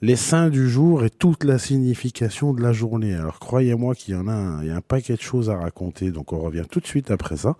les 0.03 0.17
saints 0.17 0.49
du 0.49 0.69
jour 0.69 1.05
et 1.05 1.09
toute 1.09 1.45
la 1.45 1.57
signification 1.57 2.53
de 2.53 2.61
la 2.61 2.73
journée. 2.73 3.15
Alors 3.15 3.39
croyez-moi 3.39 3.95
qu'il 3.95 4.13
y 4.13 4.17
en 4.17 4.27
a 4.27 4.59
il 4.61 4.67
y 4.67 4.69
a 4.69 4.75
un 4.75 4.81
paquet 4.81 5.15
de 5.15 5.21
choses 5.21 5.49
à 5.49 5.55
raconter, 5.55 6.11
donc 6.11 6.33
on 6.33 6.39
revient 6.39 6.65
tout 6.69 6.81
de 6.81 6.85
suite 6.85 7.09
après 7.09 7.37
ça. 7.37 7.55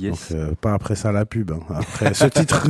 Yes. 0.00 0.32
Donc, 0.32 0.40
euh, 0.40 0.54
pas 0.58 0.72
après 0.72 0.96
ça 0.96 1.12
la 1.12 1.26
pub, 1.26 1.50
hein. 1.50 1.60
après 1.68 2.14
ce 2.14 2.24
titre, 2.40 2.66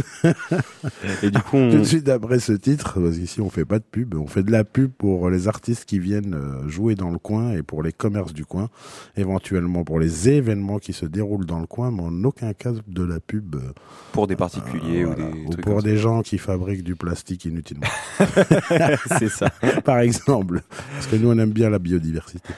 Et 1.22 1.30
du 1.30 1.38
coup, 1.38 1.58
tout 1.70 1.78
de 1.78 1.84
suite 1.84 2.08
après 2.08 2.40
ce 2.40 2.52
titre, 2.52 3.00
parce 3.00 3.16
qu'ici 3.16 3.40
on 3.40 3.50
fait 3.50 3.64
pas 3.64 3.78
de 3.78 3.84
pub, 3.84 4.16
on 4.16 4.26
fait 4.26 4.42
de 4.42 4.50
la 4.50 4.64
pub 4.64 4.90
pour 4.90 5.30
les 5.30 5.46
artistes 5.46 5.84
qui 5.84 6.00
viennent 6.00 6.34
euh, 6.34 6.68
jouer 6.68 6.96
dans 6.96 7.10
le 7.10 7.18
coin 7.18 7.52
et 7.52 7.62
pour 7.62 7.84
les 7.84 7.92
commerces 7.92 8.32
du 8.32 8.44
coin, 8.44 8.68
éventuellement 9.16 9.84
pour 9.84 10.00
les 10.00 10.28
événements 10.28 10.80
qui 10.80 10.92
se 10.92 11.06
déroulent 11.06 11.46
dans 11.46 11.60
le 11.60 11.66
coin, 11.66 11.92
mais 11.92 12.02
en 12.02 12.24
aucun 12.24 12.52
cas 12.52 12.72
de 12.88 13.04
la 13.04 13.20
pub 13.20 13.54
euh, 13.54 13.72
pour 14.12 14.26
des 14.26 14.36
particuliers 14.36 15.04
voilà. 15.04 15.24
ou 15.24 15.32
des 15.32 15.40
ou 15.44 15.50
trucs 15.50 15.64
pour 15.64 15.82
des 15.84 15.96
gens 15.96 16.22
qui 16.22 16.36
fabriquent 16.38 16.84
du 16.84 16.96
plastique 16.96 17.44
inutilement. 17.44 17.86
C'est 19.18 19.28
ça. 19.28 19.50
par 19.84 20.00
exemple, 20.00 20.62
parce 20.94 21.06
que 21.06 21.14
nous 21.14 21.30
on 21.30 21.38
aime 21.38 21.52
bien 21.52 21.70
la 21.70 21.78
biodiversité 21.78 22.50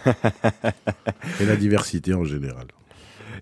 et 1.40 1.44
la 1.44 1.56
diversité 1.56 2.14
en 2.14 2.24
général. 2.24 2.66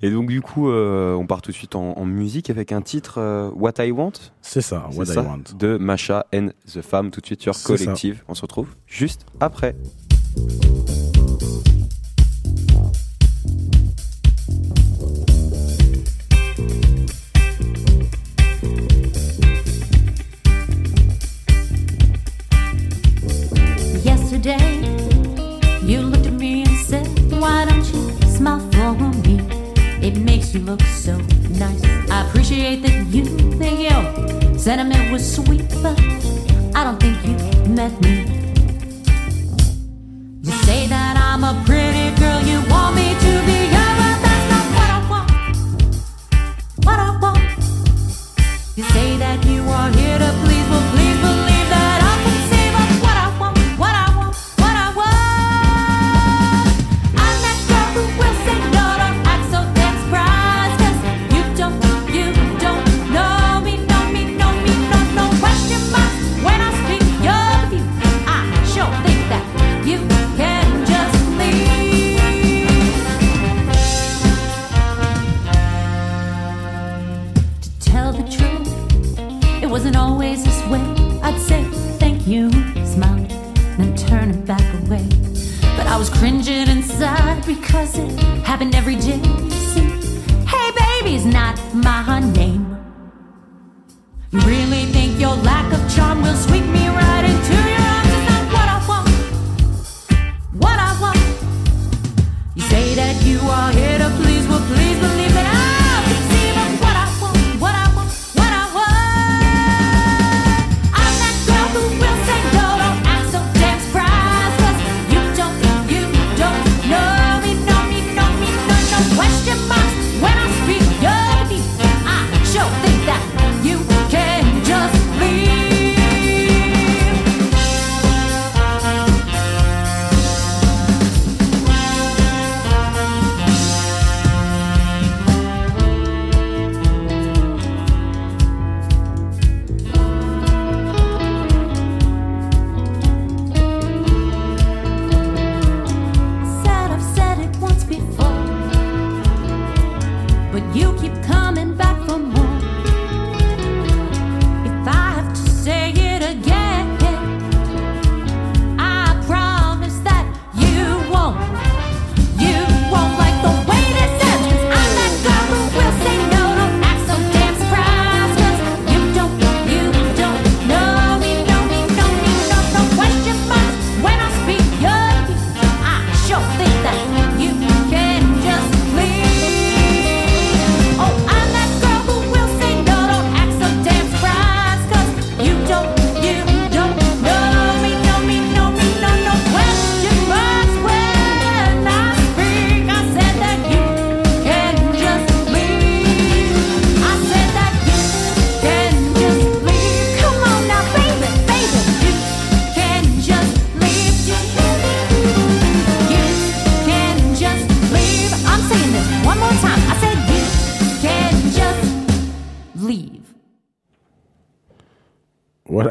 Et 0.02 0.10
donc, 0.10 0.28
du 0.28 0.40
coup, 0.40 0.70
euh, 0.70 1.14
on 1.14 1.26
part 1.26 1.42
tout 1.42 1.50
de 1.50 1.56
suite 1.56 1.74
en, 1.74 1.92
en 1.98 2.04
musique 2.06 2.48
avec 2.48 2.72
un 2.72 2.80
titre, 2.80 3.18
euh, 3.18 3.50
What 3.54 3.74
I 3.84 3.90
Want. 3.90 4.12
C'est 4.40 4.62
ça, 4.62 4.88
what 4.94 5.04
ça, 5.04 5.22
I 5.22 5.26
want. 5.26 5.42
de 5.58 5.76
Masha 5.76 6.26
and 6.34 6.48
the 6.72 6.80
Femme, 6.80 7.10
tout 7.10 7.20
de 7.20 7.26
suite 7.26 7.42
sur 7.42 7.54
ça. 7.54 7.66
Collective. 7.66 8.22
On 8.28 8.34
se 8.34 8.42
retrouve 8.42 8.68
juste 8.86 9.26
après. 9.40 9.76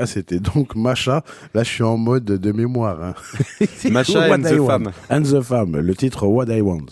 C'était 0.09 0.39
donc 0.39 0.75
Macha. 0.75 1.23
Là, 1.53 1.63
je 1.63 1.69
suis 1.69 1.83
en 1.83 1.97
mode 1.97 2.25
de 2.25 2.51
mémoire. 2.51 3.01
hein. 3.01 3.13
Macha 3.91 4.19
What 4.27 4.35
and 4.35 4.43
I 4.45 4.55
the 4.55 4.59
Want. 4.59 4.67
Femme. 4.67 4.91
And 5.09 5.21
the 5.23 5.41
Femme, 5.41 5.77
le 5.79 5.95
titre 5.95 6.25
What 6.27 6.45
I 6.49 6.61
Want. 6.61 6.85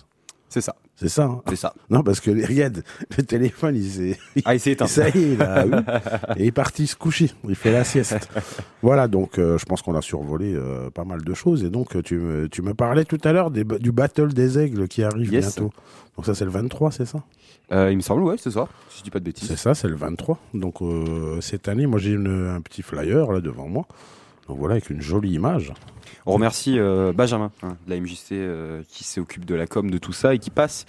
C'est 1.00 1.10
ça. 1.10 1.26
Hein 1.26 1.42
C'est 1.48 1.56
ça. 1.56 1.74
non, 1.90 2.02
parce 2.04 2.20
que 2.20 2.32
regarde, 2.32 2.84
le 3.18 3.24
téléphone, 3.24 3.76
il 3.76 3.90
s'est. 3.90 4.20
Ah, 4.46 4.56
il 4.56 4.60
s'est 4.60 4.72
éteint. 4.72 4.88
Ça 4.88 5.10
y 5.10 5.34
est, 5.34 5.36
là, 5.38 5.66
oui. 5.66 5.78
Et 6.38 6.42
il 6.42 6.46
est 6.48 6.52
parti 6.52 6.88
se 6.88 6.96
coucher. 6.96 7.32
Il 7.48 7.56
fait 7.56 7.72
la 7.72 7.84
sieste. 7.84 8.28
voilà, 8.82 9.08
donc 9.08 9.38
euh, 9.38 9.58
je 9.58 9.66
pense 9.66 9.82
qu'on 9.82 9.96
a 9.96 10.02
survolé 10.02 10.54
euh, 10.56 10.90
pas 10.90 11.04
mal 11.06 11.24
de 11.24 11.34
choses. 11.34 11.64
Et 11.64 11.70
donc, 11.70 12.02
tu 12.04 12.16
me, 12.18 12.50
tu 12.50 12.62
me 12.64 12.74
parlais 12.74 13.06
tout 13.06 13.20
à 13.24 13.32
l'heure 13.32 13.52
du 13.52 13.92
Battle 13.92 14.34
des 14.34 14.58
Aigles 14.60 14.88
qui 14.88 15.04
arrive 15.04 15.32
Yes. 15.32 15.56
bientôt. 15.56 15.72
Donc, 16.18 16.26
ça, 16.26 16.34
c'est 16.34 16.46
le 16.46 16.52
23, 16.52 16.92
c'est 16.92 17.06
ça? 17.06 17.20
Euh, 17.72 17.92
il 17.92 17.98
me 17.98 18.02
semble, 18.02 18.24
ouais, 18.24 18.38
c'est 18.40 18.50
ça. 18.52 18.68
Si 18.90 19.00
je 19.00 19.04
dis 19.04 19.12
pas 19.12 19.20
de 19.20 19.26
bêtises. 19.26 19.48
C'est 19.48 19.58
ça, 19.58 19.76
c'est 19.76 19.88
le 19.88 19.96
23. 19.96 20.40
Donc, 20.56 20.82
euh, 20.82 21.40
cette 21.42 21.68
année, 21.68 21.86
moi, 21.86 22.00
j'ai 22.00 22.16
un 22.16 22.62
petit 22.62 22.82
flyer 22.82 23.32
là 23.32 23.40
devant 23.40 23.68
moi. 23.68 23.86
Donc, 24.48 24.58
voilà, 24.60 24.74
avec 24.74 24.90
une 24.90 25.02
jolie 25.02 25.32
image. 25.34 25.74
On 26.26 26.34
remercie 26.34 26.78
euh, 26.80 27.14
Benjamin 27.14 27.52
hein, 27.64 27.78
de 27.86 27.94
la 27.94 28.00
MJC 28.00 28.32
euh, 28.34 28.82
qui 28.88 29.04
s'occupe 29.04 29.46
de 29.46 29.56
la 29.56 29.68
com, 29.68 29.90
de 29.90 29.98
tout 29.98 30.14
ça 30.14 30.34
et 30.34 30.40
qui 30.40 30.50
passe 30.50 30.86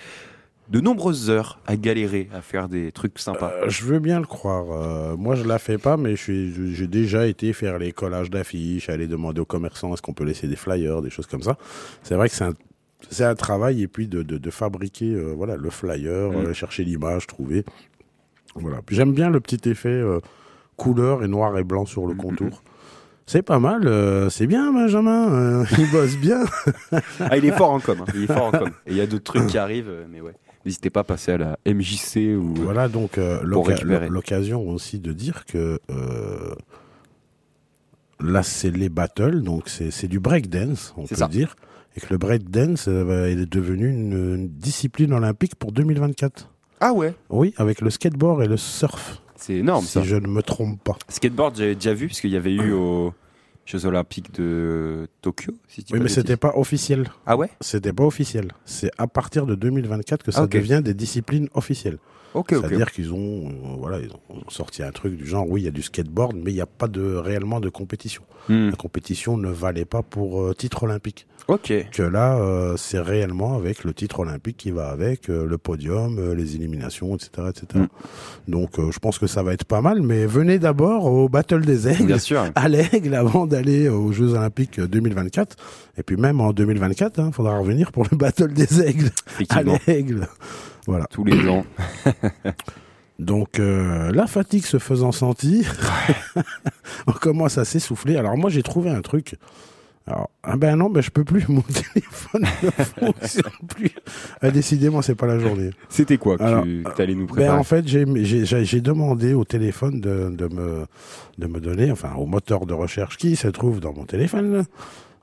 de 0.68 0.80
nombreuses 0.80 1.30
heures 1.30 1.58
à 1.66 1.76
galérer, 1.76 2.28
à 2.34 2.42
faire 2.42 2.68
des 2.68 2.92
trucs 2.92 3.18
sympas. 3.18 3.50
Euh, 3.62 3.68
je 3.70 3.84
veux 3.84 4.00
bien 4.00 4.20
le 4.20 4.26
croire. 4.26 5.16
Moi, 5.16 5.34
je 5.34 5.44
la 5.44 5.58
fais 5.58 5.78
pas, 5.78 5.96
mais 5.96 6.14
j'ai 6.16 6.86
déjà 6.86 7.26
été 7.26 7.52
faire 7.52 7.78
les 7.78 7.92
collages 7.92 8.30
d'affiches, 8.30 8.88
aller 8.90 9.06
demander 9.06 9.40
aux 9.40 9.44
commerçants 9.46 9.92
est-ce 9.94 10.02
qu'on 10.02 10.12
peut 10.12 10.24
laisser 10.24 10.46
des 10.46 10.56
flyers, 10.56 11.00
des 11.02 11.10
choses 11.10 11.26
comme 11.26 11.42
ça. 11.42 11.56
C'est 12.02 12.14
vrai 12.16 12.28
que 12.28 12.34
c'est 12.34 12.44
un, 12.44 12.54
c'est 13.10 13.24
un 13.24 13.34
travail 13.34 13.82
et 13.82 13.88
puis 13.88 14.08
de, 14.08 14.22
de, 14.22 14.38
de 14.38 14.50
fabriquer 14.50 15.14
euh, 15.14 15.32
voilà 15.36 15.56
le 15.56 15.70
flyer, 15.70 16.30
Mm. 16.32 16.34
euh, 16.36 16.52
chercher 16.52 16.84
l'image, 16.84 17.26
trouver. 17.26 17.64
Voilà. 18.54 18.80
J'aime 18.90 19.12
bien 19.12 19.30
le 19.30 19.40
petit 19.40 19.68
effet 19.68 19.88
euh, 19.88 20.20
couleur 20.76 21.22
et 21.24 21.28
noir 21.28 21.56
et 21.58 21.64
blanc 21.64 21.86
sur 21.86 22.06
le 22.06 22.14
Mm, 22.14 22.18
contour. 22.18 22.62
C'est 23.30 23.42
pas 23.42 23.58
mal, 23.58 23.86
euh, 23.86 24.30
c'est 24.30 24.46
bien 24.46 24.72
Benjamin, 24.72 25.30
euh, 25.30 25.64
il 25.78 25.90
bosse 25.90 26.16
bien. 26.16 26.44
Ah, 27.20 27.36
il 27.36 27.44
est 27.44 27.52
fort 27.52 27.72
en 27.72 27.78
com. 27.78 27.98
hein, 28.00 28.10
Il 28.14 28.22
est 28.22 28.26
fort 28.26 28.46
en 28.46 28.50
com. 28.52 28.70
Et 28.86 28.92
il 28.92 28.96
y 28.96 29.02
a 29.02 29.06
d'autres 29.06 29.24
trucs 29.24 29.46
qui 29.48 29.58
arrivent, 29.58 29.90
euh, 29.90 30.06
mais 30.10 30.22
ouais. 30.22 30.32
N'hésitez 30.64 30.88
pas 30.88 31.00
à 31.00 31.04
passer 31.04 31.32
à 31.32 31.36
la 31.38 31.58
MJC 31.66 32.34
ou. 32.38 32.54
Voilà 32.56 32.88
donc 32.88 33.18
euh, 33.18 33.38
l'occasion 33.42 34.66
aussi 34.70 34.98
de 34.98 35.12
dire 35.12 35.44
que 35.44 35.78
là 38.20 38.42
c'est 38.42 38.70
les 38.70 38.88
battles, 38.88 39.42
donc 39.42 39.68
c'est 39.68 40.08
du 40.08 40.20
breakdance, 40.20 40.94
on 40.96 41.04
peut 41.06 41.14
ça. 41.14 41.28
dire, 41.28 41.54
et 41.96 42.00
que 42.00 42.06
le 42.10 42.16
breakdance 42.16 42.88
est 42.88 43.36
devenu 43.46 43.90
une, 43.90 44.34
une 44.36 44.48
discipline 44.48 45.12
olympique 45.12 45.54
pour 45.54 45.72
2024. 45.72 46.50
Ah 46.80 46.92
ouais? 46.94 47.14
Oui, 47.28 47.52
avec 47.58 47.80
le 47.82 47.90
skateboard 47.90 48.42
et 48.42 48.46
le 48.48 48.56
surf, 48.56 49.20
C'est 49.38 49.54
énorme 49.54 49.84
si 49.84 49.92
ça. 49.92 50.02
je 50.02 50.16
ne 50.16 50.26
me 50.26 50.42
trompe 50.42 50.82
pas. 50.82 50.96
Skateboard, 51.08 51.56
j'avais 51.56 51.74
déjà 51.74 51.94
vu 51.94 52.08
parce 52.08 52.20
qu'il 52.20 52.30
y 52.30 52.36
avait 52.36 52.52
eu 52.52 52.72
aux 52.72 53.14
Jeux 53.64 53.86
Olympiques 53.86 54.34
de 54.34 55.08
Tokyo. 55.22 55.52
Si 55.68 55.82
dis 55.82 55.92
Oui, 55.92 56.00
mais 56.00 56.08
c'était 56.08 56.36
pas 56.36 56.52
officiel. 56.56 57.08
Ah 57.26 57.36
ouais? 57.36 57.48
C'était 57.60 57.92
pas 57.92 58.04
officiel. 58.04 58.52
C'est 58.64 58.90
à 58.98 59.06
partir 59.06 59.46
de 59.46 59.54
2024 59.54 60.22
que 60.24 60.32
ça 60.32 60.42
Ah, 60.42 60.46
devient 60.46 60.80
des 60.84 60.94
disciplines 60.94 61.48
officielles. 61.54 61.98
C'est-à-dire 62.48 62.90
qu'ils 62.92 63.12
ont, 63.12 63.48
euh, 63.48 63.76
voilà, 63.78 63.98
ils 64.00 64.10
ont 64.10 64.42
sorti 64.48 64.82
un 64.82 64.90
truc 64.90 65.16
du 65.16 65.26
genre, 65.26 65.48
oui, 65.48 65.62
il 65.62 65.64
y 65.64 65.68
a 65.68 65.72
du 65.72 65.82
skateboard, 65.82 66.36
mais 66.36 66.50
il 66.50 66.54
n'y 66.54 66.60
a 66.60 66.66
pas 66.66 66.88
de 66.88 67.14
réellement 67.14 67.60
de 67.60 67.68
compétition. 67.68 68.22
Hmm. 68.48 68.70
La 68.70 68.76
compétition 68.76 69.36
ne 69.36 69.48
valait 69.48 69.84
pas 69.84 70.02
pour 70.02 70.42
euh, 70.42 70.54
titre 70.54 70.84
olympique. 70.84 71.26
Ok. 71.48 71.72
Que 71.92 72.02
là, 72.02 72.38
euh, 72.38 72.76
c'est 72.76 72.98
réellement 72.98 73.56
avec 73.56 73.84
le 73.84 73.94
titre 73.94 74.20
olympique 74.20 74.58
qui 74.58 74.70
va 74.70 74.88
avec, 74.88 75.28
le 75.28 75.56
podium, 75.56 76.34
les 76.34 76.56
éliminations, 76.56 77.16
etc. 77.16 77.30
etc. 77.48 77.84
Mm. 77.84 78.50
Donc 78.50 78.72
je 78.78 78.98
pense 78.98 79.18
que 79.18 79.26
ça 79.26 79.42
va 79.42 79.54
être 79.54 79.64
pas 79.64 79.80
mal, 79.80 80.02
mais 80.02 80.26
venez 80.26 80.58
d'abord 80.58 81.06
au 81.06 81.30
Battle 81.30 81.62
des 81.62 81.88
Aigles, 81.88 82.04
Bien 82.04 82.18
sûr. 82.18 82.44
à 82.54 82.68
l'Aigle, 82.68 83.14
avant 83.14 83.46
d'aller 83.46 83.88
aux 83.88 84.12
Jeux 84.12 84.34
Olympiques 84.34 84.78
2024. 84.78 85.56
Et 85.96 86.02
puis 86.02 86.16
même 86.16 86.42
en 86.42 86.52
2024, 86.52 87.18
il 87.28 87.32
faudra 87.32 87.58
revenir 87.58 87.92
pour 87.92 88.04
le 88.10 88.16
Battle 88.16 88.52
des 88.52 88.82
Aigles, 88.82 89.10
à 89.48 89.62
l'Aigle. 89.62 90.28
Voilà. 90.88 91.04
Tous 91.10 91.22
les 91.24 91.48
ans. 91.48 91.64
Donc 93.18 93.58
euh, 93.58 94.10
la 94.12 94.26
fatigue 94.26 94.64
se 94.64 94.78
faisant 94.78 95.12
sentir, 95.12 95.74
on 97.06 97.12
commence 97.12 97.58
à 97.58 97.64
s'essouffler. 97.64 98.16
Alors 98.16 98.36
moi 98.36 98.48
j'ai 98.48 98.62
trouvé 98.62 98.90
un 98.90 99.02
truc. 99.02 99.34
Alors, 100.06 100.30
ah 100.42 100.56
ben 100.56 100.76
non, 100.76 100.88
ben 100.88 101.02
je 101.02 101.10
peux 101.10 101.24
plus, 101.24 101.46
mon 101.48 101.60
téléphone 101.60 102.46
ne 102.62 102.70
fonctionne 102.70 103.52
plus. 103.68 103.90
Ah, 104.40 104.50
décidément, 104.50 105.02
c'est 105.02 105.14
pas 105.16 105.26
la 105.26 105.38
journée. 105.38 105.68
C'était 105.90 106.16
quoi 106.16 106.38
que 106.38 106.42
Alors, 106.44 106.64
tu 106.64 107.02
allais 107.02 107.14
nous 107.14 107.26
Ben, 107.26 107.34
préparer 107.34 107.58
en 107.58 107.62
fait, 107.62 107.86
j'ai- 107.86 108.80
demandé 108.80 109.34
au 109.34 109.44
téléphone 109.44 110.00
de, 110.00 110.30
de, 110.30 110.46
me, 110.54 110.86
de 111.36 111.46
me 111.46 111.60
donner, 111.60 111.90
enfin 111.90 112.14
au 112.14 112.24
moteur 112.24 112.64
de 112.64 112.72
recherche 112.72 113.18
qui 113.18 113.36
se 113.36 113.48
trouve 113.48 113.80
dans 113.80 113.92
mon 113.92 114.04
téléphone, 114.06 114.64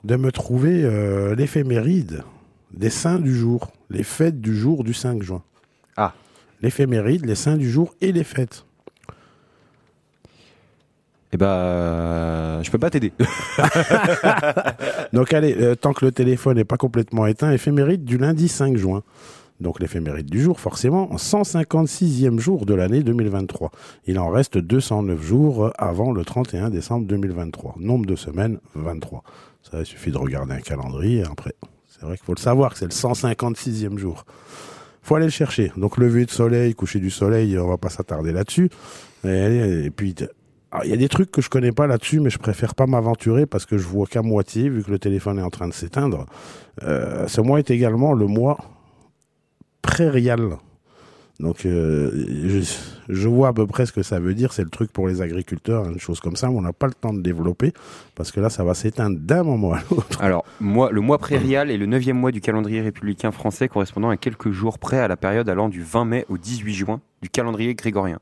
de 0.04 0.16
me 0.16 0.30
trouver 0.30 0.84
euh, 0.84 1.34
l'éphéméride 1.34 2.22
des 2.72 2.90
saints 2.90 3.18
du 3.18 3.34
jour, 3.34 3.72
les 3.90 4.04
fêtes 4.04 4.40
du 4.40 4.54
jour 4.56 4.84
du 4.84 4.94
5 4.94 5.20
juin. 5.22 5.42
L'éphéméride, 6.66 7.24
les 7.24 7.36
saints 7.36 7.56
du 7.56 7.70
jour 7.70 7.94
et 8.00 8.10
les 8.10 8.24
fêtes. 8.24 8.66
Eh 11.32 11.36
bah, 11.36 12.60
je 12.60 12.68
peux 12.72 12.78
pas 12.78 12.90
t'aider. 12.90 13.12
Donc 15.12 15.32
allez, 15.32 15.54
euh, 15.60 15.76
tant 15.76 15.92
que 15.92 16.04
le 16.04 16.10
téléphone 16.10 16.56
n'est 16.56 16.64
pas 16.64 16.76
complètement 16.76 17.24
éteint, 17.28 17.52
éphéméride 17.52 18.04
du 18.04 18.18
lundi 18.18 18.48
5 18.48 18.76
juin. 18.76 19.04
Donc 19.60 19.78
l'éphéméride 19.78 20.28
du 20.28 20.42
jour, 20.42 20.58
forcément, 20.58 21.08
156e 21.14 22.40
jour 22.40 22.66
de 22.66 22.74
l'année 22.74 23.04
2023. 23.04 23.70
Il 24.08 24.18
en 24.18 24.28
reste 24.28 24.58
209 24.58 25.22
jours 25.22 25.70
avant 25.78 26.10
le 26.10 26.24
31 26.24 26.70
décembre 26.70 27.06
2023. 27.06 27.76
Nombre 27.78 28.06
de 28.06 28.16
semaines, 28.16 28.58
23. 28.74 29.22
Ça, 29.62 29.78
il 29.78 29.86
suffit 29.86 30.10
de 30.10 30.18
regarder 30.18 30.54
un 30.54 30.60
calendrier 30.62 31.22
après. 31.22 31.54
C'est 31.86 32.04
vrai 32.04 32.16
qu'il 32.16 32.26
faut 32.26 32.34
le 32.34 32.40
savoir 32.40 32.72
que 32.72 32.78
c'est 32.80 32.86
le 32.86 32.90
156e 32.90 33.98
jour. 33.98 34.24
Faut 35.06 35.14
aller 35.14 35.26
le 35.26 35.30
chercher. 35.30 35.70
Donc 35.76 35.98
lever 35.98 36.24
de 36.24 36.30
soleil, 36.30 36.74
coucher 36.74 36.98
du 36.98 37.10
soleil, 37.10 37.56
on 37.58 37.68
va 37.68 37.78
pas 37.78 37.90
s'attarder 37.90 38.32
là-dessus. 38.32 38.70
Et, 39.24 39.90
puis 39.94 40.14
alors, 40.72 40.84
il 40.84 40.90
y 40.90 40.94
a 40.94 40.96
des 40.96 41.08
trucs 41.08 41.30
que 41.30 41.40
je 41.40 41.48
connais 41.48 41.70
pas 41.70 41.86
là-dessus, 41.86 42.18
mais 42.18 42.28
je 42.28 42.38
préfère 42.38 42.74
pas 42.74 42.86
m'aventurer 42.86 43.46
parce 43.46 43.66
que 43.66 43.78
je 43.78 43.86
vois 43.86 44.06
qu'à 44.06 44.22
moitié, 44.22 44.68
vu 44.68 44.82
que 44.82 44.90
le 44.90 44.98
téléphone 44.98 45.38
est 45.38 45.42
en 45.42 45.50
train 45.50 45.68
de 45.68 45.72
s'éteindre. 45.72 46.26
Euh, 46.82 47.28
ce 47.28 47.40
mois 47.40 47.60
est 47.60 47.70
également 47.70 48.14
le 48.14 48.26
mois 48.26 48.58
prairial. 49.80 50.56
Donc, 51.38 51.66
euh, 51.66 52.10
je, 52.48 52.60
je 53.08 53.28
vois 53.28 53.48
à 53.48 53.52
peu 53.52 53.66
près 53.66 53.86
ce 53.86 53.92
que 53.92 54.02
ça 54.02 54.18
veut 54.18 54.34
dire. 54.34 54.52
C'est 54.52 54.64
le 54.64 54.70
truc 54.70 54.92
pour 54.92 55.08
les 55.08 55.22
agriculteurs, 55.22 55.88
une 55.88 55.98
chose 55.98 56.20
comme 56.20 56.36
ça. 56.36 56.48
Mais 56.48 56.56
on 56.56 56.62
n'a 56.62 56.72
pas 56.72 56.86
le 56.86 56.94
temps 56.94 57.12
de 57.12 57.20
développer 57.20 57.72
parce 58.14 58.32
que 58.32 58.40
là, 58.40 58.50
ça 58.50 58.64
va 58.64 58.74
s'éteindre 58.74 59.18
d'un 59.18 59.42
moment 59.42 59.72
à 59.72 59.80
l'autre. 59.90 60.22
Alors, 60.22 60.44
moi, 60.60 60.90
le 60.90 61.00
mois 61.00 61.18
prairial 61.26 61.70
est 61.70 61.76
le 61.76 61.86
9e 61.86 62.14
mois 62.14 62.32
du 62.32 62.40
calendrier 62.40 62.80
républicain 62.80 63.30
français 63.30 63.68
correspondant 63.68 64.10
à 64.10 64.16
quelques 64.16 64.50
jours 64.50 64.78
près 64.78 64.98
à 64.98 65.08
la 65.08 65.16
période 65.16 65.48
allant 65.48 65.68
du 65.68 65.82
20 65.82 66.04
mai 66.04 66.26
au 66.28 66.38
18 66.38 66.74
juin 66.74 67.00
du 67.22 67.28
calendrier 67.28 67.74
grégorien. 67.74 68.18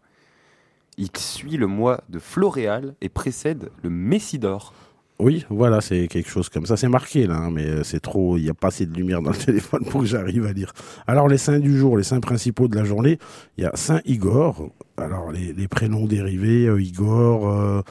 Il 0.96 1.08
suit 1.16 1.56
le 1.56 1.66
mois 1.66 2.02
de 2.08 2.18
Floréal 2.18 2.94
et 3.00 3.08
précède 3.08 3.70
le 3.82 3.90
Messidor. 3.90 4.72
Oui, 5.20 5.46
voilà, 5.48 5.80
c'est 5.80 6.08
quelque 6.08 6.28
chose 6.28 6.48
comme 6.48 6.66
ça. 6.66 6.76
C'est 6.76 6.88
marqué 6.88 7.28
là, 7.28 7.36
hein, 7.36 7.50
mais 7.52 7.64
euh, 7.64 7.82
c'est 7.84 8.00
trop. 8.00 8.36
Il 8.36 8.42
n'y 8.42 8.50
a 8.50 8.54
pas 8.54 8.68
assez 8.68 8.84
de 8.84 8.92
lumière 8.94 9.22
dans 9.22 9.30
le 9.30 9.36
téléphone 9.44 9.84
pour 9.84 10.00
que 10.00 10.06
j'arrive 10.06 10.44
à 10.44 10.52
lire. 10.52 10.72
Alors, 11.06 11.28
les 11.28 11.38
saints 11.38 11.60
du 11.60 11.76
jour, 11.78 11.96
les 11.96 12.02
saints 12.02 12.18
principaux 12.18 12.66
de 12.66 12.74
la 12.74 12.84
journée, 12.84 13.20
il 13.56 13.62
y 13.62 13.66
a 13.66 13.70
Saint 13.76 14.00
Igor. 14.06 14.70
Alors, 14.96 15.30
les, 15.30 15.68
prénoms 15.68 16.06
dérivés, 16.06 16.66
euh, 16.66 16.82
Igor, 16.82 17.48
euh, 17.48 17.82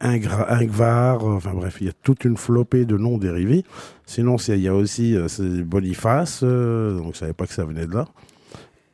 Ingvar, 0.00 1.24
enfin 1.24 1.52
bref, 1.52 1.78
il 1.80 1.88
y 1.88 1.90
a 1.90 1.94
toute 2.04 2.24
une 2.24 2.36
flopée 2.36 2.84
de 2.84 2.96
noms 2.96 3.18
dérivés. 3.18 3.64
Sinon, 4.06 4.36
il 4.36 4.60
y 4.60 4.68
a 4.68 4.74
aussi 4.74 5.16
Boniface, 5.64 6.44
donc 6.44 7.14
je 7.14 7.18
savais 7.18 7.32
pas 7.32 7.46
que 7.46 7.54
ça 7.54 7.64
venait 7.64 7.86
de 7.86 7.94
là. 7.94 8.06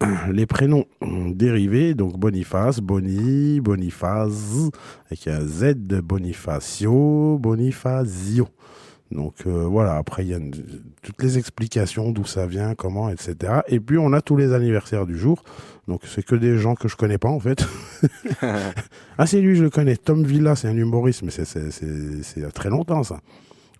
Les 0.32 0.46
prénoms 0.46 0.84
dérivés, 1.30 1.94
donc 1.94 2.18
Boniface, 2.18 2.78
Boni, 2.80 3.60
Boniface, 3.60 4.70
avec 5.06 5.26
un 5.26 5.40
Z 5.40 5.74
de 5.76 6.00
Bonifacio, 6.00 7.38
Bonifazio. 7.38 8.46
Donc 9.10 9.34
euh, 9.46 9.64
voilà, 9.64 9.96
après 9.96 10.22
il 10.24 10.28
y 10.28 10.34
a 10.34 10.36
une- 10.36 10.52
toutes 11.02 11.22
les 11.22 11.38
explications 11.38 12.12
d'où 12.12 12.26
ça 12.26 12.46
vient, 12.46 12.74
comment, 12.74 13.08
etc. 13.08 13.60
Et 13.66 13.80
puis 13.80 13.96
on 13.96 14.12
a 14.12 14.20
tous 14.20 14.36
les 14.36 14.52
anniversaires 14.52 15.06
du 15.06 15.16
jour. 15.18 15.42
Donc 15.88 16.02
c'est 16.04 16.22
que 16.22 16.34
des 16.36 16.58
gens 16.58 16.74
que 16.74 16.88
je 16.88 16.96
connais 16.96 17.16
pas 17.18 17.30
en 17.30 17.40
fait. 17.40 17.66
ah 19.18 19.26
c'est 19.26 19.40
lui, 19.40 19.56
je 19.56 19.62
le 19.64 19.70
connais. 19.70 19.96
Tom 19.96 20.24
Villa, 20.24 20.54
c'est 20.56 20.68
un 20.68 20.76
humoriste, 20.76 21.22
mais 21.22 21.30
c'est- 21.30 21.46
c'est 21.46 21.70
c'est- 21.70 22.22
c'est 22.22 22.40
il 22.40 22.42
y 22.42 22.46
a 22.46 22.50
très 22.50 22.68
longtemps 22.68 23.02
ça. 23.02 23.20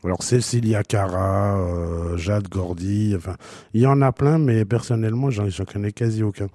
Alors 0.05 0.23
Cécilia 0.23 0.85
Cara, 0.85 1.59
euh, 1.59 2.17
Jade 2.17 2.49
Gordy, 2.49 3.15
enfin 3.17 3.35
il 3.75 3.81
y 3.83 3.87
en 3.87 4.01
a 4.01 4.13
plein, 4.13 4.39
mais 4.39 4.65
personnellement 4.65 5.31
j'en 5.31 5.49
connais 5.65 5.93
quasi 5.93 6.23
aucun. 6.23 6.47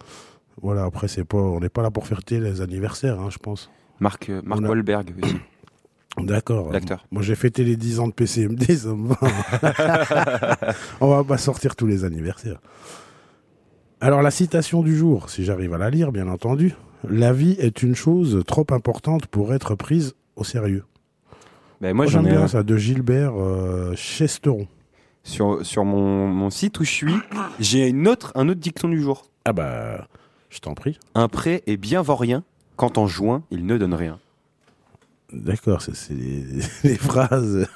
Voilà, 0.61 0.83
après 0.85 1.07
c'est 1.07 1.25
pas, 1.25 1.37
on 1.37 1.59
n'est 1.59 1.69
pas 1.69 1.81
là 1.81 1.91
pour 1.91 2.07
fêter 2.07 2.39
les 2.39 2.61
anniversaires, 2.61 3.19
hein, 3.19 3.29
je 3.29 3.37
pense. 3.39 3.69
Marc, 3.99 4.29
euh, 4.29 4.41
Marc 4.45 4.63
a- 4.63 4.67
Wahlberg 4.69 5.13
aussi, 5.21 5.35
D'accord. 6.19 6.71
l'acteur. 6.71 7.05
Moi, 7.11 7.21
j'ai 7.23 7.35
fêté 7.35 7.63
les 7.63 7.75
10 7.75 7.99
ans 7.99 8.07
de 8.07 8.13
PCMD, 8.13 8.63
ça 8.77 8.89
me 8.89 9.09
va. 9.09 9.17
On 11.01 11.07
va 11.09 11.23
pas 11.23 11.37
sortir 11.37 11.75
tous 11.75 11.87
les 11.87 12.05
anniversaires. 12.05 12.61
Alors, 13.99 14.21
la 14.21 14.31
citation 14.31 14.83
du 14.83 14.95
jour, 14.95 15.29
si 15.29 15.43
j'arrive 15.43 15.73
à 15.73 15.77
la 15.77 15.89
lire, 15.89 16.11
bien 16.11 16.27
entendu. 16.27 16.75
La 17.09 17.33
vie 17.33 17.55
est 17.59 17.81
une 17.83 17.95
chose 17.95 18.43
trop 18.45 18.65
importante 18.71 19.25
pour 19.27 19.53
être 19.53 19.75
prise 19.75 20.13
au 20.35 20.43
sérieux. 20.43 20.83
Ben, 21.83 21.93
moi, 21.93 22.05
Moi, 22.05 22.11
j'en 22.13 22.19
j'aime 22.21 22.27
ai 22.27 22.35
bien 22.35 22.43
un. 22.43 22.47
ça, 22.47 22.63
de 22.63 22.77
Gilbert 22.77 23.33
euh, 23.35 23.93
Chesteron. 23.97 24.69
Sur, 25.25 25.65
sur 25.65 25.83
mon, 25.83 26.27
mon 26.29 26.49
site 26.49 26.79
où 26.79 26.85
je 26.85 26.91
suis, 26.91 27.15
j'ai 27.59 27.89
une 27.89 28.07
autre, 28.07 28.31
un 28.35 28.47
autre 28.47 28.61
dicton 28.61 28.87
du 28.87 29.01
jour. 29.01 29.25
Ah 29.43 29.51
bah, 29.51 30.07
je 30.49 30.59
t'en 30.59 30.75
prie. 30.75 30.97
Un 31.13 31.27
prêt 31.27 31.61
est 31.67 31.75
bien 31.75 32.01
vaurien 32.01 32.45
quand 32.77 32.97
en 32.97 33.05
juin, 33.05 33.43
il 33.51 33.65
ne 33.65 33.77
donne 33.77 33.93
rien. 33.93 34.17
D'accord, 35.33 35.81
c'est 35.81 35.93
c'est 35.93 36.13
les, 36.13 36.45
les 36.85 36.95
phrases 36.95 37.67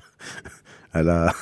à 0.94 1.02
la, 1.02 1.34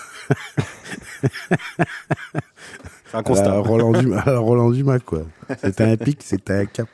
C'est 3.07 3.15
un 3.15 3.21
à 3.21 3.49
la 3.49 3.59
Roland, 3.61 3.93
Dumas, 3.93 4.23
à 4.23 4.33
la 4.33 4.39
Roland 4.41 4.71
Dumas, 4.73 4.99
quoi. 4.99 5.23
C'était 5.63 5.85
un 5.85 5.97
pic, 5.97 6.25
c'était 6.25 6.55
un 6.55 6.67
cap. 6.67 6.89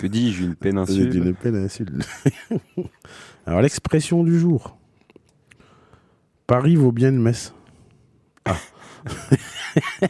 Que 0.00 0.06
dis-je, 0.06 0.44
une 0.44 0.54
péninsule 0.54 1.14
une 1.14 1.34
péninsule. 1.34 1.98
Alors, 3.46 3.60
l'expression 3.60 4.24
du 4.24 4.38
jour. 4.38 4.78
Paris 6.46 6.74
vaut 6.74 6.90
bien 6.90 7.10
une 7.10 7.20
messe. 7.20 7.52
Ah. 8.46 8.56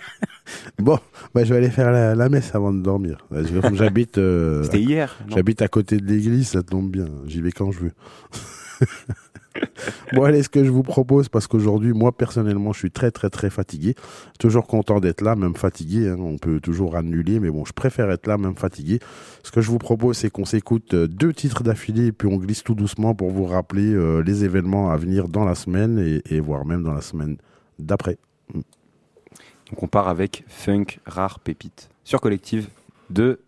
bon, 0.78 0.97
bah, 1.34 1.43
je 1.43 1.53
vais 1.53 1.57
aller 1.57 1.70
faire 1.70 1.91
la, 1.91 2.14
la 2.14 2.28
messe 2.28 2.55
avant 2.55 2.72
de 2.72 2.80
dormir. 2.80 3.26
J'habite 3.72 4.18
euh, 4.18 4.62
C'était 4.62 4.80
hier. 4.80 5.18
j'habite 5.26 5.61
à 5.61 5.66
côté 5.66 5.97
de 5.97 6.07
l'église, 6.07 6.51
ça 6.51 6.62
tombe 6.62 6.88
bien. 6.88 7.09
J'y 7.26 7.41
vais 7.41 7.51
quand 7.51 7.72
je 7.72 7.80
veux. 7.80 7.93
bon, 10.12 10.24
allez, 10.24 10.42
ce 10.42 10.48
que 10.48 10.64
je 10.64 10.70
vous 10.70 10.82
propose, 10.82 11.28
parce 11.28 11.46
qu'aujourd'hui, 11.46 11.92
moi, 11.92 12.12
personnellement, 12.12 12.72
je 12.72 12.78
suis 12.78 12.90
très, 12.90 13.11
très, 13.11 13.30
très 13.30 13.51
fatigué. 13.51 13.94
Toujours 14.38 14.66
content 14.66 15.01
d'être 15.01 15.20
là, 15.20 15.34
même 15.36 15.57
fatigué. 15.57 16.09
hein. 16.09 16.16
On 16.18 16.38
peut 16.38 16.61
toujours 16.61 16.96
annuler, 16.96 17.40
mais 17.40 17.51
bon, 17.51 17.64
je 17.64 17.72
préfère 17.72 18.11
être 18.11 18.26
là, 18.26 18.38
même 18.38 18.57
fatigué. 18.57 19.01
Ce 19.42 19.51
que 19.51 19.61
je 19.61 19.70
vous 19.70 19.78
propose, 19.78 20.16
c'est 20.16 20.30
qu'on 20.30 20.44
s'écoute 20.44 20.94
euh, 20.94 21.09
deux 21.09 21.32
titres 21.32 21.62
d'affilée, 21.62 22.07
et 22.07 22.12
puis 22.12 22.28
on 22.28 22.36
glisse 22.36 22.62
tout 22.62 22.74
doucement 22.74 23.14
pour 23.14 23.30
vous 23.30 23.44
rappeler 23.46 23.92
euh, 23.92 24.22
les 24.22 24.44
événements 24.44 24.90
à 24.90 24.96
venir 24.96 25.28
dans 25.28 25.44
la 25.44 25.55
semaine, 25.55 25.98
et, 25.98 26.22
et 26.34 26.40
voire 26.40 26.64
même 26.64 26.82
dans 26.82 26.94
la 26.94 27.03
semaine 27.03 27.36
d'après. 27.78 28.18
Donc 28.53 29.82
on 29.82 29.86
part 29.88 30.09
avec 30.09 30.44
Funk 30.48 30.86
Rare 31.07 31.38
Pépite 31.38 31.90
sur 32.05 32.20
Collective 32.20 32.68
de 33.09 33.38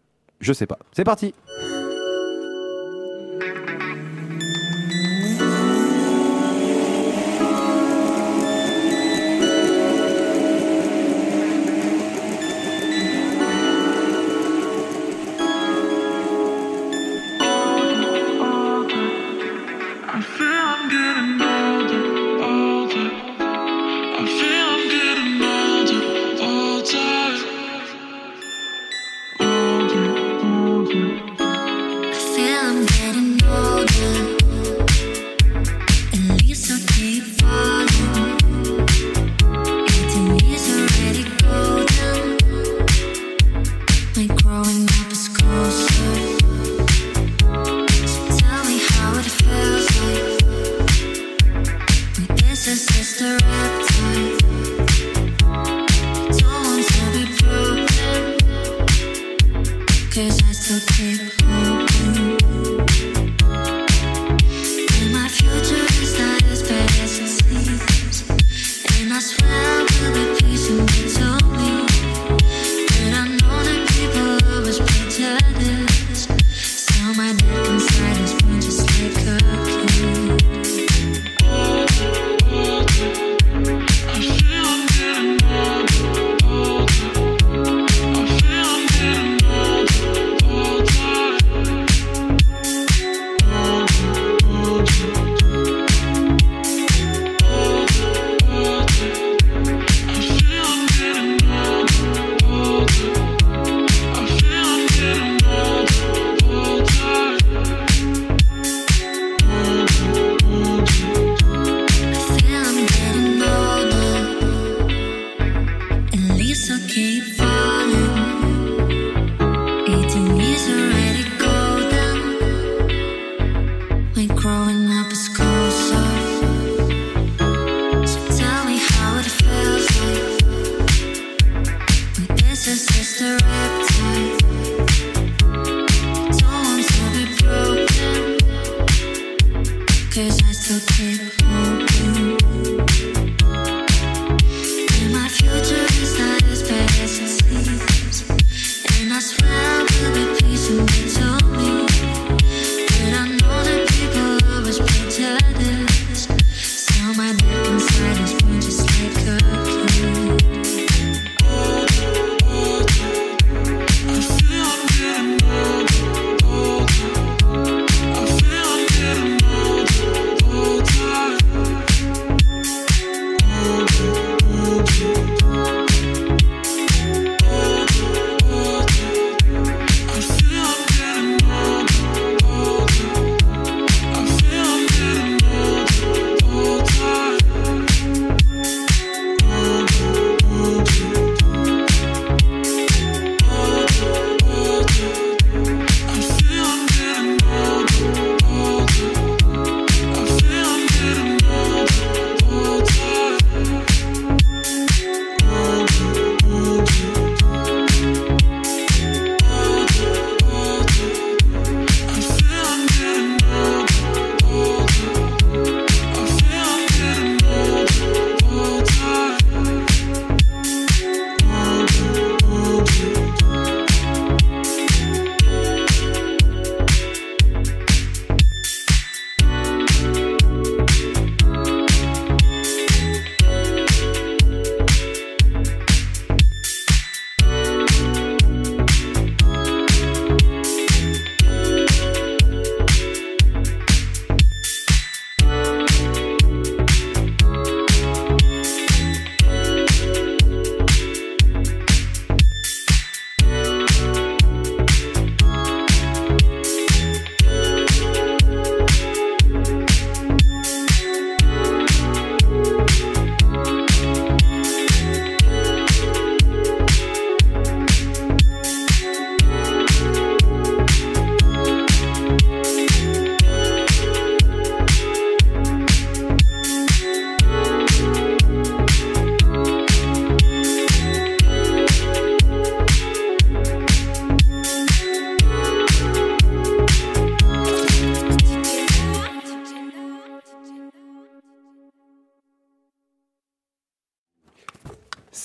Je 0.41 0.53
sais 0.53 0.67
pas. 0.67 0.79
C'est 0.93 1.05
parti 1.05 1.35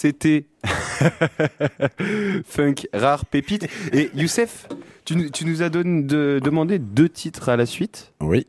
C'était 0.08 0.46
Funk, 2.46 2.76
rare 2.94 3.26
pépite. 3.26 3.68
Et 3.92 4.10
Youssef, 4.16 4.68
tu, 5.04 5.16
nous- 5.18 5.30
tu 5.30 5.46
nous 5.46 5.62
as 5.62 5.70
de- 5.70 6.40
demandé 6.42 6.80
deux 6.80 7.10
titres 7.10 7.50
à 7.50 7.58
la 7.58 7.66
suite. 7.66 8.14
Oui. 8.22 8.48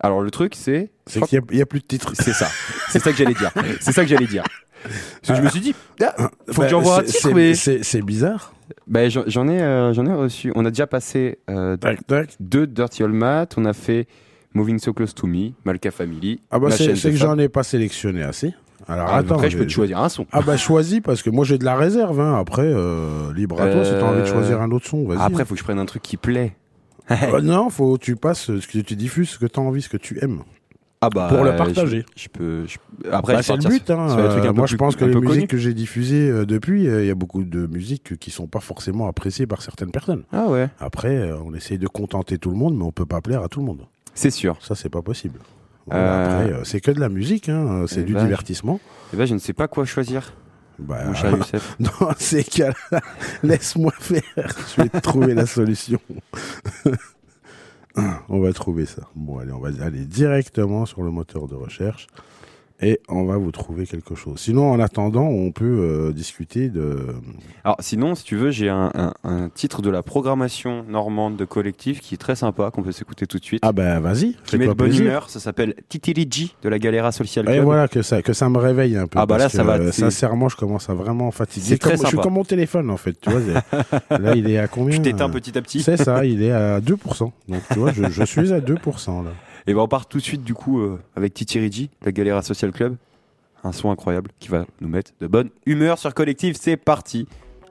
Alors 0.00 0.20
le 0.20 0.30
truc, 0.30 0.54
c'est. 0.54 0.90
C'est 1.06 1.22
qu'il 1.22 1.40
n'y 1.52 1.62
a, 1.62 1.66
plus 1.66 1.80
de 1.80 1.86
titres. 1.86 2.12
C'est 2.14 2.34
ça. 2.34 2.48
C'est 2.90 2.98
ça 2.98 3.10
que 3.12 3.16
j'allais 3.16 3.32
dire. 3.34 3.50
C'est 3.80 3.92
ça 3.92 4.02
que 4.02 4.08
j'allais 4.10 4.26
dire. 4.26 4.44
Parce 4.82 5.28
que 5.28 5.34
je 5.36 5.40
me 5.42 5.48
suis 5.48 5.60
dit, 5.60 5.74
ah, 6.02 6.14
faut 6.52 6.60
Bah, 6.60 6.64
que 6.66 6.68
j'envoie 6.68 7.00
un 7.00 7.04
c'est- 7.06 7.12
titre, 7.12 7.32
mais. 7.34 7.54
C'est 7.54 8.02
bizarre. 8.02 8.52
Bah, 8.86 9.08
j'en 9.08 9.48
ai, 9.48 9.62
euh, 9.62 9.94
j'en 9.94 10.04
ai 10.04 10.12
reçu. 10.12 10.52
On 10.54 10.66
a 10.66 10.70
déjà 10.70 10.86
passé 10.86 11.38
euh, 11.48 11.78
Tac, 11.78 12.06
tac. 12.06 12.36
deux 12.40 12.66
Dirty 12.66 13.02
Old 13.02 13.14
Mat. 13.14 13.54
On 13.56 13.64
a 13.64 13.72
fait 13.72 14.06
Moving 14.52 14.78
So 14.78 14.92
Close 14.92 15.14
to 15.14 15.26
Me, 15.26 15.52
Malka 15.64 15.90
Family. 15.90 16.40
Ah 16.50 16.58
bah 16.58 16.70
c'est 16.70 16.92
que 16.92 17.16
j'en 17.16 17.38
ai 17.38 17.48
pas 17.48 17.62
sélectionné 17.62 18.22
assez. 18.22 18.52
Alors 18.88 19.08
Ah, 19.10 19.16
attends. 19.18 19.34
après, 19.34 19.50
je 19.50 19.58
peux 19.58 19.66
te 19.66 19.70
choisir 19.72 19.98
un 19.98 20.08
son. 20.08 20.26
Ah 20.32 20.40
bah 20.40 20.56
choisis 20.56 21.00
parce 21.00 21.22
que 21.22 21.30
moi 21.30 21.44
j'ai 21.44 21.58
de 21.58 21.64
la 21.64 21.76
réserve. 21.76 22.18
Hein. 22.20 22.36
Après, 22.38 22.62
euh, 22.66 23.32
libre 23.34 23.60
à 23.60 23.70
toi 23.70 23.84
si 23.84 23.90
t'as 23.92 24.02
envie 24.02 24.20
de 24.22 24.26
choisir 24.26 24.60
un 24.62 24.70
autre 24.70 24.86
son. 24.86 25.06
Vas-y. 25.06 25.18
Après, 25.20 25.44
faut 25.44 25.54
que 25.54 25.60
je 25.60 25.64
prenne 25.64 25.78
un 25.78 25.86
truc 25.86 26.02
qui 26.02 26.16
plaît. 26.16 26.54
Euh, 27.10 27.40
non, 27.40 27.70
faut 27.70 27.96
que 27.96 28.02
tu 28.02 28.16
passes 28.16 28.46
ce 28.60 28.66
que 28.66 28.80
tu 28.80 28.94
diffuses, 28.94 29.30
ce 29.30 29.38
que 29.38 29.46
t'as 29.46 29.62
envie, 29.62 29.80
ce 29.80 29.88
que 29.88 29.96
tu 29.96 30.22
aimes. 30.22 30.40
Ah 31.00 31.08
bah, 31.08 31.28
Pour 31.30 31.42
le 31.42 31.50
euh, 31.52 31.56
partager. 31.56 32.04
Je, 32.16 32.22
je 32.24 32.28
peux. 32.28 32.66
je- 32.66 32.76
Après, 33.10 33.32
Bah, 33.34 33.40
je 33.40 33.46
c'est 33.46 33.56
le 33.56 33.68
but. 33.70 33.90
Hein. 33.90 34.08
Euh, 34.18 34.52
moi, 34.52 34.66
je 34.66 34.76
pense 34.76 34.94
que 34.94 35.06
les 35.06 35.14
musiques 35.18 35.48
que 35.48 35.56
j'ai 35.56 35.72
diffusées 35.72 36.28
euh, 36.28 36.44
depuis, 36.44 36.86
euh, 36.86 37.02
il 37.02 37.06
y 37.06 37.10
a 37.10 37.14
beaucoup 37.14 37.44
de 37.44 37.66
musiques 37.66 38.18
qui 38.18 38.30
sont 38.30 38.46
pas 38.46 38.60
forcément 38.60 39.08
appréciées 39.08 39.46
par 39.46 39.62
certaines 39.62 39.90
personnes. 39.90 40.24
Ah 40.32 40.48
ouais. 40.48 40.68
Après, 40.80 41.16
euh, 41.16 41.36
on 41.46 41.54
essaye 41.54 41.78
de 41.78 41.86
contenter 41.88 42.36
tout 42.36 42.50
le 42.50 42.56
monde, 42.56 42.76
mais 42.76 42.84
on 42.84 42.92
peut 42.92 43.06
pas 43.06 43.22
plaire 43.22 43.42
à 43.42 43.48
tout 43.48 43.60
le 43.60 43.66
monde. 43.66 43.86
C'est 44.12 44.30
sûr. 44.30 44.58
Ça, 44.60 44.74
c'est 44.74 44.90
pas 44.90 45.00
possible. 45.02 45.38
Voilà, 45.90 46.04
Euh, 46.04 46.40
Après, 46.42 46.52
euh, 46.54 46.64
c'est 46.64 46.80
que 46.80 46.90
de 46.90 47.00
la 47.00 47.08
musique, 47.08 47.48
hein, 47.48 47.84
c'est 47.86 48.00
eh 48.00 48.04
du 48.04 48.14
ben, 48.14 48.24
divertissement. 48.24 48.80
Eh 49.12 49.16
ben, 49.16 49.26
je 49.26 49.34
ne 49.34 49.38
sais 49.38 49.52
pas 49.52 49.68
quoi 49.68 49.84
choisir, 49.84 50.34
Bah, 50.78 51.04
mon 51.06 51.14
cher 51.14 51.30
Youssef. 51.36 51.76
dans 51.80 52.12
ces 52.18 52.44
cas-là, 52.44 53.00
laisse-moi 53.42 53.92
faire. 53.98 54.22
Je 54.76 54.82
vais 54.82 55.00
trouver 55.00 55.34
la 55.34 55.46
solution. 55.46 55.98
on 58.28 58.40
va 58.40 58.52
trouver 58.52 58.86
ça. 58.86 59.02
Bon, 59.14 59.38
allez, 59.38 59.52
on 59.52 59.58
va 59.60 59.70
aller 59.84 60.04
directement 60.04 60.86
sur 60.86 61.02
le 61.02 61.10
moteur 61.10 61.48
de 61.48 61.54
recherche 61.54 62.06
et 62.80 63.00
on 63.08 63.24
va 63.24 63.36
vous 63.36 63.50
trouver 63.50 63.86
quelque 63.86 64.14
chose. 64.14 64.38
Sinon, 64.38 64.70
en 64.70 64.78
attendant, 64.80 65.24
on 65.26 65.50
peut 65.50 65.64
euh, 65.64 66.12
discuter 66.12 66.68
de. 66.68 67.06
Alors, 67.64 67.76
sinon, 67.80 68.14
si 68.14 68.24
tu 68.24 68.36
veux, 68.36 68.50
j'ai 68.50 68.68
un, 68.68 68.90
un- 68.94 69.14
un 69.24 69.48
titre 69.48 69.82
de 69.82 69.90
la 69.90 70.02
programmation 70.02 70.84
normande 70.88 71.36
de 71.36 71.44
collectif 71.44 72.00
qui 72.00 72.14
est 72.14 72.18
très 72.18 72.36
sympa, 72.36 72.70
qu'on 72.70 72.82
peut 72.82 72.92
s'écouter 72.92 73.26
tout 73.26 73.38
de 73.38 73.44
suite. 73.44 73.60
Ah 73.64 73.72
ben, 73.72 73.98
vas-y. 74.00 74.36
qui 74.46 74.56
met 74.58 74.66
de 74.66 74.72
bonne 74.72 74.88
plaisir. 74.88 75.06
humeur. 75.06 75.28
Ça 75.30 75.40
s'appelle 75.40 75.74
Titiriji 75.88 76.54
de 76.62 76.68
la 76.68 76.78
Galera 76.78 77.10
Social 77.12 77.44
Club. 77.46 77.56
Et 77.56 77.60
voilà 77.60 77.88
que 77.88 78.02
ça, 78.02 78.22
que 78.22 78.32
ça 78.32 78.48
me 78.48 78.58
réveille 78.58 78.96
un 78.96 79.06
peu. 79.06 79.18
Ah 79.18 79.26
bah 79.26 79.38
là, 79.38 79.44
parce 79.44 79.54
ça 79.56 79.62
que, 79.62 79.66
va, 79.66 79.74
euh, 79.78 79.92
sincèrement, 79.92 80.48
je 80.48 80.56
commence 80.56 80.88
à 80.88 80.94
vraiment 80.94 81.30
fatiguer. 81.30 81.66
C'est 81.66 81.78
très 81.78 81.96
Comme- 81.96 82.02
Je 82.04 82.08
suis 82.08 82.18
comme 82.18 82.34
mon 82.34 82.44
téléphone 82.44 82.90
en 82.90 82.96
fait. 82.96 83.14
Tu 83.20 83.30
vois, 83.30 83.40
là, 84.18 84.36
il 84.36 84.48
est 84.48 84.58
à 84.58 84.68
combien 84.68 84.96
Je 84.96 85.02
t'éteins 85.02 85.28
euh, 85.28 85.32
petit 85.32 85.56
à 85.58 85.62
petit. 85.62 85.82
C'est 85.82 85.96
ça, 85.96 86.24
il 86.24 86.42
est 86.42 86.52
à 86.52 86.80
2%. 86.80 87.30
Donc 87.48 87.62
tu 87.72 87.78
vois, 87.78 87.92
je, 87.92 88.04
je 88.08 88.22
suis 88.24 88.52
à 88.52 88.60
2% 88.60 89.24
là. 89.24 89.30
Et 89.68 89.74
ben 89.74 89.80
on 89.80 89.86
part 89.86 90.06
tout 90.06 90.16
de 90.16 90.22
suite 90.22 90.42
du 90.42 90.54
coup 90.54 90.80
euh, 90.80 90.98
avec 91.14 91.34
Titiriji, 91.34 91.90
la 92.02 92.10
Galera 92.10 92.40
Social 92.40 92.72
Club. 92.72 92.96
Un 93.62 93.72
son 93.72 93.90
incroyable 93.90 94.30
qui 94.38 94.48
va 94.48 94.64
nous 94.80 94.88
mettre 94.88 95.10
de 95.20 95.26
bonne 95.26 95.50
humeur 95.66 95.98
sur 95.98 96.14
collectif. 96.14 96.56
C'est 96.58 96.78
parti. 96.78 97.28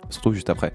On 0.08 0.12
se 0.12 0.18
retrouve 0.18 0.36
juste 0.36 0.52
après. 0.52 0.74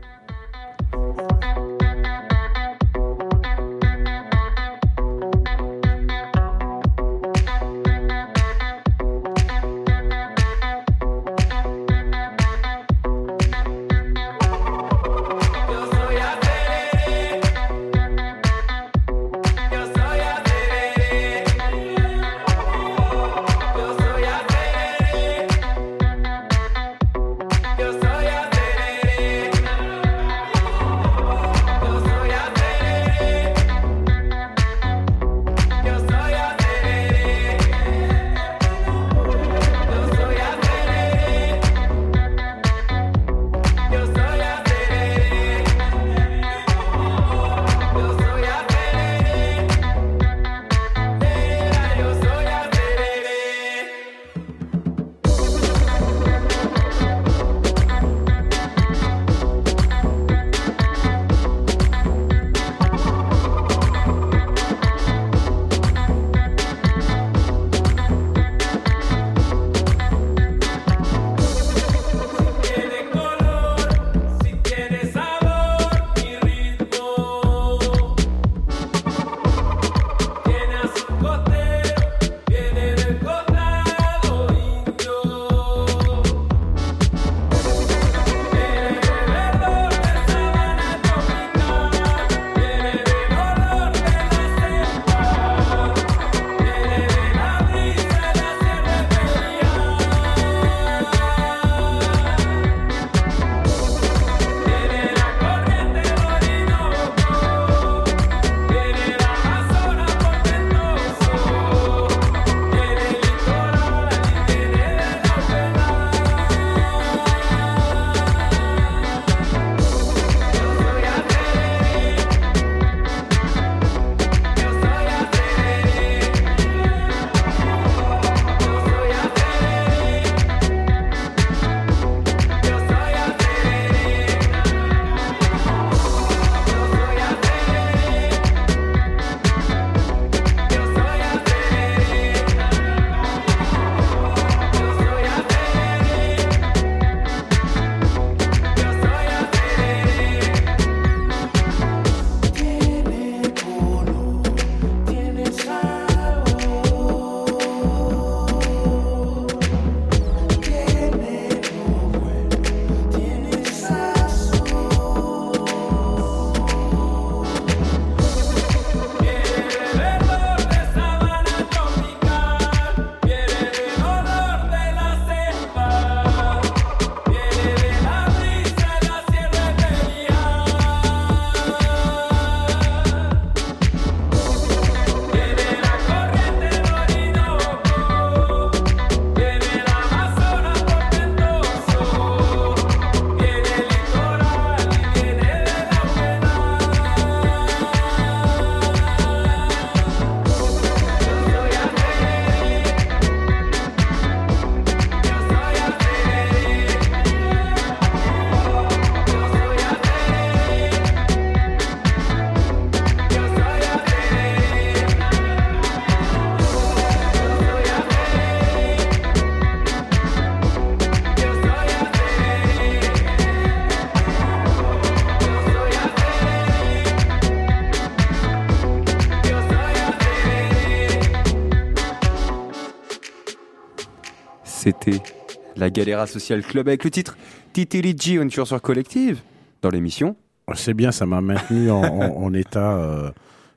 Galera 235.93 236.27
Social 236.27 236.63
Club 236.63 236.89
avec 236.89 237.05
le 237.05 237.11
titre 237.11 237.37
Titiligi, 237.73 238.39
on 238.39 238.43
est 238.43 238.49
toujours 238.49 238.67
sur 238.67 238.81
Collective 238.83 239.41
dans 239.83 239.91
l'émission. 239.91 240.37
C'est 240.75 240.95
bien, 240.95 241.13
ça 241.13 241.27
m'a 241.27 241.41
maintenu 241.41 241.91
en, 241.91 242.03
en- 242.03 242.45
en 242.45 242.55
état. 242.55 242.93
euh, 242.97 243.31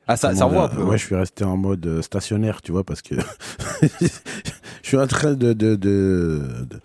Ah, 0.07 0.15
ça, 0.15 0.33
ça 0.35 0.45
envoie 0.45 0.65
un 0.65 0.67
peu. 0.69 0.83
Ouais, 0.83 0.93
hein. 0.93 0.97
je 0.97 1.05
suis 1.05 1.15
resté 1.15 1.43
en 1.43 1.57
mode 1.57 1.85
euh, 1.87 2.01
stationnaire, 2.01 2.61
tu 2.61 2.71
vois, 2.71 2.83
parce 2.83 3.01
que 3.01 3.15
je 4.01 4.07
suis 4.83 4.97
en 4.97 5.07
train 5.07 5.33
de, 5.33 5.53
de, 5.53 5.75
de, 5.75 6.65
de- 6.69 6.79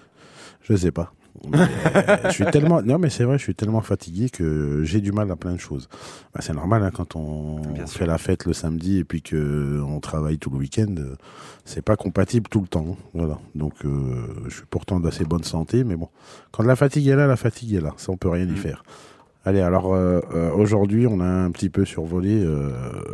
je 0.63 0.75
sais 0.77 0.91
pas. 0.91 1.13
Mais, 1.49 1.59
euh, 1.59 2.17
je 2.27 2.31
suis 2.31 2.45
tellement, 2.47 2.83
non 2.83 2.99
mais 2.99 3.09
c'est 3.11 3.25
vrai, 3.25 3.39
je 3.39 3.43
suis 3.43 3.55
tellement 3.55 3.81
fatigué 3.81 4.29
que 4.31 4.83
j'ai 4.85 5.01
du 5.01 5.13
mal 5.13 5.31
à 5.31 5.37
plein 5.37 5.53
de 5.53 5.59
choses. 5.61 5.89
Bah, 6.35 6.41
c'est 6.43 6.53
normal 6.53 6.83
hein, 6.83 6.91
quand 6.95 7.17
on 7.17 7.61
Bien 7.61 7.87
fait 7.87 7.99
sûr. 7.99 8.07
la 8.07 8.19
fête 8.19 8.45
le 8.47 8.53
samedi 8.53 8.99
et 8.99 9.05
puis 9.05 9.23
que 9.23 9.81
on 9.87 10.01
travaille 10.01 10.39
tout 10.39 10.51
le 10.51 10.57
week-end, 10.59 10.95
euh, 10.99 11.17
c'est 11.65 11.83
pas 11.83 11.97
compatible 11.97 12.49
tout 12.51 12.61
le 12.61 12.67
temps. 12.69 12.87
hein. 12.91 12.97
Voilà. 13.15 13.39
Donc 13.55 13.73
euh, 13.85 14.27
je 14.49 14.55
suis 14.57 14.67
pourtant 14.69 15.01
d'assez 15.01 15.25
bonne 15.25 15.45
santé, 15.45 15.85
mais 15.85 15.97
bon, 15.97 16.09
quand 16.53 16.63
la 16.63 16.77
fatigue 16.77 17.07
est 17.09 17.17
là, 17.17 17.27
la 17.27 17.37
fatigue 17.37 17.75
est 17.75 17.81
là. 17.81 17.95
Ça 17.97 18.13
on 18.13 18.17
peut 18.17 18.29
rien 18.29 18.45
y 18.47 18.53
Mm. 18.53 18.57
faire. 18.57 18.83
Allez, 19.47 19.61
alors 19.61 19.95
euh, 19.95 20.21
euh, 20.35 20.51
aujourd'hui, 20.53 21.07
on 21.07 21.19
a 21.21 21.25
un 21.25 21.51
petit 21.51 21.71
peu 21.71 21.87
survolé. 21.87 22.43
euh, 22.45 22.71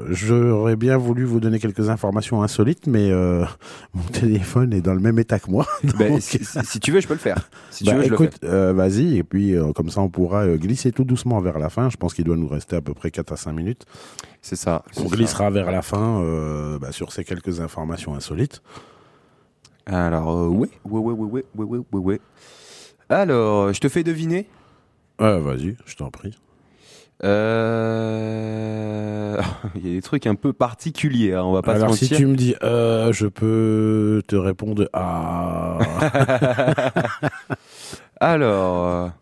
J'aurais 0.09 0.75
bien 0.75 0.97
voulu 0.97 1.23
vous 1.25 1.39
donner 1.39 1.61
quelques 1.61 1.89
informations 1.89 2.43
insolites, 2.43 2.89
mais 2.89 3.11
mon 3.95 4.03
téléphone 4.13 4.73
est 4.73 4.81
dans 4.81 4.95
le 4.95 5.01
même 5.01 5.19
état 5.21 5.39
que 5.39 5.51
moi. 5.51 5.67
Ben, 5.97 6.15
Donc, 6.15 6.23
si, 6.23 6.81
tu 6.81 6.91
veux, 6.91 7.01
je 7.01 7.07
peux 7.07 7.15
le 7.15 7.21
faire. 7.21 7.49
Si 7.71 7.85
bah, 7.85 7.93
tu 7.93 7.99
veux, 7.99 8.07
écoute, 8.07 8.45
vas-y, 8.45 9.19
et 9.19 9.23
puis 9.23 9.55
comme 9.77 9.89
ça, 9.89 10.01
on 10.01 10.09
pourra 10.09 10.49
glisser 10.57 10.91
tout 10.91 11.05
doucement 11.05 11.41
vers 11.41 11.61
la 11.61 11.71
fin. 11.71 11.91
Je 11.91 11.97
pense 11.97 12.13
qu'il 12.13 12.25
doit 12.25 12.37
nous 12.37 12.49
rester 12.49 12.75
à 12.75 12.81
peu 12.81 12.93
près 12.93 13.13
4 13.13 13.33
à 13.33 13.37
5 13.37 13.53
minutes. 13.53 13.85
C'est 14.43 14.57
ça. 14.57 14.83
On 14.97 15.05
glissera 15.05 15.51
vers 15.51 15.71
la 15.71 15.83
fin 15.83 16.25
bah, 16.81 16.91
sur 16.91 17.13
ces 17.13 17.23
quelques 17.23 17.61
informations 17.61 18.15
insolites. 18.17 18.63
Alors, 19.87 20.51
ouais, 20.51 20.69
ouais, 20.85 21.01
ouais, 21.01 21.13
ouais, 21.13 21.45
ouais, 21.55 21.65
ouais, 21.65 21.79
ouais, 21.93 22.01
ouais. 22.01 22.21
Alors, 23.09 23.73
je 23.73 23.79
te 23.81 23.89
fais 23.89 24.03
deviner. 24.03 24.49
Ah, 25.19 25.39
vas-y, 25.39 25.77
je 25.87 25.97
t'en 25.97 26.11
prie. 26.11 26.37
Euh, 27.25 27.41
il 29.75 29.87
y 29.87 29.91
a 29.91 29.95
des 29.95 30.03
trucs 30.03 30.27
un 30.27 30.35
peu 30.35 30.53
particuliers, 30.53 31.33
hein, 31.33 31.45
on 31.45 31.53
va 31.53 31.63
pas 31.63 31.73
Alors, 31.73 31.89
mentir. 31.91 32.09
si 32.09 32.15
tu 32.15 32.27
me 32.27 32.37
dis, 32.37 32.55
euh, 32.63 33.11
je 33.13 33.27
peux 33.27 34.23
te 34.27 34.37
répondre 34.37 34.91
ah. 34.93 35.79
Alors, 38.21 39.13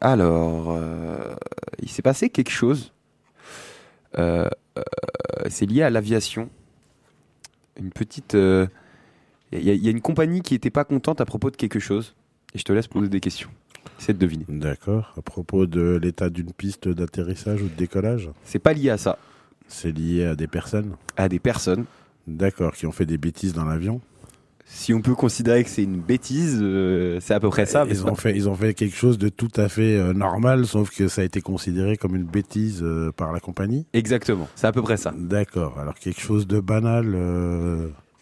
alors, 0.00 0.78
il 1.80 1.88
s'est 1.88 2.02
passé 2.02 2.30
quelque 2.30 2.50
chose. 2.50 2.92
Euh, 4.18 4.48
c'est 5.48 5.66
lié 5.66 5.82
à 5.82 5.90
l'aviation. 5.90 6.48
Une 7.76 7.90
petite 7.90 8.36
il 9.54 9.64
y, 9.64 9.70
a- 9.70 9.74
il 9.74 9.84
y 9.84 9.88
a 9.88 9.90
une 9.90 10.00
compagnie 10.00 10.40
qui 10.42 10.54
était 10.54 10.70
pas 10.70 10.84
contente 10.84 11.20
à 11.20 11.24
propos 11.24 11.50
de 11.50 11.56
quelque 11.56 11.78
chose. 11.80 12.14
Et 12.54 12.58
je 12.58 12.64
te 12.64 12.72
laisse 12.72 12.86
poser 12.88 13.08
des 13.08 13.20
questions. 13.20 13.48
Essaie 14.00 14.12
de 14.12 14.18
deviner. 14.18 14.44
D'accord. 14.48 15.12
À 15.16 15.22
propos 15.22 15.66
de 15.66 15.98
l'état 16.02 16.30
d'une 16.30 16.52
piste 16.52 16.88
d'atterrissage 16.88 17.62
ou 17.62 17.68
de 17.68 17.74
décollage, 17.76 18.30
C'est 18.44 18.58
pas 18.58 18.72
lié 18.72 18.90
à 18.90 18.96
ça. 18.98 19.18
c'est 19.68 19.92
lié 19.92 20.24
à 20.24 20.34
des 20.36 20.46
personnes? 20.46 20.96
À 21.16 21.28
des 21.28 21.38
personnes. 21.38 21.84
D'accord, 22.26 22.74
qui 22.74 22.86
ont 22.86 22.92
fait 22.92 23.06
des 23.06 23.18
bêtises 23.18 23.52
dans 23.54 23.64
l'avion? 23.64 24.00
Si 24.66 24.94
on 24.94 25.02
peut 25.02 25.14
considérer 25.14 25.62
que 25.62 25.68
c'est 25.68 25.82
une 25.82 26.00
bêtise, 26.00 26.58
euh, 26.62 27.18
c'est 27.20 27.34
à 27.34 27.38
peu 27.40 27.50
près 27.50 27.66
ça. 27.66 27.84
Ils 27.88 28.02
ont 28.02 28.06
pas- 28.10 28.14
fait, 28.14 28.34
ils 28.34 28.48
ont 28.48 28.54
fait 28.54 28.72
quelque 28.72 28.96
chose 28.96 29.18
de 29.18 29.28
tout 29.28 29.50
à 29.56 29.68
fait 29.68 29.96
euh, 29.98 30.14
normal, 30.14 30.66
sauf 30.66 30.90
que 30.90 31.06
ça 31.06 31.20
a 31.20 31.24
été 31.24 31.42
considéré 31.42 31.98
comme 31.98 32.16
une 32.16 32.24
bêtise 32.24 32.80
euh, 32.82 33.12
par 33.12 33.30
la 33.32 33.40
compagnie? 33.40 33.86
Exactement. 33.92 34.48
C'est 34.56 34.66
à 34.66 34.72
peu 34.72 34.80
près 34.80 34.96
ça. 34.96 35.12
D'accord. 35.16 35.78
Alors 35.78 35.94
quelque 35.94 36.20
chose 36.20 36.46
de 36.46 36.60
banal, 36.60 37.14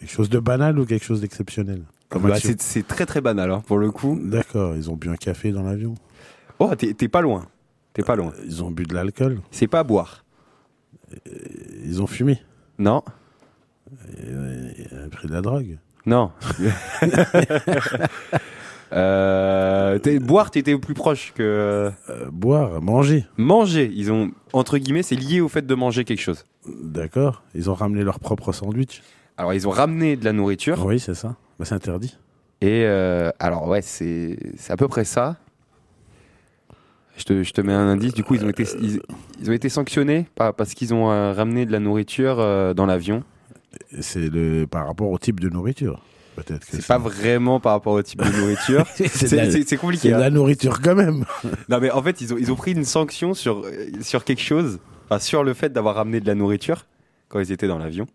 quelque 0.02 0.12
chose 0.12 0.30
de 0.30 0.38
banal 0.40 0.78
ou 0.78 0.84
quelque 0.84 1.04
chose 1.04 1.20
d'exceptionnel. 1.20 1.82
Bah, 2.10 2.34
c'est 2.58 2.86
très 2.86 3.06
très 3.06 3.20
banal 3.20 3.50
hein, 3.50 3.62
pour 3.66 3.78
le 3.78 3.90
coup. 3.90 4.18
D'accord. 4.22 4.74
Ils 4.76 4.90
ont 4.90 4.96
bu 4.96 5.08
un 5.08 5.16
café 5.16 5.50
dans 5.52 5.62
l'avion. 5.62 5.94
Oh, 6.58 6.70
t'es 6.76 7.08
pas 7.08 7.20
loin. 7.22 7.46
T'es 7.94 8.02
pas 8.02 8.16
loin. 8.16 8.32
Ils 8.44 8.62
ont 8.62 8.70
bu 8.70 8.84
de 8.84 8.94
l'alcool. 8.94 9.40
C'est 9.50 9.66
pas 9.68 9.80
à 9.80 9.84
boire. 9.84 10.24
Ils 11.84 12.02
ont 12.02 12.06
fumé. 12.06 12.38
Non, 12.78 13.02
Euh, 14.18 14.70
Ils 14.78 14.98
ont 15.06 15.10
pris 15.10 15.28
de 15.28 15.32
la 15.32 15.40
drogue. 15.42 15.78
non. 16.06 16.30
euh, 18.92 19.98
boire, 20.20 20.50
t'étais 20.50 20.76
plus 20.78 20.94
proche 20.94 21.32
que 21.34 21.90
Euh, 22.10 22.30
boire, 22.30 22.80
manger. 22.82 23.24
manger. 23.36 23.90
Ils 23.94 24.12
ont 24.12 24.30
entre 24.52 24.78
guillemets, 24.78 25.02
c'est 25.02 25.16
lié 25.16 25.40
au 25.40 25.48
fait 25.48 25.66
de 25.66 25.74
manger 25.74 26.04
quelque 26.04 26.20
chose. 26.20 26.44
D'accord. 26.66 27.42
Ils 27.54 27.70
ont 27.70 27.74
ramené 27.74 28.04
leur 28.04 28.20
propre 28.20 28.52
sandwich. 28.52 29.02
Alors 29.36 29.54
ils 29.54 29.66
ont 29.66 29.70
ramené 29.70 30.16
de 30.16 30.24
la 30.24 30.32
nourriture 30.32 30.84
Oui, 30.84 31.00
c'est 31.00 31.14
ça. 31.14 31.36
Bah, 31.58 31.64
c'est 31.64 31.74
interdit. 31.74 32.16
et 32.60 32.84
euh, 32.84 33.30
alors 33.38 33.66
ouais, 33.68 33.82
c'est 33.82 34.36
à 34.68 34.76
peu 34.76 34.88
près 34.88 35.04
ça. 35.04 35.36
Je 37.16 37.24
te, 37.24 37.42
je 37.42 37.52
te 37.52 37.60
mets 37.60 37.72
un 37.74 37.88
indice. 37.88 38.14
Du 38.14 38.24
coup, 38.24 38.34
ils 38.34 38.44
ont 38.44 38.48
été 38.48 38.64
ils, 38.80 39.00
ils 39.40 39.50
ont 39.50 39.52
été 39.52 39.68
sanctionnés 39.68 40.26
parce 40.34 40.74
qu'ils 40.74 40.94
ont 40.94 41.10
euh, 41.10 41.32
ramené 41.32 41.66
de 41.66 41.72
la 41.72 41.78
nourriture 41.78 42.36
euh, 42.40 42.72
dans 42.74 42.86
l'avion. 42.86 43.22
C'est 44.00 44.30
par 44.70 44.86
rapport 44.86 45.10
au 45.10 45.18
type 45.18 45.40
de 45.40 45.48
nourriture. 45.48 46.02
Peut-être 46.36 46.66
C'est 46.66 46.86
pas 46.86 46.98
vraiment 46.98 47.60
par 47.60 47.72
rapport 47.72 47.92
au 47.92 48.02
type 48.02 48.22
de 48.22 48.40
nourriture. 48.40 48.86
C'est 48.94 49.76
compliqué. 49.76 50.02
C'est 50.02 50.08
de 50.10 50.14
hein. 50.14 50.18
la 50.18 50.30
nourriture 50.30 50.80
quand 50.80 50.94
même. 50.94 51.24
Non, 51.68 51.78
mais 51.80 51.90
en 51.90 52.02
fait, 52.02 52.20
ils 52.22 52.32
ont, 52.32 52.38
ils 52.38 52.50
ont 52.50 52.56
pris 52.56 52.72
une 52.72 52.84
sanction 52.84 53.34
sur, 53.34 53.64
sur 54.00 54.24
quelque 54.24 54.40
chose, 54.40 54.78
enfin, 55.04 55.18
sur 55.18 55.44
le 55.44 55.52
fait 55.52 55.72
d'avoir 55.72 55.96
ramené 55.96 56.20
de 56.20 56.26
la 56.26 56.34
nourriture 56.34 56.86
quand 57.28 57.40
ils 57.40 57.52
étaient 57.52 57.68
dans 57.68 57.78
l'avion. 57.78 58.06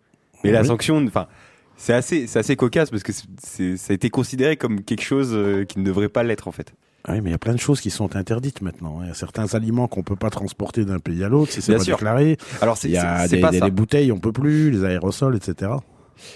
Mais 0.44 0.52
la 0.52 0.64
sanction, 0.64 1.04
enfin, 1.06 1.28
c'est 1.76 1.94
assez, 1.94 2.28
c'est 2.28 2.40
assez 2.40 2.56
cocasse 2.56 2.90
parce 2.90 3.04
que 3.04 3.12
c'est- 3.42 3.78
ça 3.78 3.92
a 3.92 3.94
été 3.94 4.10
considéré 4.10 4.58
comme 4.58 4.82
quelque 4.82 5.04
chose 5.04 5.32
euh, 5.34 5.64
qui 5.66 5.80
ne 5.80 5.84
devrait 5.84 6.10
pas 6.10 6.24
l'être 6.24 6.48
en 6.48 6.52
fait. 6.52 6.74
Ah 7.10 7.14
Oui, 7.14 7.22
mais 7.22 7.30
il 7.30 7.32
y 7.32 7.36
a 7.36 7.40
plein 7.40 7.54
de 7.54 7.60
choses 7.60 7.80
qui 7.80 7.90
sont 7.90 8.16
interdites 8.16 8.62
maintenant. 8.62 9.00
hein. 9.00 9.04
Il 9.04 9.08
y 9.08 9.12
a 9.12 9.14
certains 9.14 9.54
aliments 9.56 9.88
qu'on 9.88 10.04
peut 10.04 10.16
pas 10.18 10.30
transporter 10.30 10.84
d'un 10.84 11.00
pays 11.00 11.24
à 11.24 11.30
l'autre 11.30 11.52
si 11.54 11.62
c'est 11.62 11.72
Bien 11.72 11.80
pas 11.80 11.84
sûr. 11.86 11.96
déclaré. 11.96 12.38
Alors, 12.62 12.78
c'est 12.78 12.90
Il 12.90 12.94
y 12.94 12.98
a 12.98 13.20
c'est- 13.22 13.28
c'est 13.30 13.36
des, 13.38 13.42
pas 13.42 13.52
des- 13.52 13.60
ça. 13.60 13.66
les 13.66 13.72
bouteilles, 13.72 14.12
on 14.12 14.20
peut 14.20 14.34
plus, 14.34 14.72
les 14.72 14.84
aérosols, 14.84 15.36
etc. 15.38 15.72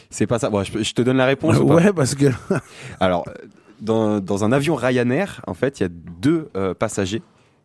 C'est 0.10 0.28
pas 0.28 0.39
ça. 0.39 0.49
Bon, 0.49 0.64
je, 0.64 0.93
te 0.93 1.02
donne 1.02 1.18
la 1.18 1.26
réponse. 1.26 1.58
ou 1.58 1.66
pas 1.68 1.76
ouais, 1.76 1.93
parce 1.93 2.16
que 2.16 2.28
Alors, 2.99 3.26
euh, 3.28 3.34
dans, 3.82 4.20
dans 4.20 4.43
un 4.45 4.52
avion 4.52 4.76
Ryanair, 4.76 5.41
en 5.47 5.54
fait, 5.56 5.80
il 5.80 5.84
y 5.84 5.86
a 5.88 5.89
deux 5.89 6.49
euh, 6.56 6.74
passagers 6.74 7.22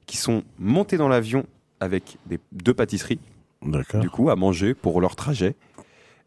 qui 0.06 0.16
sont 0.16 0.42
montés 0.58 0.96
dans 0.96 1.08
l'avion 1.08 1.44
avec 1.78 2.16
des, 2.26 2.38
deux 2.52 2.74
pâtisseries. 2.74 3.20
D'accord. 3.62 4.00
du 4.00 4.10
coup, 4.10 4.30
à 4.30 4.36
manger 4.36 4.74
pour 4.74 5.00
leur 5.00 5.14
trajet. 5.16 5.54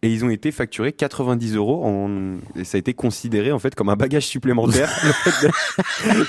Et 0.02 0.12
ils 0.14 0.24
ont 0.24 0.30
été 0.30 0.52
facturés 0.52 0.94
90 0.94 1.56
euros. 1.56 1.84
En... 1.86 2.38
Et 2.56 2.64
ça 2.64 2.78
a 2.78 2.80
été 2.80 2.94
considéré 2.94 3.52
en 3.52 3.60
fait 3.60 3.76
comme 3.76 3.90
un 3.90 3.96
bagage 3.98 4.26
supplémentaire. 4.28 4.90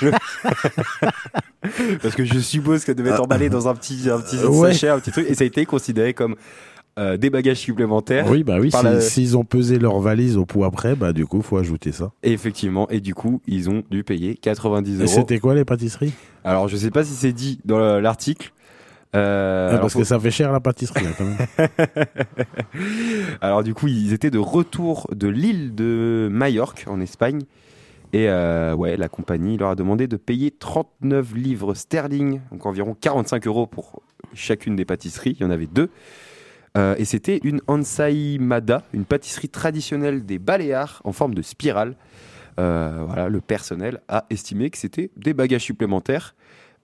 Parce 2.01 2.15
que 2.15 2.25
je 2.25 2.39
suppose 2.39 2.81
que 2.81 2.87
ça 2.87 2.93
devait 2.93 3.11
être 3.11 3.21
emballé 3.23 3.49
dans 3.49 3.67
un 3.67 3.75
petit, 3.75 4.09
un 4.09 4.19
petit 4.19 4.37
Ouais. 4.43 4.73
sachet, 4.73 4.89
un 4.89 4.99
petit 4.99 5.11
truc. 5.11 5.27
Et 5.29 5.35
ça 5.35 5.43
a 5.43 5.47
été 5.47 5.65
considéré 5.65 6.13
comme 6.13 6.35
euh, 6.99 7.15
des 7.17 7.29
bagages 7.29 7.57
supplémentaires. 7.57 8.25
Oui, 8.29 8.43
bah 8.43 8.57
oui, 8.59 8.69
la- 8.83 8.99
s'ils 8.99 9.37
ont 9.37 9.45
pesé 9.45 9.79
leur 9.79 9.99
valise 9.99 10.35
au 10.37 10.45
poids 10.45 10.69
près, 10.71 10.95
bah 10.95 11.13
du 11.13 11.25
coup, 11.25 11.41
faut 11.41 11.57
ajouter 11.57 11.91
ça. 11.93 12.11
Et 12.23 12.33
effectivement, 12.33 12.89
et 12.89 12.99
du 12.99 13.13
coup, 13.15 13.41
ils 13.47 13.69
ont 13.69 13.83
dû 13.89 14.03
payer 14.03 14.35
90 14.35 14.99
Et 14.99 15.03
euros. 15.03 15.07
c'était 15.07 15.39
quoi 15.39 15.55
les 15.55 15.63
pâtisseries? 15.63 16.13
Alors, 16.43 16.67
je 16.67 16.75
sais 16.75 16.91
pas 16.91 17.03
si 17.05 17.13
c'est 17.13 17.31
dit 17.31 17.59
dans 17.63 17.79
le- 17.79 18.01
l'article. 18.01 18.51
Euh, 19.15 19.71
Ah, 19.73 19.77
Parce 19.79 19.93
que 19.93 20.03
ça 20.03 20.19
fait 20.19 20.31
cher 20.31 20.51
la 20.51 20.59
pâtisserie 20.59 21.05
hein, 21.05 21.13
quand 21.17 21.25
même. 21.25 21.67
Alors 23.41 23.63
du 23.63 23.73
coup, 23.73 23.87
ils 23.87 24.13
étaient 24.13 24.31
de 24.31 24.39
retour 24.39 25.07
de 25.13 25.27
l'île 25.27 25.75
de 25.75 26.29
Majorque 26.31 26.85
en 26.87 27.01
Espagne. 27.01 27.41
Et 28.13 28.27
euh, 28.29 28.73
ouais, 28.75 28.97
la 28.97 29.07
compagnie 29.07 29.57
leur 29.57 29.69
a 29.69 29.75
demandé 29.75 30.07
de 30.07 30.17
payer 30.17 30.51
39 30.51 31.33
livres 31.33 31.73
sterling, 31.73 32.41
donc 32.51 32.65
environ 32.65 32.95
45 32.99 33.47
euros 33.47 33.67
pour 33.67 34.01
chacune 34.33 34.75
des 34.75 34.83
pâtisseries. 34.85 35.37
Il 35.39 35.43
y 35.43 35.45
en 35.45 35.51
avait 35.51 35.67
deux. 35.67 35.89
Euh, 36.77 36.95
et 36.97 37.05
c'était 37.05 37.39
une 37.43 37.61
ensaïmada, 37.67 38.83
une 38.93 39.05
pâtisserie 39.05 39.49
traditionnelle 39.49 40.25
des 40.25 40.39
Baléares 40.39 41.01
en 41.05 41.11
forme 41.13 41.33
de 41.35 41.41
spirale. 41.41 41.95
Euh, 42.59 43.03
voilà, 43.07 43.29
le 43.29 43.39
personnel 43.39 44.01
a 44.09 44.25
estimé 44.29 44.69
que 44.69 44.77
c'était 44.77 45.09
des 45.15 45.33
bagages 45.33 45.63
supplémentaires 45.63 46.35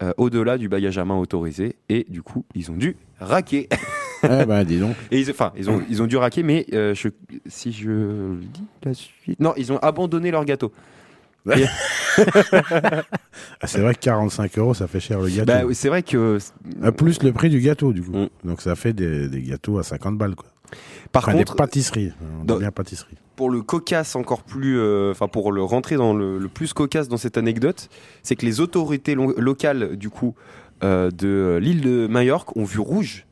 euh, 0.04 0.14
au-delà 0.18 0.58
du 0.58 0.70
bagage 0.70 0.98
à 0.98 1.06
main 1.06 1.16
autorisé. 1.18 1.76
Et 1.90 2.06
du 2.10 2.22
coup, 2.22 2.46
ils 2.56 2.70
ont 2.72 2.76
dû 2.78 2.96
raquer. 3.20 3.68
eh 4.24 4.46
ben 4.46 4.64
dis 4.64 4.80
donc. 4.80 4.96
Et 5.12 5.20
ils, 5.20 5.30
enfin, 5.30 5.52
ils 5.58 5.70
ont, 5.70 5.82
ils 5.90 6.02
ont 6.02 6.08
dû 6.08 6.18
raquer, 6.18 6.44
mais 6.44 6.66
euh, 6.74 6.94
je, 6.96 7.10
si 7.48 7.72
je 7.72 8.32
lis 8.40 8.64
la 8.84 8.94
suite. 8.94 9.40
Non, 9.40 9.54
ils 9.58 9.72
ont 9.72 9.78
abandonné 9.80 10.32
leur 10.32 10.46
gâteau. 10.46 10.72
Ah, 13.62 13.68
c'est 13.68 13.80
vrai 13.80 13.94
que 13.94 14.00
45 14.00 14.58
euros, 14.58 14.74
ça 14.74 14.88
fait 14.88 15.00
cher 15.00 15.20
le 15.20 15.30
gâteau. 15.30 15.46
Bah, 15.46 15.66
oui, 15.66 15.76
c'est 15.76 15.90
vrai 15.90 16.04
que. 16.04 16.38
Ah, 16.82 16.92
plus 16.92 17.22
le 17.24 17.32
prix 17.32 17.50
du 17.50 17.60
gâteau 17.60 17.94
du 17.94 18.02
coup. 18.02 18.12
Mm. 18.18 18.30
Donc 18.44 18.62
ça 18.62 18.76
fait 18.76 18.94
des, 18.94 19.28
des 19.30 19.42
gâteaux 19.42 19.78
à 19.78 19.84
50 19.84 20.18
balles 20.18 20.36
quoi. 20.36 20.48
Par 21.12 21.24
Enfin, 21.24 21.38
contre, 21.38 21.54
des 21.54 21.58
pâtisseries. 21.58 22.12
On 22.22 22.40
dit 22.42 22.48
dans- 22.48 22.58
bien 22.58 22.72
pâtisserie. 22.72 23.18
Pour 23.38 23.50
le 23.50 23.62
cocasse 23.62 24.18
encore 24.18 24.44
plus. 24.44 24.78
euh, 24.80 25.12
Enfin, 25.12 25.30
pour 25.30 25.54
le 25.54 25.64
rentrer 25.64 25.96
dans 25.96 26.14
le, 26.14 26.40
plus 26.50 26.74
cocasse 26.74 27.08
dans 27.08 27.16
cette 27.18 27.38
anecdote, 27.38 27.88
c'est 28.24 28.36
que 28.36 28.46
les 28.46 28.60
autorités 28.60 29.16
lo- 29.16 29.34
locales, 29.40 29.96
du 29.96 30.10
coup, 30.10 30.36
euh, 30.84 31.10
de 31.12 31.58
l'île 31.62 31.82
de 31.82 32.08
Majorque 32.08 32.58
ont 32.58 32.66
vu 32.66 32.80
rouge 32.80 33.27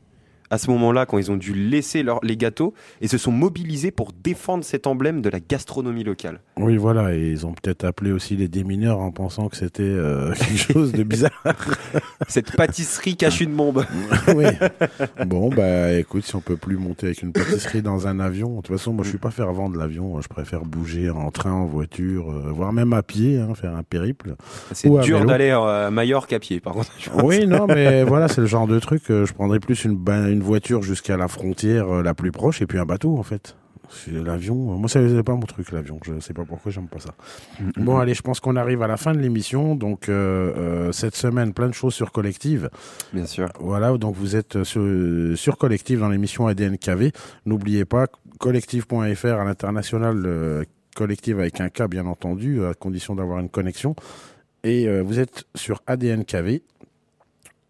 à 0.50 0.58
ce 0.58 0.70
moment-là 0.70 1.06
quand 1.06 1.18
ils 1.18 1.30
ont 1.30 1.36
dû 1.36 1.52
laisser 1.54 2.02
leur- 2.02 2.20
les 2.22 2.36
gâteaux 2.36 2.74
et 3.00 3.08
se 3.08 3.18
sont 3.18 3.32
mobilisés 3.32 3.90
pour 3.90 4.12
défendre 4.12 4.64
cet 4.64 4.86
emblème 4.86 5.22
de 5.22 5.28
la 5.28 5.40
gastronomie 5.40 6.04
locale. 6.04 6.40
Oui, 6.58 6.76
voilà, 6.76 7.14
et 7.14 7.30
ils 7.30 7.46
ont 7.46 7.52
peut-être 7.52 7.84
appelé 7.84 8.12
aussi 8.12 8.36
les 8.36 8.48
démineurs 8.48 9.00
en 9.00 9.10
pensant 9.12 9.48
que 9.48 9.56
c'était 9.56 9.82
euh, 9.82 10.32
quelque 10.38 10.72
chose 10.72 10.92
de 10.92 11.02
bizarre. 11.02 11.42
Cette 12.28 12.52
pâtisserie 12.56 13.16
cache 13.16 13.40
une 13.40 13.54
bombe. 13.54 13.84
oui. 14.34 14.44
Bon, 15.26 15.48
bah 15.50 15.92
écoute, 15.92 16.24
si 16.24 16.34
on 16.36 16.40
peut 16.40 16.56
plus 16.56 16.76
monter 16.76 17.06
avec 17.06 17.22
une 17.22 17.32
pâtisserie 17.32 17.82
dans 17.82 18.06
un 18.06 18.20
avion, 18.20 18.50
de 18.50 18.56
toute 18.62 18.68
façon, 18.76 18.92
moi 18.92 19.04
je 19.04 19.10
suis 19.10 19.18
pas 19.18 19.30
fervent 19.30 19.68
de 19.68 19.78
l'avion, 19.78 20.20
je 20.20 20.28
préfère 20.28 20.64
bouger 20.64 21.10
en 21.10 21.30
train, 21.30 21.52
en 21.52 21.66
voiture, 21.66 22.30
euh, 22.30 22.50
voire 22.52 22.72
même 22.72 22.92
à 22.92 23.02
pied, 23.02 23.38
hein, 23.38 23.54
faire 23.54 23.74
un 23.76 23.82
périple. 23.82 24.34
C'est 24.72 24.88
dur 25.00 25.24
d'aller 25.24 25.50
à 25.50 25.90
Majorque 25.90 26.32
à 26.32 26.38
pied, 26.38 26.60
par 26.60 26.72
contre. 26.74 26.90
Oui, 27.22 27.46
non, 27.46 27.66
mais 27.66 28.04
voilà, 28.04 28.28
c'est 28.28 28.40
le 28.40 28.46
genre 28.46 28.66
de 28.66 28.78
truc. 28.78 29.02
euh, 29.10 29.26
je 29.26 29.32
prendrais 29.32 29.60
plus 29.60 29.84
une, 29.84 29.96
une 30.36 30.42
voiture 30.42 30.82
jusqu'à 30.82 31.16
la 31.16 31.28
frontière 31.28 31.88
euh, 31.88 32.02
la 32.02 32.14
plus 32.14 32.32
proche 32.32 32.62
et 32.62 32.66
puis 32.66 32.78
un 32.78 32.86
bateau, 32.86 33.16
en 33.18 33.22
fait. 33.22 33.56
L'avion, 34.10 34.72
euh, 34.72 34.76
moi, 34.76 34.88
c'est 34.88 35.08
c'est 35.08 35.22
pas 35.22 35.34
mon 35.34 35.46
truc, 35.46 35.70
l'avion. 35.72 35.98
Je 36.04 36.18
sais 36.20 36.34
pas 36.34 36.44
pourquoi 36.44 36.72
j'aime 36.72 36.88
pas 36.88 36.98
ça. 36.98 37.14
Bon, 37.76 37.98
allez, 37.98 38.14
je 38.14 38.22
pense 38.22 38.40
qu'on 38.40 38.56
arrive 38.56 38.82
à 38.82 38.86
la 38.86 38.96
fin 38.96 39.12
de 39.12 39.18
l'émission. 39.18 39.74
Donc, 39.74 40.08
euh, 40.08 40.52
euh, 40.56 40.92
cette 40.92 41.16
semaine, 41.16 41.52
plein 41.52 41.68
de 41.68 41.74
choses 41.74 41.94
sur 41.94 42.12
Collective. 42.12 42.70
Bien 43.12 43.26
sûr. 43.26 43.48
Voilà, 43.60 43.96
donc 43.96 44.16
vous 44.16 44.36
êtes 44.36 44.64
sur, 44.64 44.82
sur 45.36 45.58
Collective 45.58 46.00
dans 46.00 46.08
l'émission 46.08 46.46
ADNKV. 46.46 47.12
N'oubliez 47.44 47.84
pas, 47.84 48.06
collective.fr 48.38 49.26
à 49.26 49.44
l'international, 49.44 50.22
euh, 50.26 50.64
Collective 50.94 51.38
avec 51.38 51.60
un 51.60 51.68
K, 51.68 51.88
bien 51.88 52.06
entendu, 52.06 52.64
à 52.64 52.74
condition 52.74 53.14
d'avoir 53.14 53.38
une 53.38 53.50
connexion. 53.50 53.94
Et 54.64 54.88
vous 55.02 55.20
êtes 55.20 55.44
sur 55.54 55.80
ADNKV. 55.86 56.62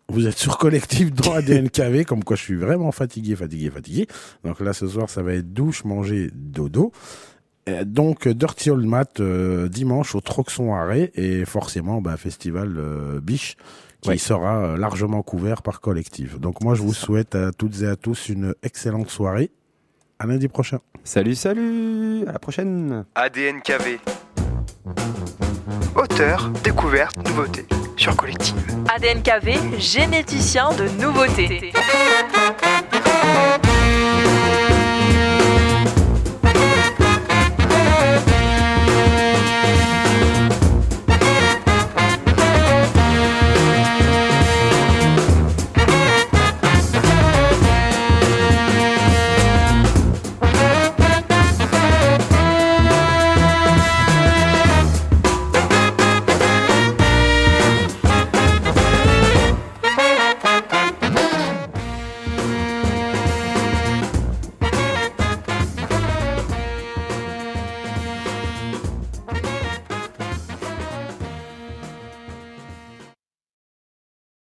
Vous 0.08 0.26
êtes 0.28 0.38
sur 0.38 0.56
collectif 0.58 1.12
dans 1.12 1.34
ADNKV, 1.34 2.04
comme 2.04 2.22
quoi 2.22 2.36
je 2.36 2.42
suis 2.42 2.54
vraiment 2.56 2.92
fatigué, 2.92 3.34
fatigué, 3.34 3.70
fatigué. 3.70 4.06
Donc 4.44 4.60
là, 4.60 4.72
ce 4.72 4.86
soir, 4.86 5.10
ça 5.10 5.22
va 5.22 5.34
être 5.34 5.52
douche, 5.52 5.84
manger, 5.84 6.30
dodo. 6.32 6.92
Donc, 7.84 8.28
Dirty 8.28 8.70
Old 8.70 8.86
Mat, 8.86 9.18
euh, 9.18 9.68
dimanche 9.68 10.14
au 10.14 10.20
Troxon 10.20 10.72
Arrêt, 10.74 11.10
et 11.16 11.44
forcément, 11.44 12.00
bah, 12.00 12.16
festival 12.16 12.76
euh, 12.78 13.20
Biche, 13.20 13.56
qui 14.00 14.10
Ouais. 14.10 14.18
sera 14.18 14.58
euh, 14.62 14.76
largement 14.76 15.22
couvert 15.22 15.62
par 15.62 15.80
collectif. 15.80 16.38
Donc 16.38 16.60
moi, 16.62 16.76
je 16.76 16.82
vous 16.82 16.94
souhaite 16.94 17.34
à 17.34 17.50
toutes 17.50 17.82
et 17.82 17.88
à 17.88 17.96
tous 17.96 18.28
une 18.28 18.54
excellente 18.62 19.10
soirée. 19.10 19.50
À 20.20 20.26
lundi 20.26 20.46
prochain. 20.46 20.78
Salut, 21.02 21.34
salut 21.34 22.24
À 22.28 22.32
la 22.32 22.38
prochaine 22.38 23.04
ADNKV. 23.16 23.98
Auteur, 25.96 26.50
découverte, 26.62 27.16
nouveauté 27.28 27.66
sur 27.96 28.16
Collective. 28.16 28.54
ADN 28.94 29.22
KV, 29.22 29.78
généticien 29.78 30.70
de 30.72 30.88
nouveauté. 31.00 31.72